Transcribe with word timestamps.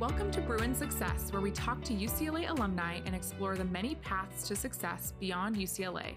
Welcome 0.00 0.30
to 0.30 0.40
Bruin 0.40 0.74
Success, 0.74 1.30
where 1.30 1.42
we 1.42 1.50
talk 1.50 1.84
to 1.84 1.92
UCLA 1.92 2.48
alumni 2.48 3.00
and 3.04 3.14
explore 3.14 3.54
the 3.54 3.66
many 3.66 3.96
paths 3.96 4.48
to 4.48 4.56
success 4.56 5.12
beyond 5.20 5.56
UCLA. 5.56 6.14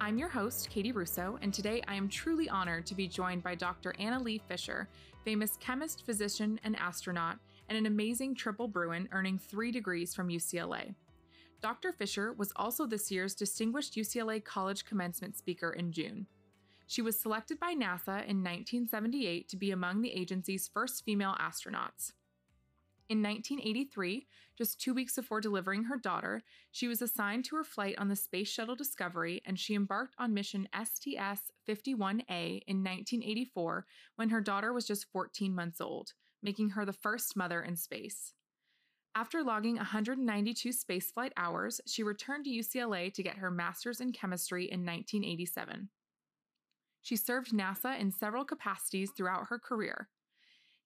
I'm 0.00 0.18
your 0.18 0.28
host, 0.28 0.68
Katie 0.68 0.90
Russo, 0.90 1.38
and 1.40 1.54
today 1.54 1.80
I 1.86 1.94
am 1.94 2.08
truly 2.08 2.48
honored 2.48 2.86
to 2.86 2.94
be 2.96 3.06
joined 3.06 3.44
by 3.44 3.54
Dr. 3.54 3.94
Anna 4.00 4.20
Lee 4.20 4.42
Fisher, 4.48 4.88
famous 5.24 5.56
chemist, 5.60 6.04
physician, 6.04 6.58
and 6.64 6.74
astronaut, 6.76 7.38
and 7.68 7.78
an 7.78 7.86
amazing 7.86 8.34
triple 8.34 8.66
Bruin 8.66 9.08
earning 9.12 9.38
three 9.38 9.70
degrees 9.70 10.12
from 10.12 10.26
UCLA. 10.26 10.96
Dr. 11.62 11.92
Fisher 11.92 12.32
was 12.32 12.52
also 12.56 12.84
this 12.84 13.12
year's 13.12 13.36
Distinguished 13.36 13.94
UCLA 13.94 14.44
College 14.44 14.84
Commencement 14.84 15.36
Speaker 15.36 15.70
in 15.70 15.92
June. 15.92 16.26
She 16.88 17.00
was 17.00 17.16
selected 17.16 17.60
by 17.60 17.74
NASA 17.74 18.26
in 18.26 18.42
1978 18.42 19.48
to 19.50 19.56
be 19.56 19.70
among 19.70 20.02
the 20.02 20.12
agency's 20.12 20.66
first 20.66 21.04
female 21.04 21.36
astronauts. 21.40 22.10
In 23.10 23.22
1983, 23.22 24.26
just 24.56 24.80
two 24.80 24.94
weeks 24.94 25.16
before 25.16 25.42
delivering 25.42 25.84
her 25.84 25.98
daughter, 25.98 26.42
she 26.70 26.88
was 26.88 27.02
assigned 27.02 27.44
to 27.46 27.56
her 27.56 27.64
flight 27.64 27.96
on 27.98 28.08
the 28.08 28.16
Space 28.16 28.48
Shuttle 28.48 28.76
Discovery 28.76 29.42
and 29.44 29.58
she 29.58 29.74
embarked 29.74 30.14
on 30.18 30.32
mission 30.32 30.68
STS 30.74 31.52
51A 31.68 32.62
in 32.66 32.82
1984 32.82 33.84
when 34.16 34.30
her 34.30 34.40
daughter 34.40 34.72
was 34.72 34.86
just 34.86 35.10
14 35.12 35.54
months 35.54 35.82
old, 35.82 36.14
making 36.42 36.70
her 36.70 36.86
the 36.86 36.94
first 36.94 37.36
mother 37.36 37.60
in 37.60 37.76
space. 37.76 38.32
After 39.14 39.44
logging 39.44 39.76
192 39.76 40.70
spaceflight 40.70 41.32
hours, 41.36 41.80
she 41.86 42.02
returned 42.02 42.46
to 42.46 42.50
UCLA 42.50 43.12
to 43.12 43.22
get 43.22 43.36
her 43.36 43.50
master's 43.50 44.00
in 44.00 44.12
chemistry 44.12 44.64
in 44.64 44.80
1987. 44.80 45.90
She 47.02 47.16
served 47.16 47.52
NASA 47.52 48.00
in 48.00 48.10
several 48.10 48.46
capacities 48.46 49.10
throughout 49.10 49.48
her 49.48 49.58
career. 49.58 50.08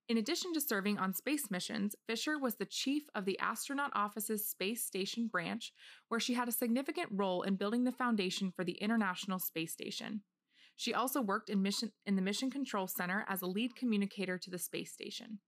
In 0.09 0.17
addition 0.17 0.53
to 0.53 0.61
serving 0.61 0.97
on 0.97 1.13
space 1.13 1.51
missions, 1.51 1.95
Fisher 2.07 2.39
was 2.39 2.55
the 2.55 2.65
chief 2.65 3.03
of 3.13 3.25
the 3.25 3.37
Astronaut 3.37 3.91
Office's 3.93 4.49
Space 4.49 4.83
Station 4.83 5.27
branch, 5.27 5.71
where 6.07 6.19
she 6.19 6.33
had 6.33 6.47
a 6.47 6.51
significant 6.51 7.09
role 7.11 7.43
in 7.43 7.57
building 7.57 7.83
the 7.83 7.91
foundation 7.91 8.51
for 8.51 8.63
the 8.63 8.71
International 8.81 9.37
Space 9.37 9.71
Station. 9.71 10.23
She 10.75 10.95
also 10.95 11.21
worked 11.21 11.51
in, 11.51 11.61
mission, 11.61 11.91
in 12.07 12.15
the 12.15 12.23
Mission 12.23 12.49
Control 12.49 12.87
Center 12.87 13.23
as 13.29 13.43
a 13.43 13.47
lead 13.47 13.75
communicator 13.75 14.39
to 14.39 14.49
the 14.49 14.57
space 14.57 14.91
station. 14.91 15.39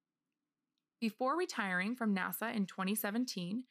Before 0.99 1.35
retiring 1.35 1.95
from 1.95 2.15
NASA 2.15 2.55
in 2.55 2.67
2017, 2.67 3.63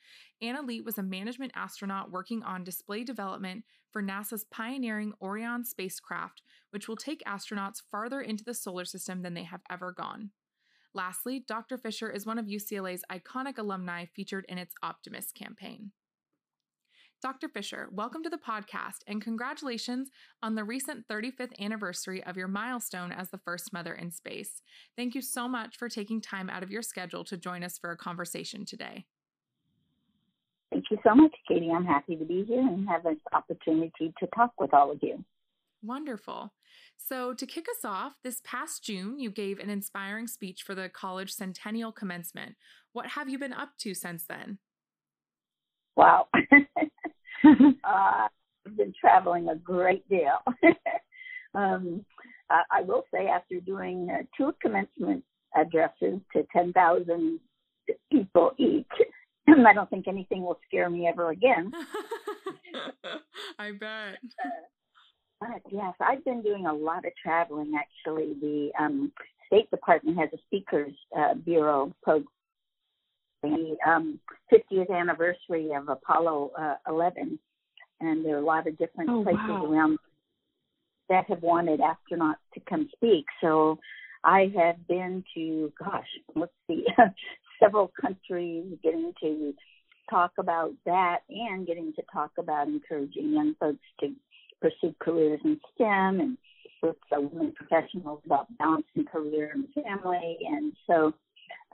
Anna 0.42 0.62
Lee 0.62 0.80
was 0.80 0.98
a 0.98 1.04
management 1.04 1.52
astronaut 1.54 2.10
working 2.10 2.42
on 2.42 2.64
display 2.64 3.04
development 3.04 3.62
for 3.92 4.02
NASA's 4.02 4.44
pioneering 4.50 5.12
Orion 5.22 5.64
spacecraft, 5.64 6.42
which 6.70 6.88
will 6.88 6.96
take 6.96 7.22
astronauts 7.28 7.80
farther 7.80 8.20
into 8.20 8.42
the 8.42 8.54
solar 8.54 8.84
system 8.84 9.22
than 9.22 9.34
they 9.34 9.44
have 9.44 9.60
ever 9.70 9.92
gone. 9.92 10.30
Lastly, 10.92 11.44
Dr. 11.46 11.78
Fisher 11.78 12.10
is 12.10 12.26
one 12.26 12.38
of 12.38 12.46
UCLA's 12.46 13.04
iconic 13.10 13.58
alumni 13.58 14.06
featured 14.06 14.44
in 14.48 14.58
its 14.58 14.74
Optimist 14.82 15.34
campaign. 15.36 15.92
Dr. 17.22 17.48
Fisher, 17.48 17.88
welcome 17.92 18.22
to 18.24 18.30
the 18.30 18.38
podcast 18.38 19.02
and 19.06 19.22
congratulations 19.22 20.08
on 20.42 20.54
the 20.54 20.64
recent 20.64 21.06
35th 21.06 21.52
anniversary 21.60 22.24
of 22.24 22.36
your 22.36 22.48
milestone 22.48 23.12
as 23.12 23.30
the 23.30 23.38
first 23.38 23.72
mother 23.72 23.92
in 23.94 24.10
space. 24.10 24.62
Thank 24.96 25.14
you 25.14 25.20
so 25.20 25.46
much 25.46 25.76
for 25.76 25.88
taking 25.88 26.20
time 26.20 26.50
out 26.50 26.62
of 26.62 26.70
your 26.70 26.82
schedule 26.82 27.22
to 27.24 27.36
join 27.36 27.62
us 27.62 27.78
for 27.78 27.90
a 27.90 27.96
conversation 27.96 28.64
today. 28.64 29.04
Thank 30.72 30.84
you 30.90 30.98
so 31.06 31.14
much, 31.14 31.34
Katie. 31.46 31.70
I'm 31.70 31.84
happy 31.84 32.16
to 32.16 32.24
be 32.24 32.42
here 32.44 32.66
and 32.66 32.88
have 32.88 33.02
this 33.04 33.18
opportunity 33.32 34.12
to 34.18 34.26
talk 34.34 34.52
with 34.58 34.72
all 34.72 34.90
of 34.90 34.98
you. 35.02 35.22
Wonderful. 35.82 36.52
So, 37.06 37.34
to 37.34 37.46
kick 37.46 37.66
us 37.68 37.84
off, 37.84 38.14
this 38.22 38.40
past 38.44 38.84
June, 38.84 39.18
you 39.18 39.30
gave 39.30 39.58
an 39.58 39.70
inspiring 39.70 40.26
speech 40.26 40.62
for 40.62 40.74
the 40.74 40.88
college 40.88 41.32
centennial 41.32 41.92
commencement. 41.92 42.56
What 42.92 43.08
have 43.08 43.28
you 43.28 43.38
been 43.38 43.52
up 43.52 43.70
to 43.80 43.94
since 43.94 44.26
then? 44.26 44.58
Wow. 45.96 46.28
uh, 46.34 48.28
I've 48.66 48.76
been 48.76 48.92
traveling 49.00 49.48
a 49.48 49.56
great 49.56 50.08
deal. 50.08 50.38
um, 51.54 52.04
I, 52.48 52.62
I, 52.70 52.82
will 52.82 53.04
say, 53.12 53.26
after 53.26 53.60
doing 53.60 54.08
uh, 54.10 54.22
two 54.36 54.54
commencement 54.62 55.24
addresses 55.56 56.20
to 56.34 56.46
10,000 56.52 57.40
people 58.12 58.52
each, 58.58 58.86
I 59.48 59.72
don't 59.72 59.90
think 59.90 60.06
anything 60.06 60.42
will 60.42 60.60
scare 60.68 60.90
me 60.90 61.08
ever 61.08 61.30
again. 61.30 61.72
I 63.58 63.72
bet. 63.72 64.18
Uh, 64.44 64.48
but 65.40 65.62
yes, 65.70 65.94
I've 66.00 66.24
been 66.24 66.42
doing 66.42 66.66
a 66.66 66.74
lot 66.74 67.04
of 67.06 67.12
traveling. 67.22 67.72
Actually, 67.78 68.34
the 68.40 68.70
um, 68.78 69.12
State 69.46 69.70
Department 69.70 70.18
has 70.18 70.28
a 70.32 70.38
speakers 70.46 70.92
uh, 71.18 71.34
bureau 71.34 71.92
program 72.02 72.26
the 73.42 73.76
um, 73.86 74.18
50th 74.52 74.90
anniversary 74.94 75.70
of 75.72 75.88
Apollo 75.88 76.50
uh, 76.58 76.74
11, 76.88 77.38
and 78.00 78.24
there 78.24 78.36
are 78.36 78.40
a 78.40 78.44
lot 78.44 78.66
of 78.66 78.76
different 78.78 79.10
oh, 79.10 79.22
places 79.22 79.40
wow. 79.48 79.66
around 79.66 79.98
that 81.08 81.24
have 81.28 81.42
wanted 81.42 81.80
astronauts 81.80 82.34
to 82.54 82.60
come 82.68 82.88
speak. 82.94 83.24
So 83.40 83.78
I 84.24 84.52
have 84.56 84.86
been 84.86 85.24
to, 85.34 85.72
gosh, 85.78 86.06
let's 86.34 86.52
see, 86.66 86.84
several 87.62 87.90
countries, 88.00 88.64
getting 88.82 89.12
to 89.22 89.54
talk 90.08 90.32
about 90.38 90.72
that 90.86 91.20
and 91.28 91.66
getting 91.66 91.92
to 91.94 92.02
talk 92.12 92.32
about 92.38 92.68
encouraging 92.68 93.32
young 93.32 93.54
folks 93.58 93.78
to 94.00 94.12
pursue 94.60 94.94
careers 95.00 95.40
in 95.44 95.60
STEM 95.74 96.20
and 96.20 96.38
with 96.82 96.96
uh, 97.12 97.20
women 97.20 97.52
professionals 97.52 98.20
about 98.24 98.46
balancing 98.58 99.04
career 99.10 99.52
and 99.54 99.66
family. 99.74 100.38
And 100.48 100.72
so 100.86 101.12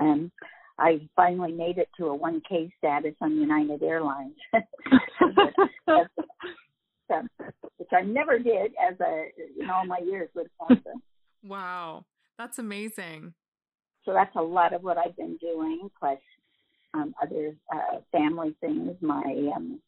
um, 0.01 0.33
I 0.79 1.09
finally 1.15 1.53
made 1.53 1.79
it 1.79 1.89
to 1.99 2.07
a 2.07 2.19
1K 2.19 2.73
status 2.79 3.15
on 3.21 3.37
United 3.37 3.83
Airlines, 3.83 4.35
which 7.77 7.89
I 7.93 8.03
never 8.03 8.39
did 8.39 8.73
as 8.91 8.99
a 9.01 9.29
in 9.61 9.71
all 9.71 9.87
my 9.87 9.99
years 9.99 10.29
with 10.35 10.49
NASA. 10.61 10.93
Wow, 11.43 12.05
that's 12.39 12.59
amazing. 12.59 13.35
So 14.05 14.13
that's 14.13 14.35
a 14.37 14.43
lot 14.43 14.73
of 14.73 14.83
what 14.83 14.99
I've 14.99 15.17
been 15.17 15.37
doing, 15.39 15.89
plus 15.99 16.19
um, 16.95 17.15
other 17.23 17.57
uh, 17.73 18.01
family 18.13 18.55
things. 18.61 18.97
My 19.01 19.23
um, 19.55 19.81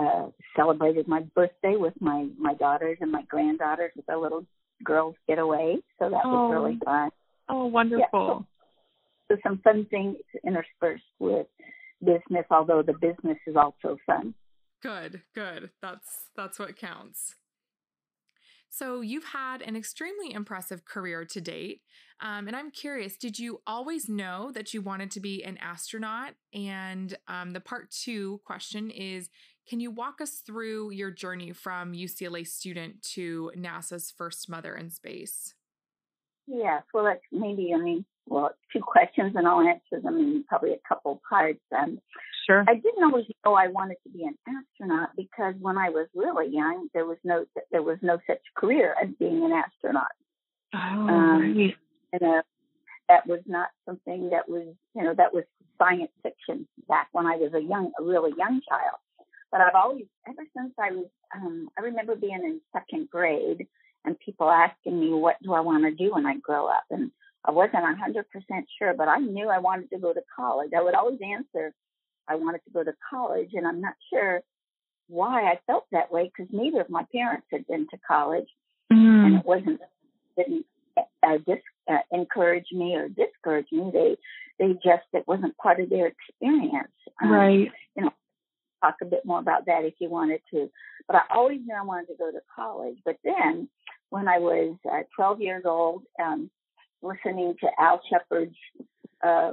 uh, 0.00 0.30
celebrated 0.56 1.06
my 1.06 1.22
birthday 1.34 1.76
with 1.76 1.94
my 2.00 2.28
my 2.38 2.54
daughters 2.54 2.98
and 3.00 3.12
my 3.12 3.22
granddaughters 3.28 3.92
with 3.96 4.06
a 4.08 4.16
little 4.16 4.44
girls 4.84 5.14
getaway, 5.28 5.76
so 5.98 6.08
that 6.10 6.22
oh. 6.24 6.48
was 6.48 6.52
really 6.52 6.78
fun. 6.84 7.10
Oh, 7.48 7.66
wonderful. 7.66 8.00
Yeah, 8.00 8.06
so 8.08 8.46
so 9.30 9.36
some 9.42 9.58
fun 9.62 9.86
things 9.90 10.16
interspersed 10.44 11.02
with 11.18 11.46
business, 12.00 12.46
although 12.50 12.82
the 12.82 12.94
business 12.94 13.38
is 13.46 13.56
also 13.56 13.98
fun. 14.06 14.34
Good, 14.82 15.22
good. 15.34 15.70
That's 15.82 16.28
that's 16.36 16.58
what 16.58 16.76
counts. 16.76 17.34
So 18.72 19.00
you've 19.00 19.24
had 19.24 19.62
an 19.62 19.74
extremely 19.74 20.32
impressive 20.32 20.84
career 20.84 21.24
to 21.24 21.40
date, 21.40 21.82
um, 22.20 22.46
and 22.46 22.56
I'm 22.56 22.70
curious: 22.70 23.16
Did 23.16 23.38
you 23.38 23.60
always 23.66 24.08
know 24.08 24.52
that 24.54 24.72
you 24.72 24.80
wanted 24.80 25.10
to 25.12 25.20
be 25.20 25.42
an 25.42 25.58
astronaut? 25.58 26.34
And 26.54 27.16
um, 27.28 27.52
the 27.52 27.60
part 27.60 27.90
two 27.90 28.40
question 28.44 28.90
is: 28.90 29.28
Can 29.70 29.78
you 29.78 29.92
walk 29.92 30.20
us 30.20 30.42
through 30.44 30.90
your 30.90 31.12
journey 31.12 31.52
from 31.52 31.92
UCLA 31.92 32.44
student 32.44 33.04
to 33.14 33.52
NASA's 33.56 34.10
first 34.10 34.50
mother 34.50 34.74
in 34.74 34.90
space? 34.90 35.54
Yes, 36.48 36.82
well, 36.92 37.04
that's 37.04 37.20
maybe, 37.30 37.72
I 37.72 37.78
mean, 37.78 38.04
well, 38.26 38.50
two 38.72 38.80
questions 38.80 39.34
and 39.36 39.46
I'll 39.46 39.60
answer 39.60 40.02
them 40.02 40.16
in 40.16 40.44
probably 40.48 40.72
a 40.72 40.88
couple 40.88 41.22
parts. 41.28 41.60
Um, 41.70 42.00
sure. 42.48 42.64
I 42.66 42.74
didn't 42.74 43.04
always 43.04 43.26
know 43.46 43.54
I 43.54 43.68
wanted 43.68 43.98
to 44.02 44.10
be 44.10 44.24
an 44.24 44.34
astronaut 44.48 45.10
because 45.16 45.54
when 45.60 45.78
I 45.78 45.90
was 45.90 46.08
really 46.16 46.52
young, 46.52 46.88
there 46.92 47.06
was 47.06 47.18
no 47.22 47.44
there 47.70 47.84
was 47.84 47.98
no 48.02 48.18
such 48.26 48.42
career 48.56 48.96
as 49.00 49.10
being 49.20 49.44
an 49.44 49.52
astronaut. 49.52 50.10
Oh, 50.74 50.78
um, 50.78 51.56
right. 51.56 51.76
And 52.12 52.22
uh, 52.22 52.42
that 53.08 53.24
was 53.28 53.40
not 53.46 53.68
something 53.86 54.30
that 54.30 54.48
was, 54.48 54.74
you 54.96 55.04
know, 55.04 55.14
that 55.14 55.32
was 55.32 55.44
science 55.78 56.10
fiction 56.24 56.66
back 56.88 57.06
when 57.12 57.26
I 57.26 57.36
was 57.36 57.52
a 57.54 57.62
young, 57.62 57.92
a 58.00 58.02
really 58.02 58.32
young 58.36 58.60
child. 58.68 58.98
But 59.50 59.60
I've 59.60 59.74
always, 59.74 60.04
ever 60.28 60.42
since 60.56 60.72
I 60.78 60.92
was, 60.92 61.06
um, 61.34 61.68
I 61.78 61.82
remember 61.82 62.14
being 62.14 62.32
in 62.44 62.60
second 62.72 63.10
grade 63.10 63.66
and 64.04 64.18
people 64.20 64.50
asking 64.50 64.98
me, 64.98 65.10
what 65.10 65.36
do 65.42 65.52
I 65.52 65.60
want 65.60 65.84
to 65.84 65.90
do 65.90 66.14
when 66.14 66.26
I 66.26 66.36
grow 66.36 66.66
up? 66.66 66.84
And 66.90 67.10
I 67.44 67.50
wasn't 67.50 67.84
a 67.84 68.22
100% 68.22 68.24
sure, 68.78 68.94
but 68.94 69.08
I 69.08 69.18
knew 69.18 69.48
I 69.48 69.58
wanted 69.58 69.90
to 69.90 69.98
go 69.98 70.12
to 70.12 70.22
college. 70.34 70.70
I 70.76 70.82
would 70.82 70.94
always 70.94 71.18
answer, 71.24 71.72
I 72.28 72.36
wanted 72.36 72.60
to 72.64 72.70
go 72.72 72.84
to 72.84 72.92
college, 73.10 73.50
and 73.54 73.66
I'm 73.66 73.80
not 73.80 73.94
sure 74.12 74.42
why 75.08 75.50
I 75.50 75.58
felt 75.66 75.86
that 75.90 76.12
way 76.12 76.30
because 76.30 76.52
neither 76.52 76.80
of 76.80 76.88
my 76.88 77.04
parents 77.12 77.46
had 77.50 77.66
been 77.66 77.86
to 77.90 77.98
college, 78.06 78.46
mm. 78.92 79.26
and 79.26 79.36
it 79.36 79.44
wasn't 79.44 79.80
didn't 80.36 80.64
uh, 80.96 81.38
dis, 81.46 81.58
uh, 81.90 81.98
encourage 82.12 82.66
me 82.72 82.94
or 82.94 83.08
discourage 83.08 83.66
me. 83.72 83.90
They 83.92 84.16
they 84.58 84.74
just 84.74 85.04
it 85.12 85.26
wasn't 85.26 85.56
part 85.56 85.80
of 85.80 85.90
their 85.90 86.06
experience. 86.06 86.92
Um, 87.22 87.32
right. 87.32 87.70
You 87.96 88.04
know, 88.04 88.12
talk 88.80 88.96
a 89.02 89.06
bit 89.06 89.24
more 89.24 89.38
about 89.38 89.66
that 89.66 89.84
if 89.84 89.94
you 89.98 90.08
wanted 90.08 90.40
to. 90.52 90.70
But 91.06 91.16
I 91.16 91.22
always 91.34 91.60
knew 91.64 91.74
I 91.74 91.84
wanted 91.84 92.06
to 92.08 92.16
go 92.18 92.30
to 92.30 92.40
college. 92.54 92.96
But 93.04 93.16
then 93.24 93.68
when 94.10 94.28
I 94.28 94.38
was 94.38 94.76
uh, 94.90 95.02
12 95.16 95.40
years 95.40 95.62
old, 95.64 96.02
um, 96.22 96.50
listening 97.02 97.54
to 97.60 97.68
Al 97.78 98.00
Shepard's 98.10 98.56
uh, 99.24 99.52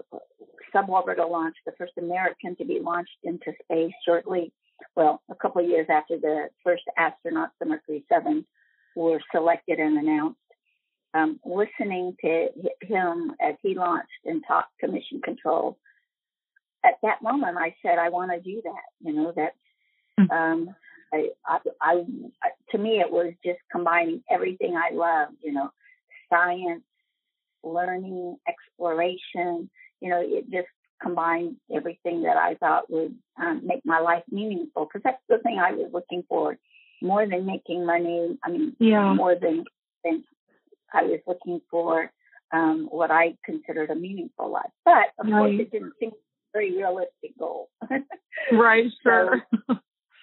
suborbital 0.74 1.29
launch, 1.29 1.56
the 1.65 1.74
first 1.77 1.94
American 1.97 2.56
to 2.57 2.65
be 2.65 2.79
launched 2.79 3.18
into 3.24 3.53
space 3.63 3.94
shortly, 4.06 4.51
well, 4.95 5.21
a 5.30 5.35
couple 5.35 5.62
of 5.62 5.69
years 5.69 5.88
after 5.89 6.18
the 6.19 6.50
first 6.63 6.83
astronauts, 7.00 7.51
the 7.59 7.65
Mercury 7.65 8.06
7, 8.09 8.45
were 8.95 9.19
selected 9.31 9.80
and 9.80 9.97
announced. 9.97 10.39
Um, 11.13 11.39
listening 11.45 12.15
to 12.21 12.50
him 12.81 13.31
as 13.41 13.56
he 13.63 13.75
launched 13.75 14.09
and 14.25 14.44
talked 14.47 14.73
to 14.81 14.88
mission 14.88 15.21
control, 15.23 15.77
at 16.83 16.95
that 17.03 17.21
moment 17.21 17.57
I 17.57 17.75
said, 17.81 17.97
I 17.97 18.09
want 18.09 18.31
to 18.31 18.39
do 18.39 18.62
that. 18.63 18.83
You 19.01 19.13
know, 19.13 19.33
that 19.35 19.53
hmm. 20.18 20.31
um, 20.31 20.75
I, 21.13 21.29
I, 21.45 21.59
I, 21.81 22.03
to 22.71 22.77
me, 22.77 23.00
it 23.00 23.12
was 23.12 23.33
just 23.45 23.59
combining 23.71 24.24
everything 24.29 24.75
I 24.75 24.94
loved, 24.94 25.38
you 25.41 25.53
know, 25.53 25.71
science, 26.29 26.83
learning, 27.63 28.38
exploration, 28.47 29.69
you 30.01 30.09
know, 30.09 30.21
it 30.21 30.50
just 30.51 30.68
combined 31.01 31.56
everything 31.74 32.24
that 32.24 32.38
I 32.38 32.56
thought 32.56 32.89
would 32.89 33.15
um, 33.41 33.62
make 33.65 33.85
my 33.85 34.00
life 34.00 34.23
meaningful 34.30 34.85
because 34.85 35.01
that's 35.03 35.21
the 35.30 35.38
thing 35.39 35.59
I 35.59 35.71
was 35.71 35.89
looking 35.94 36.23
for 36.27 36.57
more 37.01 37.27
than 37.27 37.45
making 37.45 37.85
money. 37.85 38.38
I 38.44 38.50
mean, 38.50 38.75
yeah. 38.80 39.13
more 39.13 39.35
than, 39.35 39.63
than 40.03 40.23
I 40.94 41.03
was 41.03 41.19
looking 41.27 41.62
for 41.69 42.12
um, 42.51 42.88
what 42.89 43.12
I 43.12 43.35
considered 43.45 43.89
a 43.89 43.95
meaningful 43.95 44.51
life. 44.51 44.71
But 44.85 45.13
of 45.19 45.27
right. 45.27 45.31
course, 45.31 45.56
it 45.59 45.71
didn't 45.71 45.94
seem 46.00 46.12
very 46.53 46.75
realistic 46.75 47.38
goal. 47.38 47.69
right, 48.51 48.85
sure. 49.03 49.44
So, 49.67 49.75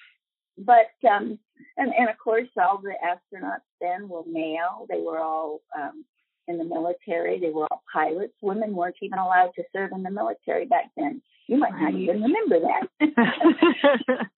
but 0.58 1.08
um, 1.08 1.38
and 1.76 1.92
and 1.92 2.08
of 2.08 2.18
course, 2.22 2.48
all 2.56 2.80
the 2.82 2.94
astronauts 3.04 3.60
then 3.80 4.08
were 4.08 4.22
male. 4.26 4.86
They 4.88 5.00
were 5.00 5.18
all 5.18 5.60
um, 5.76 6.04
in 6.48 6.58
the 6.58 6.64
military. 6.64 7.38
They 7.40 7.50
were 7.50 7.66
all 7.70 7.82
pilots. 7.92 8.34
Women 8.40 8.74
weren't 8.74 8.96
even 9.02 9.18
allowed 9.18 9.50
to 9.56 9.64
serve 9.74 9.92
in 9.92 10.02
the 10.02 10.10
military 10.10 10.66
back 10.66 10.90
then. 10.96 11.22
You 11.46 11.58
might 11.58 11.78
not 11.78 11.94
even 11.94 12.22
remember 12.22 12.60
that. 12.60 12.88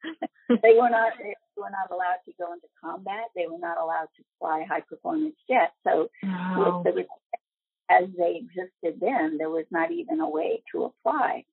they 0.49 0.75
were 0.75 0.91
not 0.91 1.13
they 1.19 1.35
were 1.57 1.71
not 1.71 1.91
allowed 1.91 2.19
to 2.27 2.33
go 2.39 2.53
into 2.53 2.67
combat. 2.83 3.31
They 3.35 3.47
were 3.49 3.59
not 3.59 3.79
allowed 3.79 4.09
to 4.17 4.25
fly 4.41 4.65
high 4.69 4.81
performance 4.81 5.37
jets. 5.49 5.73
So 5.85 6.09
wow. 6.23 6.83
with 6.85 6.95
the 6.95 7.05
as 7.89 8.09
they 8.19 8.43
existed 8.43 9.01
then, 9.01 9.39
there 9.39 9.51
was 9.51 9.67
not 9.71 9.93
even 9.93 10.21
a 10.21 10.29
way 10.29 10.63
to 10.73 10.85
apply. 10.85 11.45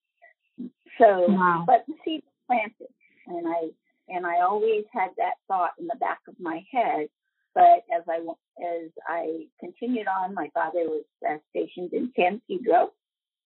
So, 0.97 1.25
wow. 1.27 1.63
but 1.65 1.85
the 1.88 1.95
seed 2.05 2.23
planted, 2.47 2.88
and 3.27 3.47
I 3.47 3.69
and 4.09 4.25
I 4.25 4.41
always 4.41 4.83
had 4.94 5.09
that 5.17 5.35
thought 5.47 5.71
in 5.79 5.88
the 5.88 5.95
back 6.00 6.19
of 6.27 6.35
my 6.39 6.63
head. 6.71 7.07
But 7.55 7.83
as 7.95 8.03
I 8.09 8.17
as 8.63 8.91
I 9.07 9.45
continued 9.59 10.07
on, 10.07 10.33
my 10.33 10.50
father 10.53 10.85
was 10.85 11.05
uh, 11.27 11.38
stationed 11.50 11.94
in 11.94 12.11
San 12.15 12.41
Pedro, 12.47 12.91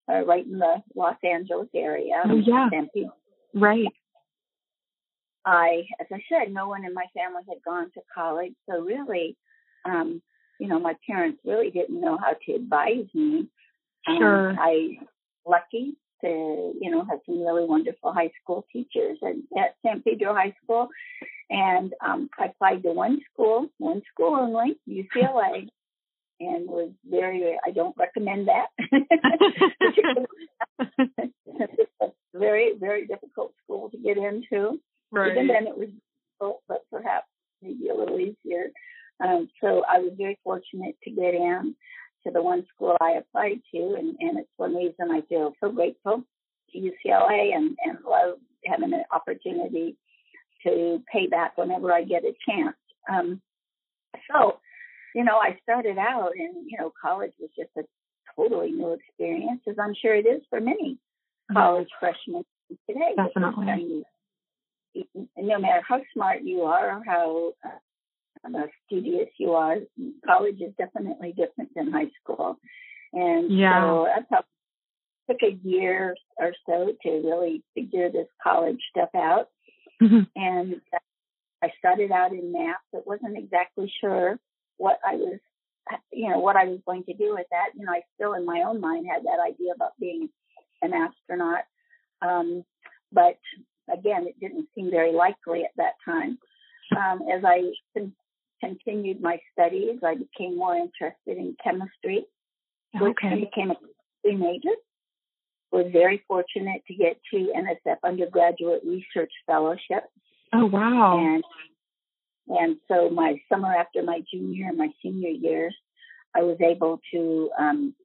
uh, 0.09 0.25
right 0.25 0.45
in 0.45 0.59
the 0.59 0.83
Los 0.95 1.17
Angeles 1.23 1.69
area. 1.75 2.21
Oh 2.25 2.35
yeah, 2.35 2.69
San 2.71 2.89
Pedro. 2.93 3.13
right. 3.53 3.87
I, 5.45 5.83
as 6.01 6.07
I 6.11 6.19
said, 6.27 6.53
no 6.53 6.67
one 6.67 6.83
in 6.83 6.93
my 6.93 7.05
family 7.15 7.41
had 7.47 7.63
gone 7.63 7.89
to 7.93 8.01
college, 8.13 8.53
so 8.69 8.81
really, 8.81 9.37
um, 9.85 10.21
you 10.59 10.67
know, 10.67 10.77
my 10.77 10.93
parents 11.07 11.39
really 11.45 11.69
didn't 11.69 12.01
know 12.01 12.17
how 12.17 12.33
to 12.45 12.51
advise 12.53 13.05
me. 13.13 13.47
Um, 14.07 14.17
sure. 14.17 14.55
I 14.59 14.97
lucky 15.45 15.95
to, 16.21 16.73
you 16.79 16.91
know, 16.91 17.05
have 17.05 17.19
some 17.25 17.39
really 17.39 17.65
wonderful 17.65 18.13
high 18.13 18.31
school 18.41 18.65
teachers 18.71 19.17
at, 19.23 19.35
at 19.59 19.75
San 19.85 20.01
Pedro 20.01 20.33
High 20.33 20.55
School. 20.63 20.89
And 21.49 21.93
um, 22.05 22.29
I 22.37 22.45
applied 22.45 22.83
to 22.83 22.91
one 22.91 23.19
school, 23.31 23.69
one 23.77 24.01
school 24.11 24.35
only, 24.35 24.77
UCLA, 24.87 25.69
and 26.39 26.67
was 26.67 26.91
very, 27.09 27.57
I 27.65 27.71
don't 27.71 27.95
recommend 27.97 28.49
that. 28.49 28.67
very, 32.33 32.73
very 32.79 33.07
difficult 33.07 33.53
school 33.63 33.89
to 33.89 33.97
get 33.97 34.17
into. 34.17 34.79
Right. 35.11 35.31
Even 35.31 35.47
then 35.47 35.67
it 35.67 35.77
was 35.77 35.89
difficult, 35.89 36.61
but 36.67 36.83
perhaps 36.91 37.27
maybe 37.61 37.89
a 37.89 37.95
little 37.95 38.19
easier. 38.19 38.71
Um, 39.23 39.49
so 39.61 39.83
I 39.89 39.99
was 39.99 40.13
very 40.17 40.37
fortunate 40.43 40.95
to 41.03 41.11
get 41.11 41.33
in 41.33 41.75
to 42.27 42.33
the 42.33 42.41
one 42.41 42.65
school 42.75 42.95
I 42.99 43.13
applied 43.13 43.61
to, 43.73 43.95
and, 43.97 44.15
and 44.19 44.37
it's 44.37 44.49
one 44.57 44.75
reason 44.75 45.11
I 45.11 45.21
feel 45.29 45.53
so 45.61 45.71
grateful 45.71 46.23
to 46.71 46.77
UCLA 46.77 47.55
and, 47.55 47.77
and 47.83 47.97
love 48.07 48.37
having 48.65 48.93
an 48.93 49.03
opportunity 49.11 49.95
to 50.65 51.01
pay 51.11 51.27
back 51.27 51.57
whenever 51.57 51.93
I 51.93 52.03
get 52.03 52.23
a 52.25 52.33
chance. 52.47 52.75
Um, 53.09 53.41
so, 54.29 54.59
you 55.15 55.23
know, 55.23 55.37
I 55.37 55.57
started 55.63 55.97
out, 55.97 56.31
and 56.37 56.69
you 56.69 56.77
know, 56.77 56.91
college 57.01 57.31
was 57.39 57.49
just 57.57 57.69
a 57.77 57.83
totally 58.35 58.71
new 58.71 58.93
experience, 58.93 59.61
as 59.67 59.75
I'm 59.79 59.95
sure 59.99 60.13
it 60.13 60.25
is 60.25 60.41
for 60.49 60.59
many 60.59 60.97
college 61.53 61.87
freshmen 61.99 62.43
today. 62.89 63.13
Definitely. 63.15 64.03
No 65.37 65.59
matter 65.59 65.81
how 65.87 66.01
smart 66.13 66.41
you 66.43 66.63
are 66.63 66.89
or 66.89 66.97
uh, 66.97 67.01
how 67.05 67.53
studious 68.85 69.29
you 69.37 69.53
are. 69.53 69.77
College 70.25 70.61
is 70.61 70.73
definitely 70.77 71.33
different 71.35 71.71
than 71.75 71.91
high 71.91 72.11
school. 72.21 72.57
And 73.13 73.51
yeah. 73.51 73.81
so 73.81 74.07
that's 74.13 74.27
how 74.29 74.39
it 74.39 74.45
took 75.31 75.43
a 75.43 75.67
year 75.67 76.15
or 76.37 76.53
so 76.65 76.93
to 77.03 77.09
really 77.09 77.63
figure 77.73 78.11
this 78.11 78.27
college 78.43 78.79
stuff 78.91 79.09
out. 79.15 79.47
Mm-hmm. 80.01 80.21
And 80.35 80.81
I 81.63 81.71
started 81.79 82.11
out 82.11 82.31
in 82.31 82.51
math, 82.53 82.75
but 82.91 83.07
wasn't 83.07 83.37
exactly 83.37 83.91
sure 83.99 84.39
what 84.77 84.99
I 85.05 85.15
was, 85.15 85.39
you 86.11 86.29
know, 86.29 86.39
what 86.39 86.55
I 86.55 86.65
was 86.65 86.79
going 86.85 87.03
to 87.05 87.13
do 87.13 87.33
with 87.35 87.47
that. 87.51 87.69
You 87.75 87.85
know, 87.85 87.91
I 87.91 88.01
still 88.15 88.33
in 88.33 88.45
my 88.45 88.63
own 88.67 88.79
mind 88.79 89.07
had 89.11 89.23
that 89.23 89.39
idea 89.45 89.73
about 89.75 89.93
being 89.99 90.29
an 90.81 90.93
astronaut. 90.93 91.63
Um, 92.21 92.63
but 93.11 93.37
again, 93.91 94.27
it 94.27 94.39
didn't 94.39 94.67
seem 94.75 94.91
very 94.91 95.13
likely 95.13 95.63
at 95.63 95.71
that 95.77 95.93
time. 96.05 96.37
Um, 96.95 97.21
as 97.33 97.43
I 97.43 97.71
continued 98.63 99.21
my 99.21 99.39
studies. 99.51 99.99
I 100.05 100.15
became 100.15 100.57
more 100.57 100.75
interested 100.75 101.37
in 101.37 101.55
chemistry, 101.63 102.25
which 102.93 103.17
okay. 103.23 103.35
became 103.35 103.71
a 103.71 103.75
chemistry 103.75 104.35
major. 104.35 104.75
Was 105.71 105.87
very 105.91 106.23
fortunate 106.27 106.81
to 106.87 106.95
get 106.95 107.19
two 107.31 107.51
NSF 107.53 107.97
undergraduate 108.03 108.83
research 108.85 109.31
fellowships. 109.45 110.07
Oh 110.53 110.65
wow! 110.65 111.17
And 111.19 111.43
and 112.47 112.77
so 112.87 113.09
my 113.09 113.41
summer 113.51 113.75
after 113.75 114.01
my 114.01 114.21
junior 114.33 114.69
and 114.69 114.77
my 114.77 114.89
senior 115.01 115.29
years, 115.29 115.75
I 116.33 116.43
was 116.43 116.57
able 116.61 117.01
to 117.13 117.49
um, 117.59 117.95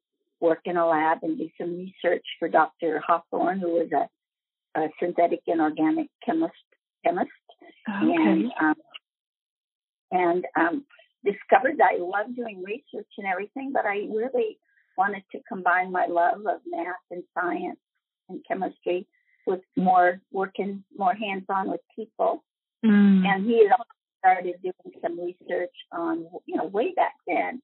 work 0.40 0.60
in 0.64 0.76
a 0.76 0.86
lab 0.86 1.18
and 1.22 1.38
do 1.38 1.48
some 1.58 1.76
research 1.76 2.24
for 2.38 2.48
Dr. 2.48 3.00
Hawthorne, 3.06 3.60
who 3.60 3.74
was 3.74 3.88
a, 3.92 4.80
a 4.80 4.88
synthetic 5.00 5.40
and 5.46 5.60
organic 5.60 6.08
chemist. 6.26 6.52
Chemist, 7.04 7.30
okay. 7.88 8.14
and 8.14 8.50
um, 8.60 8.74
and 10.12 10.44
um, 10.58 10.84
discovered 11.24 11.78
that 11.78 11.92
I 11.94 11.98
love 11.98 12.36
doing 12.36 12.62
research 12.62 13.08
and 13.18 13.26
everything, 13.26 13.72
but 13.72 13.86
I 13.86 14.06
really 14.12 14.58
wanted 14.96 15.22
to 15.32 15.40
combine 15.48 15.90
my 15.90 16.06
love 16.06 16.40
of 16.40 16.60
math 16.66 16.94
and 17.10 17.24
science 17.34 17.78
and 18.28 18.44
chemistry 18.46 19.06
with 19.46 19.60
more 19.76 20.20
working 20.30 20.84
more 20.96 21.14
hands 21.14 21.44
on 21.48 21.70
with 21.70 21.80
people. 21.96 22.44
Mm. 22.84 23.26
And 23.26 23.46
he 23.46 23.66
had 23.66 23.76
started 24.18 24.54
doing 24.62 25.00
some 25.00 25.18
research 25.18 25.74
on, 25.90 26.26
you 26.46 26.56
know, 26.56 26.66
way 26.66 26.92
back 26.94 27.14
then. 27.26 27.62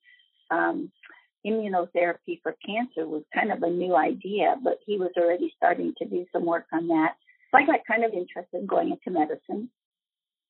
Um, 0.50 0.90
immunotherapy 1.46 2.40
for 2.42 2.56
cancer 2.66 3.06
was 3.06 3.22
kind 3.32 3.52
of 3.52 3.62
a 3.62 3.70
new 3.70 3.94
idea, 3.94 4.56
but 4.62 4.78
he 4.84 4.96
was 4.98 5.10
already 5.16 5.52
starting 5.56 5.94
to 5.98 6.08
do 6.08 6.26
some 6.32 6.44
work 6.44 6.66
on 6.72 6.88
that. 6.88 7.14
So 7.50 7.58
I 7.58 7.66
got 7.66 7.86
kind 7.86 8.04
of 8.04 8.12
interested 8.12 8.60
in 8.60 8.66
going 8.66 8.90
into 8.90 9.16
medicine 9.16 9.70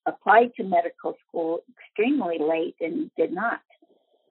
applied 0.09 0.53
to 0.57 0.65
medical 0.65 1.15
school 1.27 1.61
extremely 1.71 2.39
late 2.41 2.77
and 2.81 3.11
did 3.17 3.33
not 3.33 3.61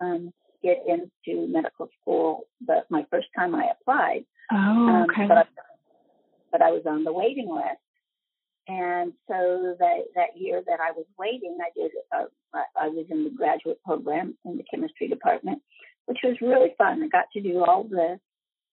um, 0.02 0.34
get 0.64 0.84
into 0.88 1.48
medical 1.48 1.90
school. 2.02 2.48
But 2.62 2.86
my 2.90 3.06
first 3.10 3.28
time 3.38 3.56
I 3.56 3.70
applied, 3.80 4.26
oh, 4.52 5.06
okay. 5.10 5.24
Um, 5.24 5.28
but, 5.28 5.38
I, 5.38 5.44
but 6.52 6.62
I 6.62 6.72
was 6.72 6.84
on 6.86 7.04
the 7.04 7.14
waiting 7.14 7.50
list, 7.50 7.82
and 8.68 9.14
so 9.28 9.76
that 9.80 10.00
that 10.16 10.36
year 10.36 10.62
that 10.68 10.80
I 10.80 10.92
was 10.92 11.06
waiting, 11.18 11.58
I 11.62 11.70
did. 11.80 11.92
A, 12.14 12.26
I 12.80 12.88
was 12.88 13.06
in 13.10 13.24
the 13.24 13.30
graduate 13.30 13.80
program 13.86 14.36
in 14.46 14.58
the 14.58 14.64
chemistry 14.64 15.08
department, 15.08 15.62
which 16.06 16.20
was 16.24 16.38
really 16.42 16.74
fun. 16.78 17.04
I 17.04 17.08
got 17.08 17.26
to 17.34 17.42
do 17.42 17.64
all 17.64 17.84
the 17.84 18.20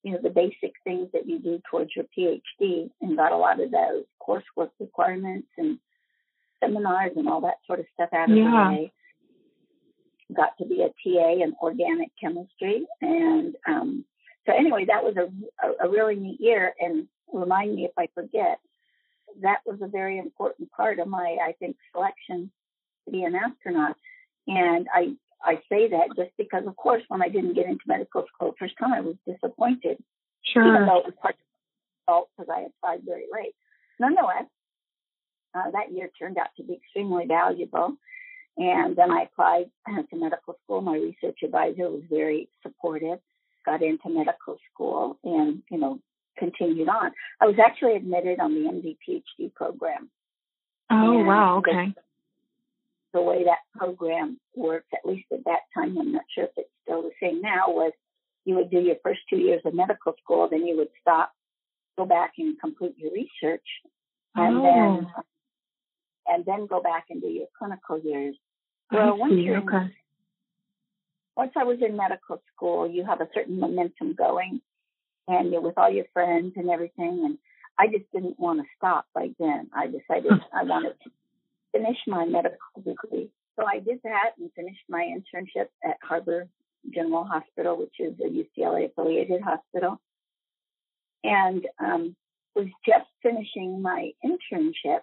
you 0.04 0.12
know, 0.12 0.18
the 0.23 0.30
basic 0.30 0.75
things 0.84 1.08
that 1.14 1.26
you 1.26 1.38
do 1.38 1.61
towards 1.68 1.90
your 1.96 2.04
PhD 2.16 2.90
and 3.00 3.16
got 3.16 3.32
a 3.32 3.37
lot 3.37 3.61
of 3.61 3.70
those 3.70 4.04
coursework 4.23 4.68
requirements 4.78 5.49
and 5.56 5.78
seminars 6.64 7.12
and 7.16 7.28
all 7.28 7.42
that 7.42 7.59
sort 7.66 7.80
of 7.80 7.87
stuff 7.94 8.11
out 8.12 8.30
of 8.30 8.37
yeah. 8.37 8.44
the 8.44 8.76
way. 8.76 8.92
Got 10.35 10.56
to 10.59 10.66
be 10.66 10.83
a 10.83 10.88
TA 10.88 11.44
in 11.44 11.54
organic 11.62 12.11
chemistry, 12.21 12.87
and 13.02 13.54
um, 13.68 14.04
so 14.47 14.52
anyway, 14.52 14.87
that 14.87 15.04
was 15.04 15.16
a, 15.16 15.87
a, 15.87 15.88
really 15.88 16.16
neat 16.16 16.40
year. 16.40 16.75
And 16.80 17.06
remind 17.33 17.75
me 17.75 17.85
if 17.85 17.92
I 17.99 18.09
forget, 18.14 18.59
that 19.42 19.59
was 19.66 19.80
a 19.83 19.87
very 19.87 20.18
important 20.18 20.71
part 20.73 20.99
of 20.99 21.09
my, 21.09 21.37
I 21.47 21.52
think, 21.59 21.76
selection 21.92 22.50
to 23.04 23.12
be 23.12 23.23
an 23.23 23.35
astronaut. 23.35 23.97
And 24.47 24.87
I 24.92 25.14
I 25.42 25.56
say 25.71 25.88
that 25.90 26.16
just 26.16 26.30
because, 26.38 26.66
of 26.66 26.75
course, 26.76 27.02
when 27.09 27.23
I 27.23 27.28
didn't 27.28 27.54
get 27.54 27.66
into 27.66 27.85
medical 27.87 28.25
school 28.35 28.52
the 28.52 28.56
first 28.59 28.75
time, 28.78 28.94
I 28.94 29.00
was 29.00 29.16
disappointed. 29.26 30.02
Sure. 30.52 30.66
Even 30.66 30.87
though 30.87 30.99
it 30.99 31.04
was 31.04 31.14
part 31.21 31.37
fault 32.06 32.28
because 32.37 32.52
I 32.54 32.66
applied 32.66 33.00
very 33.04 33.26
late. 33.33 33.54
Nonetheless, 33.99 34.44
uh, 35.54 35.70
that 35.73 35.92
year 35.92 36.11
turned 36.18 36.38
out 36.38 36.49
to 36.56 36.62
be 36.62 36.75
extremely 36.75 37.26
valuable. 37.26 37.96
And 38.56 38.96
then 38.96 39.11
I 39.11 39.23
applied 39.23 39.70
to 40.11 40.16
medical 40.16 40.56
school. 40.64 40.80
My 40.80 40.96
research 40.96 41.38
advisor 41.44 41.90
was 41.90 42.02
very 42.08 42.49
supportive, 42.62 43.18
got 43.64 43.82
into 43.82 44.08
medical 44.08 44.58
school 44.73 45.18
and, 45.25 45.62
you 45.70 45.78
know, 45.78 46.00
continued 46.38 46.88
on. 46.88 47.12
I 47.40 47.46
was 47.46 47.56
actually 47.64 47.96
admitted 47.96 48.40
on 48.40 48.54
the 48.54 48.70
MD 48.70 48.96
PhD 49.06 49.54
program. 49.54 50.11
Oh, 50.90 51.18
and 51.18 51.26
wow. 51.26 51.58
Okay. 51.58 51.94
The, 51.94 51.94
the 53.14 53.23
way 53.23 53.44
that 53.44 53.58
program 53.76 54.38
works, 54.56 54.88
at 54.92 55.08
least 55.08 55.26
at 55.32 55.44
that 55.44 55.61
time, 55.75 55.96
I'm 55.99 56.12
not 56.12 56.25
sure 56.34 56.44
if 56.44 56.50
it's 56.56 56.68
still 56.82 57.02
the 57.02 57.11
same 57.23 57.40
now, 57.40 57.68
was 57.68 57.92
you 58.44 58.56
would 58.56 58.70
do 58.70 58.80
your 58.80 58.96
first 59.02 59.20
two 59.30 59.38
years 59.38 59.62
of 59.64 59.75
medical 59.75 60.14
school, 60.23 60.49
then 60.50 60.66
you 60.66 60.76
would 60.76 60.88
stop, 61.00 61.32
go 61.96 62.04
back 62.04 62.32
and 62.38 62.61
complete 62.61 62.94
your 62.99 63.12
research, 63.12 63.64
and 64.34 64.58
oh. 64.58 64.62
then 64.62 65.06
and 66.26 66.45
then 66.45 66.66
go 66.66 66.81
back 66.81 67.07
and 67.11 67.21
do 67.21 67.28
your 67.28 67.47
clinical 67.59 67.99
years. 67.99 68.37
Well, 68.90 69.16
once 69.16 69.35
you're 69.37 69.59
okay. 69.59 69.95
once 71.37 71.52
I 71.57 71.64
was 71.64 71.78
in 71.81 71.97
medical 71.97 72.43
school, 72.54 72.88
you 72.88 73.04
have 73.04 73.21
a 73.21 73.28
certain 73.35 73.59
momentum 73.59 74.14
going, 74.14 74.61
and 75.28 75.50
you're 75.50 75.61
with 75.61 75.78
all 75.78 75.90
your 75.90 76.07
friends 76.12 76.52
and 76.57 76.71
everything. 76.71 77.23
And 77.25 77.38
I 77.78 77.87
just 77.87 78.11
didn't 78.12 78.38
want 78.38 78.61
to 78.61 78.66
stop 78.76 79.07
right 79.14 79.35
then. 79.38 79.69
I 79.75 79.87
decided 79.87 80.33
I 80.52 80.64
wanted 80.64 80.95
to 81.04 81.11
finish 81.73 81.99
my 82.07 82.25
medical 82.25 82.59
degree. 82.85 83.31
So 83.57 83.64
I 83.66 83.78
did 83.78 84.00
that 84.04 84.33
and 84.38 84.50
finished 84.54 84.85
my 84.88 85.04
internship 85.04 85.69
at 85.85 85.97
Harbor 86.02 86.49
General 86.93 87.25
Hospital, 87.25 87.78
which 87.78 87.95
is 87.99 88.14
a 88.21 88.28
UCLA 88.28 88.90
affiliated 88.90 89.40
hospital. 89.43 90.00
And 91.23 91.66
um, 91.78 92.16
was 92.54 92.66
just 92.87 93.07
finishing 93.23 93.83
my 93.83 94.11
internship 94.25 95.00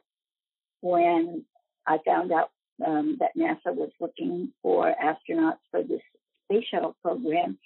when 0.81 1.45
I 1.87 1.97
found 2.05 2.31
out 2.31 2.49
um, 2.85 3.17
that 3.19 3.31
NASA 3.37 3.75
was 3.75 3.91
looking 3.99 4.51
for 4.61 4.93
astronauts 5.01 5.59
for 5.69 5.83
this 5.83 6.01
space 6.45 6.65
shuttle 6.71 6.95
program, 7.01 7.57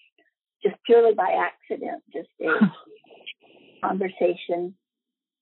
just 0.63 0.75
purely 0.85 1.13
by 1.13 1.31
accident, 1.31 2.03
just 2.13 2.29
a 2.41 3.87
conversation 3.87 4.75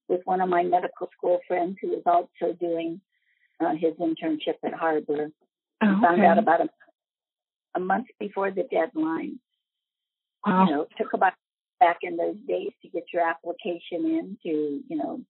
with 0.07 0.21
one 0.25 0.41
of 0.41 0.49
my 0.49 0.63
medical 0.63 1.09
school 1.17 1.39
friends 1.47 1.77
who 1.81 1.89
was 1.89 2.03
also 2.05 2.53
doing 2.53 2.99
uh, 3.59 3.73
his 3.73 3.93
internship 3.93 4.55
at 4.63 4.73
Harbor. 4.73 5.29
Oh, 5.81 5.87
okay. 5.87 6.01
Found 6.01 6.23
out 6.23 6.37
about 6.37 6.61
a, 6.61 6.69
a 7.75 7.79
month 7.79 8.07
before 8.19 8.51
the 8.51 8.63
deadline. 8.71 9.39
Wow. 10.45 10.65
You 10.65 10.71
know, 10.71 10.81
it 10.83 10.89
took 10.97 11.13
about 11.13 11.33
back 11.79 11.99
in 12.01 12.17
those 12.17 12.37
days 12.47 12.71
to 12.81 12.89
get 12.89 13.03
your 13.13 13.27
application 13.27 14.05
in 14.05 14.37
to, 14.43 14.81
you 14.87 14.97
know, 14.97 15.21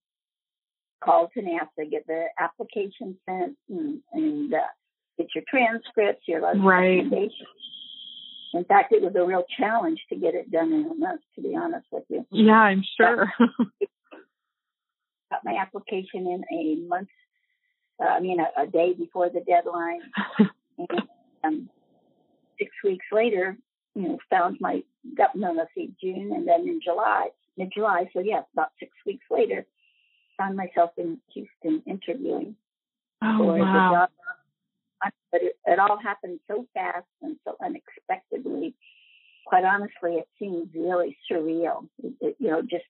call 1.04 1.28
to 1.34 1.42
NASA, 1.42 1.90
get 1.90 2.06
the 2.06 2.24
application 2.38 3.16
sent, 3.28 3.56
and, 3.68 4.00
and 4.12 4.54
uh, 4.54 4.58
get 5.18 5.28
your 5.34 5.44
transcripts, 5.48 6.22
your 6.26 6.40
right. 6.40 7.04
In 8.54 8.64
fact, 8.64 8.92
it 8.92 9.02
was 9.02 9.12
a 9.16 9.24
real 9.24 9.44
challenge 9.58 10.00
to 10.10 10.16
get 10.16 10.34
it 10.34 10.50
done 10.50 10.72
in 10.72 10.88
a 10.88 10.94
month, 10.94 11.22
to 11.34 11.42
be 11.42 11.56
honest 11.56 11.86
with 11.90 12.04
you. 12.08 12.24
Yeah, 12.30 12.52
I'm 12.52 12.84
sure. 12.96 13.32
got 15.30 15.44
my 15.44 15.56
application 15.60 16.26
in 16.26 16.44
a 16.52 16.88
month, 16.88 17.08
uh, 18.00 18.06
I 18.06 18.20
mean, 18.20 18.38
a, 18.40 18.62
a, 18.62 18.66
day 18.66 18.92
before 18.92 19.28
the 19.28 19.40
deadline. 19.40 20.00
and 20.78 20.88
um, 21.44 21.68
six 22.58 22.70
weeks 22.84 23.06
later, 23.10 23.56
you 23.94 24.02
know, 24.02 24.18
found 24.30 24.58
my, 24.60 24.82
got, 25.16 25.34
no, 25.34 25.52
let's 25.52 25.70
see, 25.74 25.92
June, 26.00 26.32
and 26.34 26.46
then 26.46 26.60
in 26.60 26.80
July, 26.84 27.28
mid 27.56 27.72
July, 27.74 28.08
so 28.12 28.20
yes, 28.20 28.44
about 28.52 28.70
six 28.78 28.92
weeks 29.04 29.24
later, 29.30 29.66
found 30.38 30.56
myself 30.56 30.90
in 30.96 31.18
Houston 31.32 31.82
interviewing 31.86 32.56
oh, 33.22 33.38
for 33.38 33.58
wow. 33.58 33.58
the 33.58 33.96
job. 33.96 34.10
But 35.32 35.42
it, 35.42 35.56
it 35.66 35.78
all 35.78 35.98
happened 35.98 36.40
so 36.48 36.66
fast 36.72 37.06
and 37.22 37.36
so 37.44 37.56
unexpectedly. 37.62 38.74
Quite 39.46 39.64
honestly, 39.64 40.14
it 40.14 40.28
seemed 40.38 40.70
really 40.74 41.16
surreal. 41.30 41.88
It, 42.02 42.14
it, 42.20 42.36
you 42.38 42.50
know, 42.50 42.62
just 42.62 42.84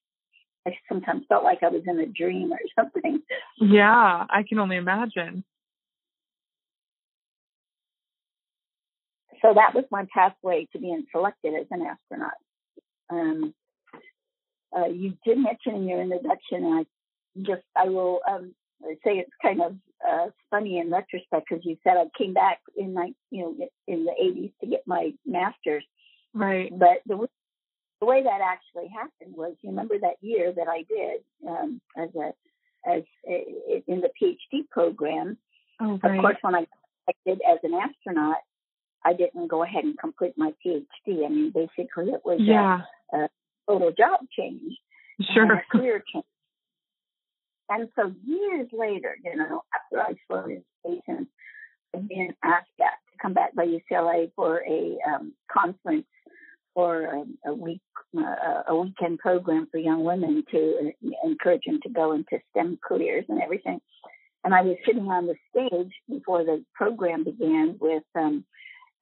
I 0.67 0.73
sometimes 0.89 1.25
felt 1.29 1.45
like 1.45 1.63
I 1.63 1.69
was 1.69 1.83
in 1.87 1.99
a 1.99 2.07
dream 2.07 2.53
or 2.53 2.59
something. 2.79 3.21
Yeah, 3.61 4.27
I 4.29 4.45
can 4.49 4.59
only 4.59 4.77
imagine. 4.77 5.45
So 9.43 9.53
that 9.53 9.75
was 9.75 9.85
my 9.91 10.07
pathway 10.15 10.67
to 10.73 10.79
being 10.79 11.05
selected 11.13 11.53
as 11.55 11.67
an 11.71 11.83
astronaut. 11.83 12.33
Um, 13.11 13.55
uh, 14.75 14.87
you 14.87 15.19
did 15.25 15.39
mention 15.39 15.75
in 15.75 15.89
your 15.89 16.01
introduction, 16.01 16.65
and 16.65 16.75
I 16.81 16.85
just 17.43 17.63
I 17.77 17.89
will 17.89 18.21
um, 18.29 18.55
say 19.05 19.19
it's 19.19 19.31
kind 19.43 19.61
of 19.63 19.77
uh, 20.07 20.27
funny 20.51 20.79
in 20.79 20.91
retrospect 20.91 21.47
because 21.49 21.65
you 21.65 21.77
said 21.85 21.97
I 21.97 22.05
came 22.17 22.35
back 22.35 22.61
in 22.77 22.95
my 22.95 23.13
you 23.31 23.43
know 23.43 23.69
in 23.87 24.05
the 24.05 24.13
80s 24.13 24.53
to 24.61 24.67
get 24.67 24.83
my 24.87 25.13
master's. 25.27 25.85
Right. 26.33 26.71
But 26.77 27.03
the 27.07 27.29
the 28.01 28.07
way 28.07 28.23
that 28.23 28.41
actually 28.43 28.89
happened 28.89 29.37
was 29.37 29.55
you 29.63 29.71
remember 29.71 29.99
that 29.99 30.17
year 30.21 30.53
that 30.55 30.67
I 30.69 30.85
did 30.89 31.21
um, 31.49 31.81
as 31.97 32.11
a 32.15 32.33
as 32.87 33.03
a, 33.27 33.83
in 33.87 34.01
the 34.01 34.11
PhD 34.21 34.69
program. 34.71 35.39
Oh, 35.81 35.99
right. 36.03 36.17
Of 36.17 36.21
course, 36.21 36.37
when 36.43 36.55
I, 36.55 36.67
did 37.27 37.41
as 37.51 37.59
an 37.63 37.75
astronaut, 37.75 38.37
I 39.05 39.13
didn't 39.13 39.49
go 39.49 39.63
ahead 39.63 39.85
and 39.85 39.99
complete 39.99 40.35
my 40.37 40.53
PhD. 40.65 41.25
I 41.25 41.29
mean, 41.29 41.53
basically, 41.55 42.11
it 42.13 42.21
was 42.25 42.41
yeah. 42.41 42.81
a, 43.13 43.25
a 43.25 43.29
total 43.69 43.93
job 43.93 44.21
change, 44.37 44.73
sure, 45.35 45.63
career 45.73 46.03
change. 46.13 46.25
And 47.69 47.89
so 47.97 48.13
years 48.25 48.69
later, 48.73 49.17
you 49.25 49.37
know, 49.37 49.63
after 49.75 50.01
I 50.01 50.15
started 50.25 50.63
patients, 50.85 51.31
I've 51.95 52.09
been 52.09 52.35
asked 52.43 52.77
back 52.79 52.99
to 53.11 53.19
come 53.23 53.33
back 53.33 53.55
by 53.55 53.67
UCLA 53.67 54.31
for 54.37 54.63
a 54.67 54.99
um, 55.09 55.33
conference 55.51 56.07
or 56.75 57.03
a, 57.05 57.51
a 57.51 57.55
week, 57.55 57.81
uh, 58.17 58.63
a 58.69 58.77
weekend 58.77 59.19
program 59.19 59.69
for 59.71 59.79
young 59.79 60.05
women 60.05 60.45
to 60.51 60.93
encourage 61.25 61.63
them 61.67 61.81
to 61.83 61.89
go 61.89 62.13
into 62.13 62.39
STEM 62.51 62.79
careers 62.87 63.25
and 63.29 63.41
everything. 63.41 63.81
And 64.43 64.55
I 64.55 64.61
was 64.61 64.77
sitting 64.85 65.09
on 65.09 65.27
the 65.27 65.37
stage 65.51 65.93
before 66.09 66.45
the 66.45 66.65
program 66.75 67.25
began 67.25 67.77
with 67.81 68.03
um, 68.15 68.45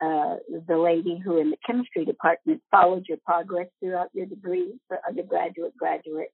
uh, 0.01 0.37
the 0.69 0.77
lady 0.77 1.21
who 1.25 1.39
in 1.39 1.51
the 1.51 1.57
chemistry 1.67 2.05
department 2.05 2.63
followed 2.71 3.07
your 3.09 3.19
progress 3.25 3.69
throughout 3.81 4.09
your 4.13 4.27
degree 4.27 4.75
for 4.87 5.01
undergraduate, 5.09 5.77
graduate, 5.77 6.33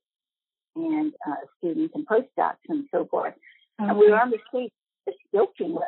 and 0.75 1.13
uh, 1.27 1.35
students 1.57 1.93
and 1.95 2.07
postdocs 2.07 2.57
and 2.67 2.85
so 2.91 3.05
forth. 3.05 3.33
Okay. 3.79 3.89
And 3.89 3.97
we 3.97 4.09
were 4.09 4.19
on 4.19 4.31
the 4.31 4.39
stage 4.49 4.71
just 5.07 5.17
joking 5.33 5.73
with, 5.73 5.83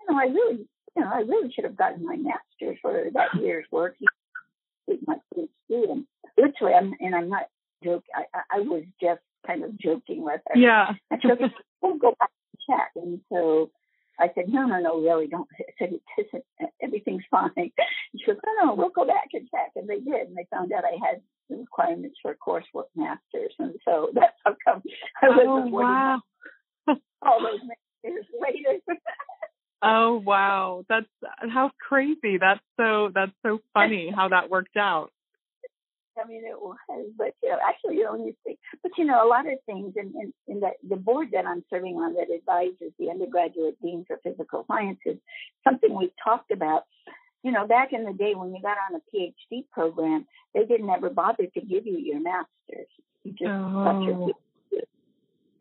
you 0.00 0.06
know, 0.08 0.18
I 0.18 0.24
really, 0.24 0.66
you 0.96 1.02
know, 1.02 1.10
I 1.12 1.20
really 1.20 1.52
should 1.52 1.64
have 1.64 1.76
gotten 1.76 2.04
my 2.04 2.16
master's 2.16 2.78
for 2.82 3.10
that 3.14 3.40
year's 3.40 3.66
work. 3.70 3.96
My 5.06 5.16
PhD, 5.36 5.48
and 5.68 6.04
literally, 6.36 6.74
I'm, 6.74 6.94
and 6.98 7.14
I'm 7.14 7.28
not 7.28 7.46
joking. 7.84 8.10
I, 8.12 8.24
I 8.50 8.60
was 8.60 8.82
just 9.00 9.20
kind 9.46 9.62
of 9.62 9.78
joking 9.78 10.24
with 10.24 10.40
her. 10.48 10.58
Yeah. 10.58 10.94
And 11.12 11.22
she 11.22 11.28
goes, 11.28 11.50
"We'll 11.80 11.96
go 11.96 12.16
back 12.18 12.30
and 12.68 12.76
check." 12.76 12.90
And 12.96 13.20
so 13.32 13.70
I 14.20 14.30
said, 14.34 14.48
no, 14.48 14.66
no, 14.66 14.78
no, 14.80 15.00
really, 15.00 15.26
don't. 15.26 15.48
I 15.58 15.64
said, 15.78 15.94
it 15.94 16.02
isn't, 16.18 16.44
everything's 16.82 17.24
fine. 17.30 17.50
she 17.56 18.26
goes, 18.26 18.36
no, 18.44 18.66
no, 18.66 18.74
we'll 18.74 18.90
go 18.90 19.06
back 19.06 19.28
and 19.32 19.48
check. 19.50 19.72
And 19.76 19.88
they 19.88 19.98
did. 20.00 20.28
And 20.28 20.36
they 20.36 20.46
found 20.50 20.72
out 20.72 20.84
I 20.84 20.98
had 21.04 21.22
the 21.48 21.56
requirements 21.56 22.16
for 22.20 22.36
coursework 22.46 22.90
masters. 22.94 23.54
And 23.58 23.74
so 23.84 24.10
that's 24.14 24.36
how 24.44 24.56
come 24.64 24.82
I 25.22 25.28
was 25.28 25.46
oh, 25.48 25.68
wow. 25.68 26.20
all 27.22 27.40
those 27.40 27.60
years 28.04 28.26
later. 28.40 28.80
oh, 29.82 30.22
wow. 30.24 30.84
That's 30.88 31.06
how 31.48 31.70
crazy. 31.80 32.36
That's 32.38 32.60
so, 32.78 33.10
that's 33.14 33.32
so 33.44 33.60
funny 33.72 34.12
how 34.14 34.28
that 34.28 34.50
worked 34.50 34.76
out. 34.76 35.10
I 36.18 36.26
mean, 36.26 36.42
it 36.44 36.60
was, 36.60 36.76
but 37.16 37.34
you 37.42 37.50
know, 37.50 37.58
actually, 37.66 37.96
you 37.96 38.04
don't 38.04 38.34
see. 38.46 38.58
But 38.82 38.92
you 38.98 39.04
know, 39.04 39.24
a 39.24 39.28
lot 39.28 39.46
of 39.46 39.58
things 39.66 39.94
in, 39.96 40.12
in, 40.20 40.32
in 40.48 40.60
the, 40.60 40.70
the 40.88 40.96
board 40.96 41.28
that 41.32 41.46
I'm 41.46 41.64
serving 41.70 41.96
on 41.96 42.14
that 42.14 42.34
advises 42.34 42.92
the 42.98 43.10
undergraduate 43.10 43.80
dean 43.82 44.04
for 44.06 44.18
physical 44.22 44.64
sciences, 44.66 45.18
something 45.64 45.96
we've 45.96 46.10
talked 46.22 46.50
about. 46.50 46.84
You 47.42 47.52
know, 47.52 47.66
back 47.66 47.92
in 47.92 48.04
the 48.04 48.12
day 48.12 48.34
when 48.34 48.54
you 48.54 48.60
got 48.60 48.76
on 48.90 49.00
a 49.00 49.16
PhD 49.16 49.64
program, 49.72 50.26
they 50.54 50.64
didn't 50.66 50.90
ever 50.90 51.10
bother 51.10 51.46
to 51.46 51.60
give 51.60 51.86
you 51.86 51.98
your 51.98 52.20
master's. 52.20 52.88
You 53.24 53.32
just 53.32 53.50
oh. 53.50 53.84
got 53.84 54.02
your 54.02 54.14
oh. 54.14 54.32
PhD. 54.72 54.80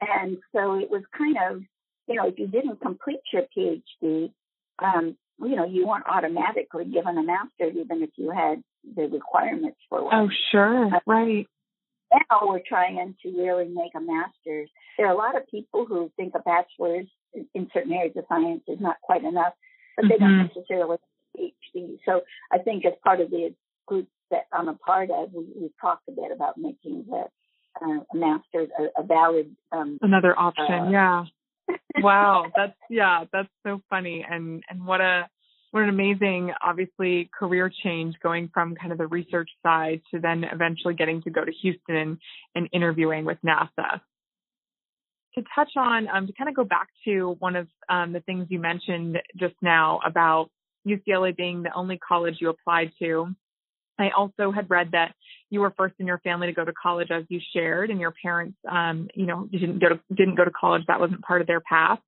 And 0.01 0.37
so 0.53 0.79
it 0.79 0.89
was 0.89 1.03
kind 1.17 1.37
of, 1.49 1.61
you 2.07 2.15
know, 2.15 2.27
if 2.27 2.39
you 2.39 2.47
didn't 2.47 2.81
complete 2.81 3.19
your 3.31 3.43
PhD, 3.55 4.31
um, 4.79 5.15
you 5.41 5.55
know, 5.55 5.65
you 5.65 5.87
weren't 5.87 6.05
automatically 6.05 6.85
given 6.85 7.17
a 7.17 7.23
master's 7.23 7.75
even 7.75 8.03
if 8.03 8.09
you 8.17 8.31
had 8.31 8.61
the 8.95 9.03
requirements 9.07 9.77
for 9.89 10.03
one. 10.03 10.15
Oh, 10.15 10.29
sure, 10.51 10.95
uh, 10.95 10.99
right. 11.05 11.47
Now 12.11 12.39
we're 12.43 12.61
trying 12.67 13.15
to 13.21 13.29
really 13.37 13.67
make 13.67 13.91
a 13.95 14.01
master's. 14.01 14.69
There 14.97 15.07
are 15.07 15.13
a 15.13 15.17
lot 15.17 15.37
of 15.37 15.47
people 15.47 15.85
who 15.85 16.11
think 16.17 16.33
a 16.35 16.39
bachelor's 16.39 17.05
in 17.53 17.69
certain 17.73 17.93
areas 17.93 18.15
of 18.17 18.25
science 18.27 18.63
is 18.67 18.79
not 18.81 18.97
quite 19.01 19.23
enough, 19.23 19.53
but 19.95 20.07
they 20.09 20.15
mm-hmm. 20.15 20.23
don't 20.23 20.51
necessarily 20.55 20.97
PhD. 21.37 21.99
So 22.05 22.21
I 22.51 22.57
think 22.57 22.85
as 22.85 22.93
part 23.03 23.21
of 23.21 23.29
the 23.29 23.53
group 23.85 24.07
that 24.31 24.47
I'm 24.51 24.67
a 24.67 24.73
part 24.73 25.09
of, 25.11 25.33
we, 25.33 25.45
we 25.55 25.69
talked 25.79 26.07
a 26.09 26.11
bit 26.11 26.31
about 26.33 26.57
making 26.57 27.05
the 27.07 27.25
uh, 27.81 27.99
a 28.13 28.17
master's 28.17 28.69
a, 28.77 29.01
a 29.01 29.05
valid 29.05 29.55
um, 29.71 29.99
another 30.01 30.37
option. 30.37 30.65
Uh, 30.65 30.89
yeah. 30.89 31.25
Wow, 31.97 32.45
that's 32.55 32.77
yeah, 32.89 33.25
that's 33.31 33.49
so 33.65 33.81
funny, 33.89 34.25
and 34.29 34.63
and 34.69 34.85
what 34.85 35.01
a 35.01 35.27
what 35.71 35.83
an 35.83 35.89
amazing, 35.89 36.51
obviously, 36.63 37.29
career 37.37 37.71
change 37.83 38.15
going 38.23 38.49
from 38.53 38.75
kind 38.75 38.91
of 38.91 38.97
the 38.97 39.07
research 39.07 39.49
side 39.61 40.01
to 40.11 40.19
then 40.19 40.43
eventually 40.43 40.95
getting 40.95 41.21
to 41.23 41.29
go 41.29 41.45
to 41.45 41.51
Houston 41.61 41.95
and, 41.95 42.17
and 42.55 42.69
interviewing 42.73 43.25
with 43.25 43.37
NASA. 43.45 44.01
To 45.35 45.43
touch 45.53 45.71
on, 45.77 46.07
um, 46.07 46.25
to 46.25 46.33
kind 46.33 46.49
of 46.49 46.55
go 46.55 46.63
back 46.63 46.87
to 47.05 47.35
one 47.37 47.55
of 47.55 47.67
um, 47.87 48.13
the 48.13 48.19
things 48.21 48.47
you 48.49 48.59
mentioned 48.59 49.19
just 49.37 49.53
now 49.61 49.99
about 50.03 50.49
UCLA 50.87 51.37
being 51.37 51.61
the 51.61 51.73
only 51.75 51.99
college 51.99 52.37
you 52.39 52.49
applied 52.49 52.91
to. 52.99 53.35
I 53.99 54.09
also 54.15 54.51
had 54.51 54.69
read 54.69 54.91
that 54.91 55.13
you 55.49 55.61
were 55.61 55.73
first 55.75 55.95
in 55.99 56.07
your 56.07 56.19
family 56.19 56.47
to 56.47 56.53
go 56.53 56.65
to 56.65 56.73
college, 56.73 57.09
as 57.11 57.23
you 57.29 57.39
shared, 57.53 57.89
and 57.89 57.99
your 57.99 58.13
parents, 58.21 58.57
um, 58.69 59.09
you 59.13 59.25
know, 59.25 59.47
didn't 59.51 59.79
go 59.79 59.89
to 59.89 59.99
didn't 60.15 60.35
go 60.35 60.45
to 60.45 60.51
college. 60.51 60.83
That 60.87 60.99
wasn't 60.99 61.21
part 61.21 61.41
of 61.41 61.47
their 61.47 61.61
path. 61.61 61.99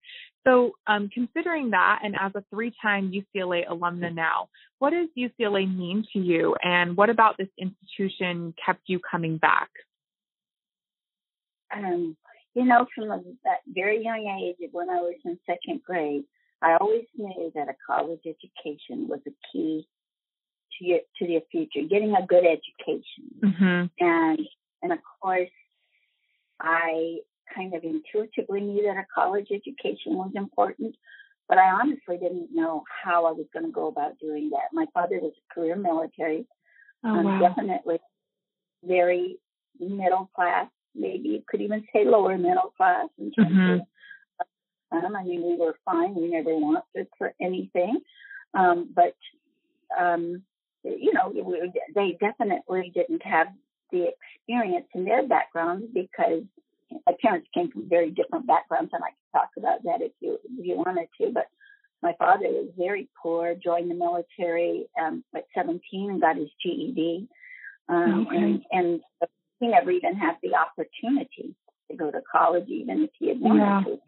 So, 0.45 0.71
um, 0.88 1.10
considering 1.13 1.69
that, 1.71 2.00
and 2.03 2.15
as 2.19 2.31
a 2.33 2.43
three-time 2.50 3.12
UCLA 3.12 3.67
alumna 3.67 4.13
now, 4.13 4.50
what 4.79 4.89
does 4.89 5.07
UCLA 5.15 5.71
mean 5.71 6.03
to 6.13 6.19
you, 6.19 6.55
and 6.63 6.98
what 6.98 7.10
about 7.10 7.38
this 7.38 7.50
institution 7.60 8.55
kept 8.63 8.81
you 8.88 9.00
coming 9.00 9.38
back? 9.38 9.69
Um, 11.74 12.17
you 12.55 12.65
know, 12.65 12.86
from 12.95 13.12
a, 13.12 13.21
very 13.67 14.03
young 14.03 14.27
age, 14.43 14.69
when 14.71 14.89
I 14.89 14.95
was 14.95 15.15
in 15.24 15.38
second 15.45 15.83
grade, 15.83 16.24
I 16.62 16.75
always 16.79 17.05
knew 17.15 17.51
that 17.55 17.69
a 17.69 17.75
college 17.86 18.21
education 18.25 19.07
was 19.07 19.19
a 19.27 19.31
key 19.51 19.88
to 20.78 20.86
your, 20.86 21.00
to 21.18 21.25
your 21.25 21.42
future, 21.51 21.88
getting 21.90 22.16
a 22.16 22.25
good 22.25 22.44
education. 22.46 23.30
Mm-hmm. 23.44 23.86
And 24.00 24.40
and 24.84 24.92
of 24.92 25.00
course, 25.22 25.50
I 26.60 27.18
kind 27.54 27.74
of 27.74 27.84
intuitively 27.84 28.62
knew 28.62 28.84
that 28.84 28.98
a 28.98 29.06
college 29.13 29.48
education 29.51 30.16
was 30.16 30.32
important, 30.36 30.96
but 31.48 31.58
I 31.58 31.70
honestly 31.70 32.18
didn't 32.18 32.50
know 32.54 32.84
how 33.04 33.25
I 33.25 33.32
was 33.32 33.46
going 33.54 33.66
to 33.66 33.72
go 33.72 33.88
about 33.88 34.20
doing 34.20 34.50
that. 34.51 34.74
My 34.74 34.86
father 34.94 35.20
was 35.22 35.34
a 35.38 35.54
career 35.54 35.75
military, 35.75 36.48
oh, 37.04 37.10
um, 37.10 37.25
wow. 37.25 37.40
definitely 37.40 38.00
very 38.84 39.38
middle 39.80 40.30
class, 40.36 40.68
maybe 40.96 41.30
you 41.30 41.44
could 41.48 41.62
even 41.62 41.84
say 41.94 42.06
lower 42.06 42.38
middle 42.38 42.74
class 42.78 43.08
in 43.18 43.32
terms 43.32 43.51
mm-hmm. 43.51 43.74
of 43.74 43.82
um, 44.92 45.16
I 45.16 45.24
mean, 45.24 45.42
we 45.42 45.56
were 45.56 45.75
fine. 45.86 46.13
We 46.16 46.30
never 46.30 46.54
wanted 46.54 47.08
for 47.18 47.34
anything. 47.40 48.01
Um, 48.54 48.90
but, 48.94 49.16
um, 49.98 50.44
you 50.83 51.13
know, 51.13 51.33
they 51.95 52.17
definitely 52.19 52.91
didn't 52.93 53.23
have 53.23 53.47
the 53.91 54.09
experience 54.38 54.88
in 54.95 55.05
their 55.05 55.27
background 55.27 55.89
because 55.93 56.43
my 57.05 57.13
parents 57.21 57.47
came 57.53 57.71
from 57.71 57.89
very 57.89 58.09
different 58.11 58.47
backgrounds, 58.47 58.91
and 58.93 59.03
I 59.03 59.09
could 59.09 59.39
talk 59.39 59.50
about 59.57 59.83
that 59.83 60.01
if 60.01 60.11
you 60.19 60.38
if 60.43 60.65
you 60.65 60.77
wanted 60.77 61.07
to. 61.19 61.31
But 61.31 61.47
my 62.01 62.13
father 62.17 62.47
was 62.47 62.69
very 62.77 63.09
poor, 63.21 63.55
joined 63.55 63.89
the 63.89 63.95
military 63.95 64.88
um, 65.01 65.23
at 65.35 65.45
17 65.55 65.81
and 66.09 66.21
got 66.21 66.38
his 66.38 66.50
GED, 66.61 67.27
um, 67.89 68.27
okay. 68.27 68.38
and 68.38 68.61
and 68.71 69.01
he 69.59 69.67
never 69.67 69.91
even 69.91 70.15
had 70.15 70.35
the 70.41 70.55
opportunity 70.55 71.55
to 71.89 71.98
go 71.98 72.11
to 72.11 72.22
college, 72.31 72.67
even 72.67 73.03
if 73.03 73.09
he 73.20 73.29
had 73.29 73.39
wanted 73.39 73.61
yeah. 73.61 73.83
to. 73.85 74.00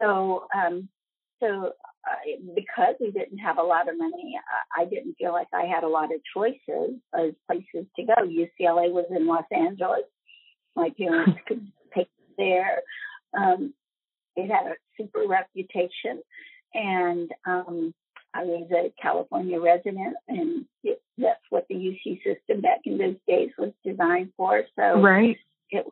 So, 0.00 0.46
um, 0.54 0.88
so 1.42 1.72
uh, 2.08 2.52
because 2.54 2.94
we 3.00 3.10
didn't 3.10 3.38
have 3.38 3.58
a 3.58 3.62
lot 3.62 3.88
of 3.88 3.98
money, 3.98 4.38
I, 4.76 4.82
I 4.82 4.84
didn't 4.86 5.14
feel 5.14 5.32
like 5.32 5.48
I 5.52 5.66
had 5.66 5.84
a 5.84 5.88
lot 5.88 6.10
of 6.12 6.20
choices 6.34 6.98
as 7.14 7.32
places 7.46 7.86
to 7.96 8.02
go. 8.04 8.14
UCLA 8.24 8.90
was 8.90 9.06
in 9.10 9.26
Los 9.26 9.44
Angeles. 9.52 10.04
My 10.76 10.90
parents 10.96 11.38
could 11.46 11.66
take 11.94 12.08
me 12.18 12.34
there. 12.38 12.82
Um, 13.36 13.74
it 14.36 14.50
had 14.50 14.66
a 14.66 14.74
super 14.96 15.26
reputation, 15.28 16.22
and 16.74 17.30
um, 17.46 17.94
I 18.34 18.44
was 18.44 18.68
a 18.72 18.92
California 19.00 19.60
resident, 19.60 20.16
and 20.28 20.64
it, 20.82 21.02
that's 21.18 21.40
what 21.50 21.66
the 21.68 21.74
UC 21.74 22.22
system 22.24 22.62
back 22.62 22.80
in 22.84 22.98
those 22.98 23.16
days 23.28 23.50
was 23.58 23.72
designed 23.84 24.32
for. 24.36 24.62
So, 24.76 25.00
right. 25.00 25.36
it 25.70 25.86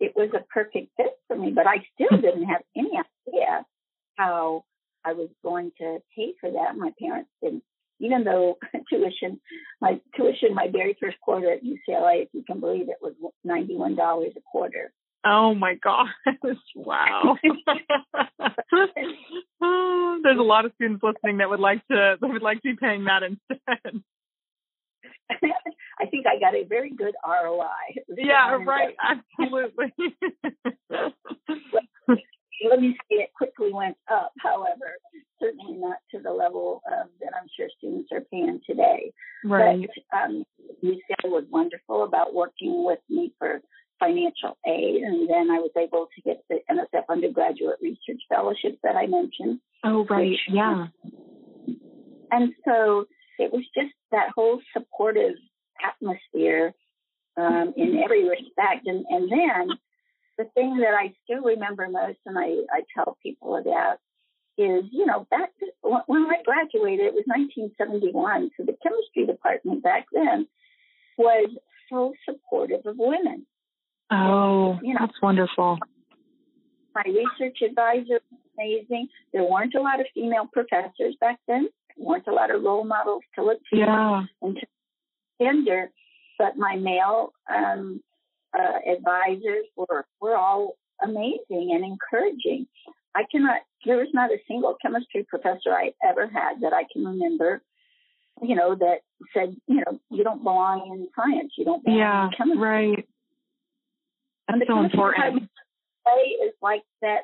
it 0.00 0.12
was 0.16 0.30
a 0.34 0.44
perfect 0.52 0.88
fit 0.96 1.18
for 1.28 1.36
me, 1.36 1.50
but 1.50 1.66
I 1.66 1.84
still 1.94 2.18
didn't 2.18 2.46
have 2.46 2.62
any 2.74 2.92
idea 3.28 3.66
how 4.16 4.64
I 5.06 5.12
was 5.12 5.28
going 5.42 5.70
to 5.78 5.98
pay 6.14 6.32
for 6.40 6.50
that. 6.50 6.76
My 6.76 6.90
parents 7.00 7.30
didn't, 7.42 7.62
even 8.00 8.24
though 8.24 8.58
tuition, 8.90 9.40
my 9.80 10.00
tuition, 10.16 10.54
my 10.54 10.66
very 10.70 10.96
first 11.00 11.20
quarter 11.20 11.52
at 11.52 11.62
UCLA, 11.62 12.24
if 12.24 12.28
you 12.32 12.42
can 12.44 12.58
believe 12.60 12.88
it, 12.88 12.96
was 13.00 13.14
$91 13.46 13.96
a 13.96 14.40
quarter. 14.50 14.92
Oh 15.24 15.54
my 15.54 15.74
gosh. 15.82 16.08
Wow. 16.74 17.36
oh, 19.62 20.20
there's 20.22 20.38
a 20.38 20.42
lot 20.42 20.66
of 20.66 20.72
students 20.74 21.02
listening 21.02 21.38
that 21.38 21.48
would 21.48 21.58
like 21.58 21.84
to, 21.88 22.16
that 22.20 22.28
would 22.28 22.42
like 22.42 22.58
to 22.62 22.70
be 22.70 22.76
paying 22.76 23.04
that 23.04 23.22
instead. 23.22 24.02
I 25.98 26.06
think 26.06 26.26
I 26.26 26.38
got 26.38 26.54
a 26.54 26.64
very 26.64 26.90
good 26.90 27.14
ROI. 27.26 27.64
Yeah, 28.16 28.58
right. 28.64 28.94
Absolutely. 29.02 29.92
Let 32.68 32.80
me 32.80 32.96
say 33.02 33.16
it 33.16 33.30
quickly 33.36 33.72
went 33.72 33.96
up, 34.10 34.32
however, 34.40 34.96
certainly 35.40 35.76
not 35.76 35.98
to 36.12 36.20
the 36.20 36.30
level 36.30 36.82
um, 36.90 37.08
that 37.20 37.32
I'm 37.38 37.48
sure 37.56 37.68
students 37.78 38.10
are 38.12 38.22
paying 38.32 38.60
today. 38.68 39.12
Right. 39.44 39.86
But 40.10 40.18
um, 40.18 40.44
UCLA 40.82 41.24
was 41.24 41.44
wonderful 41.50 42.04
about 42.04 42.34
working 42.34 42.84
with 42.84 43.00
me 43.10 43.32
for 43.38 43.60
financial 43.98 44.56
aid, 44.66 45.02
and 45.02 45.28
then 45.28 45.50
I 45.50 45.58
was 45.58 45.70
able 45.76 46.08
to 46.14 46.22
get 46.22 46.42
the 46.48 46.58
NSF 46.70 47.04
undergraduate 47.08 47.78
research 47.80 48.22
fellowship 48.28 48.78
that 48.82 48.96
I 48.96 49.06
mentioned. 49.06 49.60
Oh, 49.84 50.06
right. 50.08 50.30
Which, 50.30 50.40
yeah. 50.48 50.86
And 52.30 52.52
so 52.66 53.06
it 53.38 53.52
was 53.52 53.64
just 53.74 53.92
that 54.12 54.30
whole 54.34 54.60
supportive 54.72 55.34
atmosphere 55.84 56.72
um, 57.36 57.74
in 57.76 58.00
every 58.02 58.28
respect. 58.28 58.86
And, 58.86 59.04
and 59.08 59.30
then 59.30 59.68
the 60.38 60.44
thing 60.54 60.78
that 60.78 60.94
I 60.94 61.14
still 61.24 61.42
remember 61.42 61.88
most, 61.88 62.18
and 62.26 62.38
I, 62.38 62.64
I 62.72 62.82
tell 62.94 63.16
people 63.22 63.56
about, 63.56 63.98
is, 64.58 64.84
you 64.90 65.06
know, 65.06 65.26
back 65.30 65.50
to, 65.60 65.66
when 66.06 66.26
I 66.26 66.42
graduated, 66.44 67.06
it 67.06 67.14
was 67.14 67.24
1971. 67.26 68.50
So 68.56 68.64
the 68.64 68.76
chemistry 68.82 69.26
department 69.26 69.82
back 69.82 70.06
then 70.12 70.46
was 71.18 71.50
so 71.90 72.12
supportive 72.28 72.86
of 72.86 72.96
women. 72.98 73.46
Oh, 74.10 74.78
you 74.82 74.94
know, 74.94 75.00
that's 75.00 75.20
wonderful. 75.22 75.78
My 76.94 77.02
research 77.06 77.58
advisor 77.62 78.20
was 78.30 78.40
amazing. 78.58 79.08
There 79.32 79.44
weren't 79.44 79.74
a 79.74 79.82
lot 79.82 80.00
of 80.00 80.06
female 80.14 80.48
professors 80.52 81.16
back 81.20 81.38
then 81.46 81.68
weren't 81.96 82.26
a 82.26 82.32
lot 82.32 82.54
of 82.54 82.62
role 82.62 82.84
models 82.84 83.22
to 83.34 83.44
look 83.44 83.58
to 83.72 83.78
yeah. 83.78 84.22
and 84.42 84.56
to 84.56 84.66
gender, 85.40 85.90
but 86.38 86.56
my 86.56 86.76
male 86.76 87.32
um, 87.54 88.02
uh, 88.58 88.90
advisors 88.90 89.66
were 89.76 90.06
were 90.20 90.36
all 90.36 90.76
amazing 91.02 91.72
and 91.74 91.84
encouraging. 91.84 92.66
I 93.14 93.24
cannot. 93.30 93.62
There 93.84 93.98
was 93.98 94.08
not 94.12 94.30
a 94.30 94.38
single 94.48 94.76
chemistry 94.80 95.26
professor 95.28 95.72
I 95.72 95.92
ever 96.04 96.26
had 96.26 96.60
that 96.62 96.72
I 96.72 96.84
can 96.92 97.04
remember. 97.04 97.62
You 98.42 98.54
know 98.54 98.74
that 98.74 98.98
said, 99.34 99.56
you 99.66 99.76
know, 99.76 99.98
you 100.10 100.22
don't 100.22 100.42
belong 100.42 100.90
in 100.92 101.08
science. 101.16 101.52
You 101.56 101.64
don't 101.64 101.82
belong 101.84 101.98
yeah, 101.98 102.24
in 102.26 102.30
chemistry. 102.36 102.62
Right. 102.62 103.08
That's 104.48 104.60
and 104.60 104.68
so 104.68 104.80
important. 104.84 105.42
Is 106.44 106.52
like 106.62 106.82
that. 107.02 107.22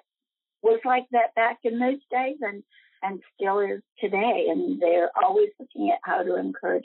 Was 0.62 0.80
like 0.84 1.06
that 1.10 1.34
back 1.34 1.58
in 1.64 1.78
those 1.78 1.98
days, 2.10 2.36
and 2.40 2.62
and 3.02 3.20
still 3.34 3.60
is 3.60 3.82
today. 4.00 4.46
And 4.48 4.80
they're 4.80 5.10
always 5.22 5.48
looking 5.58 5.90
at 5.90 5.98
how 6.04 6.22
to 6.22 6.36
encourage 6.36 6.84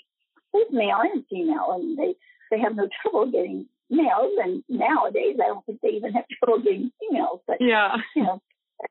both 0.51 0.67
male 0.71 0.99
and 1.01 1.23
female, 1.29 1.71
and 1.71 1.97
they 1.97 2.15
they 2.51 2.59
have 2.59 2.75
no 2.75 2.87
trouble 3.01 3.31
getting 3.31 3.67
males. 3.89 4.33
And 4.43 4.63
nowadays, 4.69 5.37
I 5.41 5.47
don't 5.47 5.65
think 5.65 5.79
they 5.81 5.89
even 5.89 6.13
have 6.13 6.25
trouble 6.43 6.63
getting 6.63 6.91
females. 6.99 7.41
But 7.47 7.57
yeah, 7.59 7.95
you 8.15 8.23
know, 8.23 8.41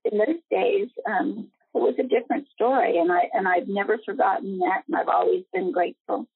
in 0.05 0.19
those 0.19 0.43
days, 0.51 0.89
um, 1.09 1.51
it 1.75 1.79
was 1.79 1.95
a 1.99 2.03
different 2.03 2.47
story, 2.55 2.99
and 2.99 3.13
I 3.13 3.29
and 3.33 3.47
I've 3.47 3.69
never 3.69 3.99
forgotten 4.05 4.59
that, 4.59 4.83
and 4.87 4.97
I've 4.97 5.09
always 5.09 5.45
been 5.53 5.73
grateful. 5.73 6.27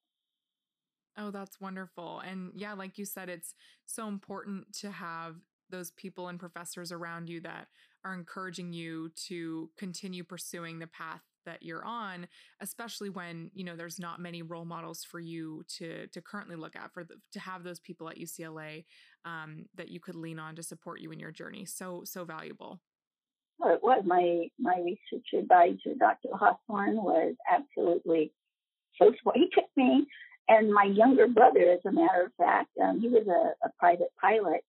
Oh, 1.17 1.31
that's 1.31 1.59
wonderful. 1.59 2.19
And 2.19 2.51
yeah, 2.55 2.73
like 2.73 2.97
you 2.97 3.05
said, 3.05 3.29
it's 3.29 3.53
so 3.85 4.07
important 4.07 4.73
to 4.79 4.91
have 4.91 5.35
those 5.69 5.91
people 5.91 6.27
and 6.27 6.39
professors 6.39 6.91
around 6.91 7.29
you 7.29 7.41
that 7.41 7.67
are 8.03 8.13
encouraging 8.13 8.73
you 8.73 9.09
to 9.27 9.69
continue 9.77 10.23
pursuing 10.23 10.79
the 10.79 10.87
path 10.87 11.21
that 11.45 11.63
you're 11.63 11.83
on 11.85 12.27
especially 12.61 13.09
when 13.09 13.49
you 13.53 13.63
know 13.63 13.75
there's 13.75 13.99
not 13.99 14.19
many 14.19 14.41
role 14.41 14.65
models 14.65 15.03
for 15.03 15.19
you 15.19 15.63
to 15.67 16.07
to 16.07 16.21
currently 16.21 16.55
look 16.55 16.75
at 16.75 16.91
for 16.93 17.03
the, 17.03 17.15
to 17.31 17.39
have 17.39 17.63
those 17.63 17.79
people 17.79 18.09
at 18.09 18.17
UCLA 18.17 18.85
um, 19.25 19.65
that 19.75 19.89
you 19.89 19.99
could 19.99 20.15
lean 20.15 20.39
on 20.39 20.55
to 20.55 20.63
support 20.63 21.01
you 21.01 21.11
in 21.11 21.19
your 21.19 21.31
journey. 21.31 21.65
So 21.65 22.03
so 22.05 22.25
valuable. 22.25 22.79
Well, 23.59 23.73
it 23.73 23.83
was. 23.83 24.03
My 24.05 24.47
my 24.59 24.77
research 24.83 25.27
advisor 25.37 25.95
dr 25.99 26.27
hawthorne 26.33 26.95
was 26.95 27.35
absolutely 27.51 28.31
so 28.97 29.11
he 29.35 29.49
took 29.53 29.65
me 29.75 30.07
and 30.51 30.73
my 30.73 30.83
younger 30.83 31.27
brother, 31.27 31.61
as 31.71 31.79
a 31.85 31.91
matter 31.91 32.23
of 32.25 32.33
fact, 32.37 32.69
um, 32.83 32.99
he 32.99 33.07
was 33.07 33.25
a, 33.27 33.65
a 33.65 33.71
private 33.79 34.11
pilot, 34.19 34.65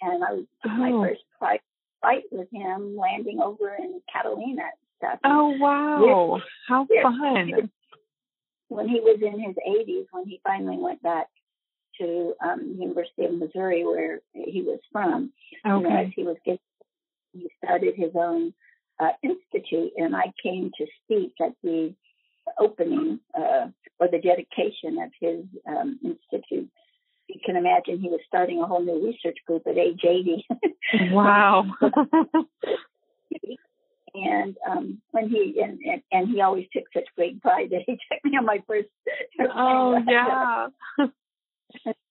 and 0.00 0.24
I 0.24 0.32
was 0.32 0.44
oh. 0.64 0.68
my 0.68 0.90
first 0.90 1.22
flight, 1.38 1.60
flight 2.00 2.24
with 2.32 2.48
him 2.50 2.96
landing 2.96 3.40
over 3.40 3.74
in 3.78 4.00
Catalina 4.12 4.64
stuff. 5.02 5.18
Oh 5.24 5.54
wow! 5.58 6.40
How 6.68 6.86
fun! 7.02 7.70
When 8.68 8.88
he 8.88 9.00
was 9.00 9.18
in 9.20 9.40
his 9.40 9.54
80s, 9.56 10.06
when 10.12 10.26
he 10.26 10.40
finally 10.42 10.78
went 10.78 11.02
back 11.02 11.26
to 12.00 12.34
um, 12.42 12.76
University 12.78 13.24
of 13.26 13.34
Missouri, 13.34 13.84
where 13.84 14.20
he 14.32 14.62
was 14.62 14.80
from, 14.90 15.32
okay. 15.66 15.86
and 15.86 16.06
as 16.06 16.12
he 16.16 16.22
was 16.22 16.36
getting, 16.44 16.58
he 17.32 17.50
started 17.62 17.94
his 17.96 18.12
own 18.14 18.54
uh, 18.98 19.10
institute, 19.22 19.92
and 19.96 20.16
I 20.16 20.32
came 20.42 20.70
to 20.78 20.86
speak 21.04 21.34
at 21.40 21.52
the 21.62 21.94
opening 22.58 23.20
uh, 23.36 23.66
or 23.98 24.08
the 24.08 24.18
dedication 24.18 24.98
of 25.02 25.10
his 25.20 25.44
um, 25.66 25.98
institute. 26.02 26.70
You 27.28 27.40
can 27.44 27.56
imagine 27.56 28.00
he 28.00 28.08
was 28.08 28.20
starting 28.26 28.60
a 28.60 28.66
whole 28.66 28.82
new 28.82 29.04
research 29.06 29.38
group 29.46 29.62
at 29.66 29.78
age 29.78 30.00
80. 30.04 30.46
wow. 31.12 31.66
and 34.14 34.56
um 34.68 35.00
when 35.10 35.28
he 35.28 35.60
and, 35.62 35.78
and 35.84 36.02
and 36.10 36.28
he 36.28 36.40
always 36.40 36.66
took 36.72 36.84
such 36.92 37.08
great 37.16 37.40
pride 37.40 37.70
that 37.70 37.82
he 37.86 37.92
took 38.12 38.24
me 38.24 38.36
on 38.36 38.44
my 38.44 38.62
first 38.66 38.88
oh 39.54 39.98
yeah. 40.08 40.68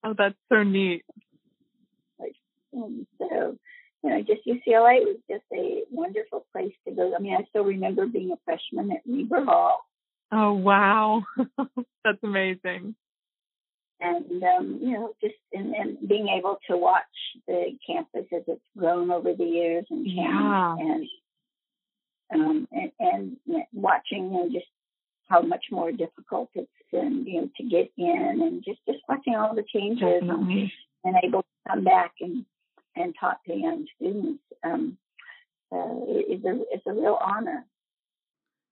Oh 0.04 0.16
that's 0.18 0.34
so 0.52 0.64
neat. 0.64 1.04
And 2.74 3.06
so 3.20 3.58
you 4.04 4.10
know 4.10 4.22
just 4.22 4.42
ucla 4.48 5.00
was 5.06 5.18
just 5.30 5.44
a 5.54 5.84
wonderful 5.92 6.46
place 6.52 6.74
to 6.88 6.94
go. 6.94 7.14
I 7.16 7.20
mean 7.20 7.36
i 7.36 7.46
still 7.50 7.64
remember 7.64 8.08
being 8.08 8.32
a 8.32 8.38
freshman 8.44 8.92
at 8.92 9.08
Rieber 9.08 9.46
hall. 9.46 9.82
Oh 10.32 10.54
wow, 10.54 11.24
that's 12.04 12.24
amazing. 12.24 12.96
And 14.00 14.44
um, 14.44 14.80
you 14.82 14.94
know, 14.94 15.14
just 15.22 15.36
and, 15.54 15.76
and 15.76 16.10
being 16.10 16.28
able 16.28 16.58
to 16.70 16.78
watch 16.78 17.04
the 17.48 17.78
campus 17.86 18.26
as 18.34 18.42
it's 18.48 18.62
grown 18.76 19.12
over 19.12 19.34
the 19.34 19.44
years 19.44 19.86
and 19.92 20.08
yeah, 20.08 20.76
and 20.80 21.08
um, 22.34 22.68
and, 22.72 22.92
and 23.00 23.38
watching 23.74 24.26
you 24.26 24.32
know 24.32 24.50
just 24.52 24.66
how 25.28 25.42
much 25.42 25.66
more 25.72 25.92
difficult 25.92 26.50
it's 26.56 26.70
been 26.92 27.26
you 27.26 27.42
know 27.42 27.50
to 27.58 27.64
get 27.64 27.92
in 27.98 28.42
and 28.42 28.64
just 28.64 28.80
just 28.88 29.00
watching 29.08 29.36
all 29.36 29.56
the 29.56 29.64
changes 29.74 30.22
and, 30.22 30.72
and, 31.04 31.16
able 31.24 31.42
to 31.42 31.70
come 31.70 31.84
back 31.84 32.14
and 32.20 32.46
and 32.96 33.16
talk 33.20 33.44
to 33.46 33.54
young 33.54 33.86
students. 33.96 34.44
Um, 34.64 34.98
uh, 35.74 36.04
is 36.30 36.44
a 36.44 36.60
it's 36.72 36.86
a 36.86 36.94
real 36.94 37.18
honor 37.22 37.66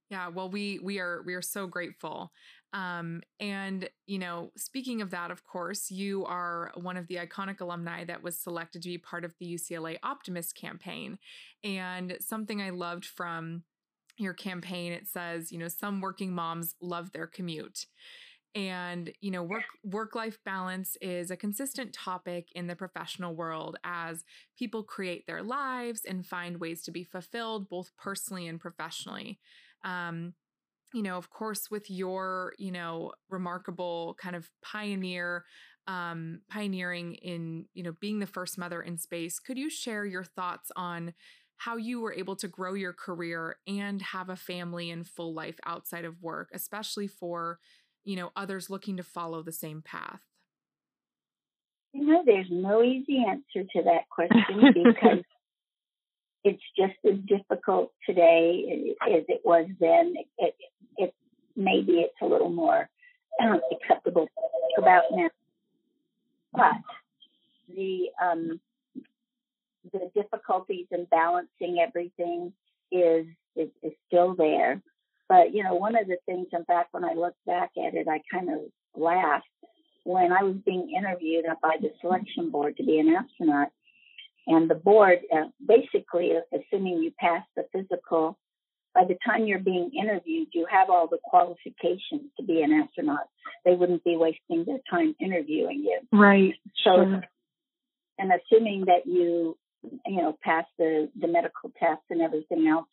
yeah, 0.09 0.27
well, 0.29 0.49
we 0.49 0.79
we 0.79 0.99
are 0.99 1.21
we 1.25 1.35
are 1.35 1.41
so 1.41 1.67
grateful. 1.67 2.31
Um, 2.73 3.21
and 3.39 3.89
you 4.05 4.19
know, 4.19 4.51
speaking 4.57 5.01
of 5.01 5.11
that, 5.11 5.31
of 5.31 5.43
course, 5.43 5.91
you 5.91 6.25
are 6.25 6.71
one 6.75 6.97
of 6.97 7.07
the 7.07 7.15
iconic 7.15 7.61
alumni 7.61 8.05
that 8.05 8.23
was 8.23 8.37
selected 8.37 8.81
to 8.83 8.89
be 8.89 8.97
part 8.97 9.23
of 9.23 9.35
the 9.39 9.53
UCLA 9.55 9.97
Optimist 10.03 10.55
campaign. 10.55 11.17
And 11.63 12.17
something 12.19 12.61
I 12.61 12.71
loved 12.71 13.05
from 13.05 13.63
your 14.17 14.33
campaign, 14.33 14.91
it 14.91 15.07
says, 15.07 15.51
you 15.51 15.57
know, 15.57 15.67
some 15.67 16.01
working 16.01 16.33
moms 16.33 16.75
love 16.81 17.11
their 17.11 17.27
commute. 17.27 17.85
And, 18.55 19.11
you 19.21 19.29
know, 19.29 19.43
work 19.43 19.65
work 19.83 20.15
life 20.15 20.39
balance 20.43 20.97
is 21.01 21.29
a 21.29 21.37
consistent 21.37 21.93
topic 21.93 22.47
in 22.55 22.65
the 22.65 22.75
professional 22.75 23.35
world 23.35 23.77
as 23.83 24.23
people 24.57 24.83
create 24.83 25.27
their 25.27 25.43
lives 25.43 26.01
and 26.03 26.25
find 26.25 26.59
ways 26.59 26.81
to 26.83 26.91
be 26.91 27.03
fulfilled 27.03 27.69
both 27.69 27.91
personally 27.95 28.47
and 28.47 28.59
professionally 28.59 29.39
um, 29.83 30.33
you 30.93 31.03
know, 31.03 31.17
of 31.17 31.29
course, 31.29 31.69
with 31.69 31.89
your, 31.89 32.53
you 32.57 32.71
know, 32.71 33.11
remarkable 33.29 34.15
kind 34.19 34.35
of 34.35 34.49
pioneer, 34.63 35.45
um, 35.87 36.41
pioneering 36.49 37.15
in, 37.15 37.65
you 37.73 37.83
know, 37.83 37.93
being 37.99 38.19
the 38.19 38.27
first 38.27 38.57
mother 38.57 38.81
in 38.81 38.97
space, 38.97 39.39
could 39.39 39.57
you 39.57 39.69
share 39.69 40.05
your 40.05 40.23
thoughts 40.23 40.71
on 40.75 41.13
how 41.57 41.75
you 41.75 41.99
were 41.99 42.13
able 42.13 42.35
to 42.37 42.47
grow 42.47 42.73
your 42.73 42.93
career 42.93 43.57
and 43.67 44.01
have 44.01 44.29
a 44.29 44.35
family 44.35 44.89
and 44.89 45.07
full 45.07 45.33
life 45.33 45.59
outside 45.65 46.05
of 46.05 46.21
work, 46.21 46.49
especially 46.53 47.07
for, 47.07 47.59
you 48.03 48.15
know, 48.15 48.31
others 48.35 48.69
looking 48.69 48.97
to 48.97 49.03
follow 49.03 49.43
the 49.43 49.51
same 49.51 49.81
path? 49.81 50.21
You 51.93 52.05
know, 52.05 52.23
there's 52.25 52.47
no 52.49 52.81
easy 52.81 53.23
answer 53.27 53.67
to 53.73 53.83
that 53.83 54.07
question 54.09 54.73
because 54.73 55.23
it's 56.43 56.61
just 56.77 56.93
as 57.05 57.19
difficult 57.27 57.91
today 58.05 58.95
as 59.01 59.23
it 59.27 59.41
was 59.43 59.67
then. 59.79 60.15
It, 60.15 60.27
it, 60.37 60.55
it 60.97 61.15
maybe 61.55 61.99
it's 61.99 62.15
a 62.21 62.25
little 62.25 62.49
more 62.49 62.89
um, 63.41 63.59
acceptable 63.71 64.27
about 64.77 65.03
now, 65.11 65.29
but 66.53 66.73
the 67.75 68.09
um, 68.21 68.59
the 69.91 70.11
difficulties 70.15 70.87
in 70.91 71.05
balancing 71.05 71.79
everything 71.79 72.53
is, 72.91 73.25
is 73.55 73.69
is 73.83 73.93
still 74.07 74.35
there. 74.35 74.81
But 75.27 75.53
you 75.53 75.63
know, 75.63 75.75
one 75.75 75.95
of 75.95 76.07
the 76.07 76.17
things, 76.25 76.47
in 76.53 76.65
fact, 76.65 76.93
when 76.93 77.05
I 77.05 77.13
look 77.13 77.35
back 77.45 77.71
at 77.77 77.93
it, 77.93 78.07
I 78.07 78.21
kind 78.31 78.49
of 78.49 78.59
laughed 78.95 79.45
when 80.03 80.31
I 80.31 80.43
was 80.43 80.55
being 80.65 80.91
interviewed 80.97 81.45
by 81.61 81.75
the 81.81 81.91
selection 82.01 82.49
board 82.49 82.77
to 82.77 82.83
be 82.83 82.99
an 82.99 83.13
astronaut 83.15 83.69
and 84.49 84.67
the 84.67 84.75
board, 84.75 85.19
uh, 85.31 85.45
basically, 85.65 86.31
assuming 86.51 87.03
you 87.03 87.11
pass 87.19 87.43
the 87.55 87.65
physical, 87.71 88.35
by 88.95 89.03
the 89.07 89.15
time 89.23 89.45
you're 89.45 89.59
being 89.59 89.91
interviewed, 89.97 90.47
you 90.53 90.65
have 90.69 90.89
all 90.89 91.07
the 91.07 91.19
qualifications 91.23 92.31
to 92.37 92.43
be 92.43 92.63
an 92.63 92.73
astronaut. 92.73 93.27
They 93.63 93.75
wouldn't 93.75 94.03
be 94.03 94.17
wasting 94.17 94.65
their 94.65 94.79
time 94.89 95.15
interviewing 95.21 95.83
you. 95.83 95.99
Right. 96.11 96.55
So, 96.83 96.95
sure. 96.95 97.23
and 98.17 98.31
assuming 98.31 98.85
that 98.85 99.05
you, 99.05 99.55
you 100.07 100.17
know, 100.17 100.35
pass 100.43 100.65
the, 100.79 101.09
the 101.21 101.27
medical 101.27 101.71
tests 101.79 102.05
and 102.09 102.19
everything 102.19 102.67
else, 102.67 102.87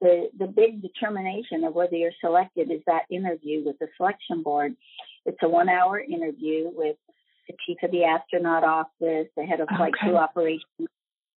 the, 0.00 0.28
the 0.38 0.46
big 0.46 0.80
determination 0.80 1.64
of 1.64 1.74
whether 1.74 1.96
you're 1.96 2.12
selected 2.20 2.70
is 2.70 2.82
that 2.86 3.02
interview 3.10 3.64
with 3.64 3.80
the 3.80 3.88
selection 3.96 4.44
board. 4.44 4.76
It's 5.26 5.38
a 5.42 5.48
one 5.48 5.68
hour 5.68 5.98
interview 5.98 6.70
with 6.72 6.96
the 7.48 7.54
chief 7.66 7.78
of 7.82 7.90
the 7.90 8.04
astronaut 8.04 8.64
office, 8.64 9.28
the 9.36 9.44
head 9.44 9.60
of 9.60 9.68
flight 9.68 9.94
okay. 9.94 10.08
crew 10.08 10.16
operations, 10.16 10.88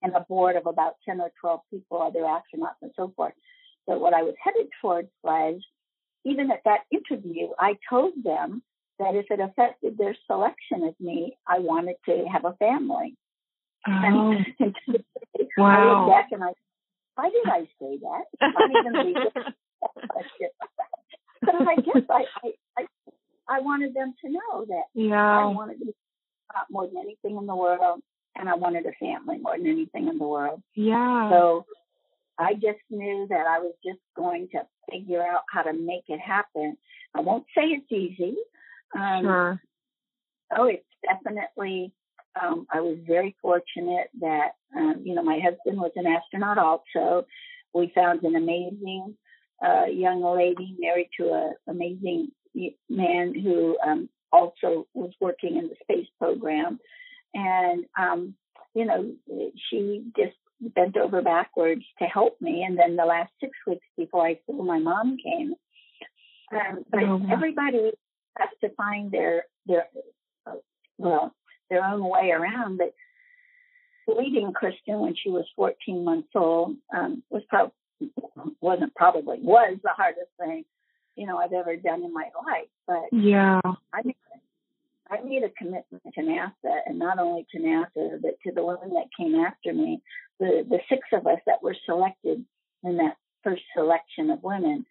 and 0.01 0.15
a 0.15 0.21
board 0.21 0.55
of 0.55 0.65
about 0.65 0.95
10 1.07 1.19
or 1.21 1.31
12 1.41 1.59
people, 1.71 2.01
other 2.01 2.19
astronauts, 2.19 2.81
and 2.81 2.91
so 2.95 3.11
forth. 3.15 3.33
So 3.87 3.97
what 3.97 4.13
I 4.13 4.23
was 4.23 4.35
headed 4.43 4.67
towards 4.81 5.09
was, 5.23 5.61
even 6.25 6.51
at 6.51 6.61
that 6.65 6.81
interview, 6.91 7.47
I 7.59 7.77
told 7.89 8.13
them 8.23 8.61
that 8.99 9.15
if 9.15 9.25
it 9.29 9.39
affected 9.39 9.97
their 9.97 10.15
selection 10.25 10.83
of 10.83 10.95
me, 10.99 11.37
I 11.47 11.59
wanted 11.59 11.95
to 12.05 12.25
have 12.31 12.45
a 12.45 12.53
family. 12.53 13.15
Oh. 13.87 14.33
And, 14.59 14.73
and 14.87 15.03
wow. 15.57 15.65
I 15.65 15.85
looked 15.87 16.11
back 16.11 16.27
and 16.31 16.43
I, 16.43 16.51
why 17.15 17.29
did 17.29 17.47
I 17.47 17.61
say 17.79 17.97
that? 18.01 18.25
I 18.41 18.47
even 18.69 19.13
but 21.41 21.55
I 21.55 21.75
guess 21.75 22.03
I, 22.09 22.25
I, 22.43 22.51
I 23.49 23.61
wanted 23.61 23.93
them 23.93 24.13
to 24.23 24.31
know 24.31 24.65
that 24.67 24.83
yeah. 24.93 25.39
I 25.39 25.45
wanted 25.45 25.79
to 25.79 25.93
more 26.69 26.87
than 26.87 26.97
anything 26.97 27.37
in 27.37 27.45
the 27.45 27.55
world, 27.55 28.01
and 28.35 28.49
I 28.49 28.55
wanted 28.55 28.85
a 28.85 28.91
family 28.93 29.37
more 29.39 29.57
than 29.57 29.67
anything 29.67 30.07
in 30.07 30.17
the 30.17 30.27
world. 30.27 30.61
Yeah. 30.75 31.29
So 31.29 31.65
I 32.37 32.53
just 32.53 32.79
knew 32.89 33.27
that 33.29 33.45
I 33.47 33.59
was 33.59 33.73
just 33.85 33.99
going 34.15 34.47
to 34.53 34.61
figure 34.89 35.21
out 35.21 35.41
how 35.51 35.63
to 35.63 35.73
make 35.73 36.03
it 36.07 36.19
happen. 36.19 36.77
I 37.15 37.21
won't 37.21 37.45
say 37.55 37.63
it's 37.65 37.91
easy. 37.91 38.35
Um, 38.95 39.23
sure. 39.23 39.61
Oh, 40.57 40.65
it's 40.65 40.83
definitely. 41.03 41.91
Um, 42.39 42.67
I 42.71 42.81
was 42.81 42.97
very 43.07 43.35
fortunate 43.41 44.09
that 44.21 44.51
um, 44.75 45.01
you 45.03 45.15
know 45.15 45.23
my 45.23 45.39
husband 45.39 45.79
was 45.79 45.91
an 45.95 46.05
astronaut 46.05 46.57
also. 46.57 47.25
We 47.73 47.91
found 47.93 48.23
an 48.23 48.35
amazing 48.35 49.15
uh, 49.65 49.85
young 49.85 50.23
lady 50.23 50.75
married 50.79 51.09
to 51.19 51.33
an 51.33 51.53
amazing 51.67 52.29
man 52.89 53.33
who 53.33 53.77
um, 53.85 54.09
also 54.31 54.87
was 54.93 55.11
working 55.19 55.57
in 55.57 55.69
the 55.69 55.75
space 55.81 56.07
program. 56.19 56.79
And, 57.33 57.85
um, 57.97 58.35
you 58.73 58.85
know, 58.85 59.11
she 59.69 60.03
just 60.17 60.35
bent 60.59 60.97
over 60.97 61.21
backwards 61.21 61.83
to 61.99 62.05
help 62.05 62.39
me. 62.41 62.63
And 62.63 62.77
then 62.77 62.95
the 62.95 63.05
last 63.05 63.31
six 63.39 63.51
weeks 63.65 63.85
before 63.97 64.25
I 64.25 64.39
flew, 64.45 64.63
my 64.63 64.79
mom 64.79 65.17
came. 65.23 65.53
Um, 66.51 66.83
but 66.89 67.03
oh, 67.03 67.21
everybody 67.31 67.91
has 68.37 68.49
to 68.61 68.69
find 68.75 69.11
their, 69.11 69.45
their, 69.65 69.87
uh, 70.45 70.55
well, 70.97 71.33
their 71.69 71.83
own 71.83 72.03
way 72.07 72.31
around. 72.31 72.77
But 72.77 72.93
leaving 74.07 74.53
Kristen 74.53 74.99
when 74.99 75.15
she 75.21 75.29
was 75.29 75.45
14 75.55 76.03
months 76.03 76.29
old 76.33 76.75
um, 76.95 77.23
was 77.29 77.43
probably 77.49 77.73
wasn't 78.61 78.93
probably 78.95 79.39
was 79.41 79.77
the 79.83 79.89
hardest 79.89 80.29
thing 80.39 80.63
you 81.17 81.27
know 81.27 81.37
I've 81.37 81.53
ever 81.53 81.75
done 81.75 82.03
in 82.03 82.13
my 82.13 82.29
life. 82.45 82.69
But 82.87 83.05
yeah, 83.11 83.59
I 83.93 84.01
made, 84.05 84.15
I 85.09 85.21
made 85.21 85.43
a 85.43 85.49
commitment 85.49 86.03
to 86.13 86.21
NASA, 86.21 86.79
and 86.85 86.99
not 86.99 87.19
only 87.19 87.45
to 87.51 87.59
NASA, 87.59 88.21
but 88.21 88.39
to 88.45 88.51
the 88.53 88.63
women 88.63 88.93
that 88.93 89.07
came 89.17 89.35
after 89.35 89.73
me. 89.73 90.01
The 90.39 90.65
the 90.69 90.79
six 90.87 91.01
of 91.13 91.27
us 91.27 91.39
that 91.47 91.63
were 91.63 91.75
selected 91.85 92.45
in 92.83 92.97
that 92.97 93.17
first 93.43 93.63
selection 93.75 94.29
of 94.29 94.43
women 94.43 94.85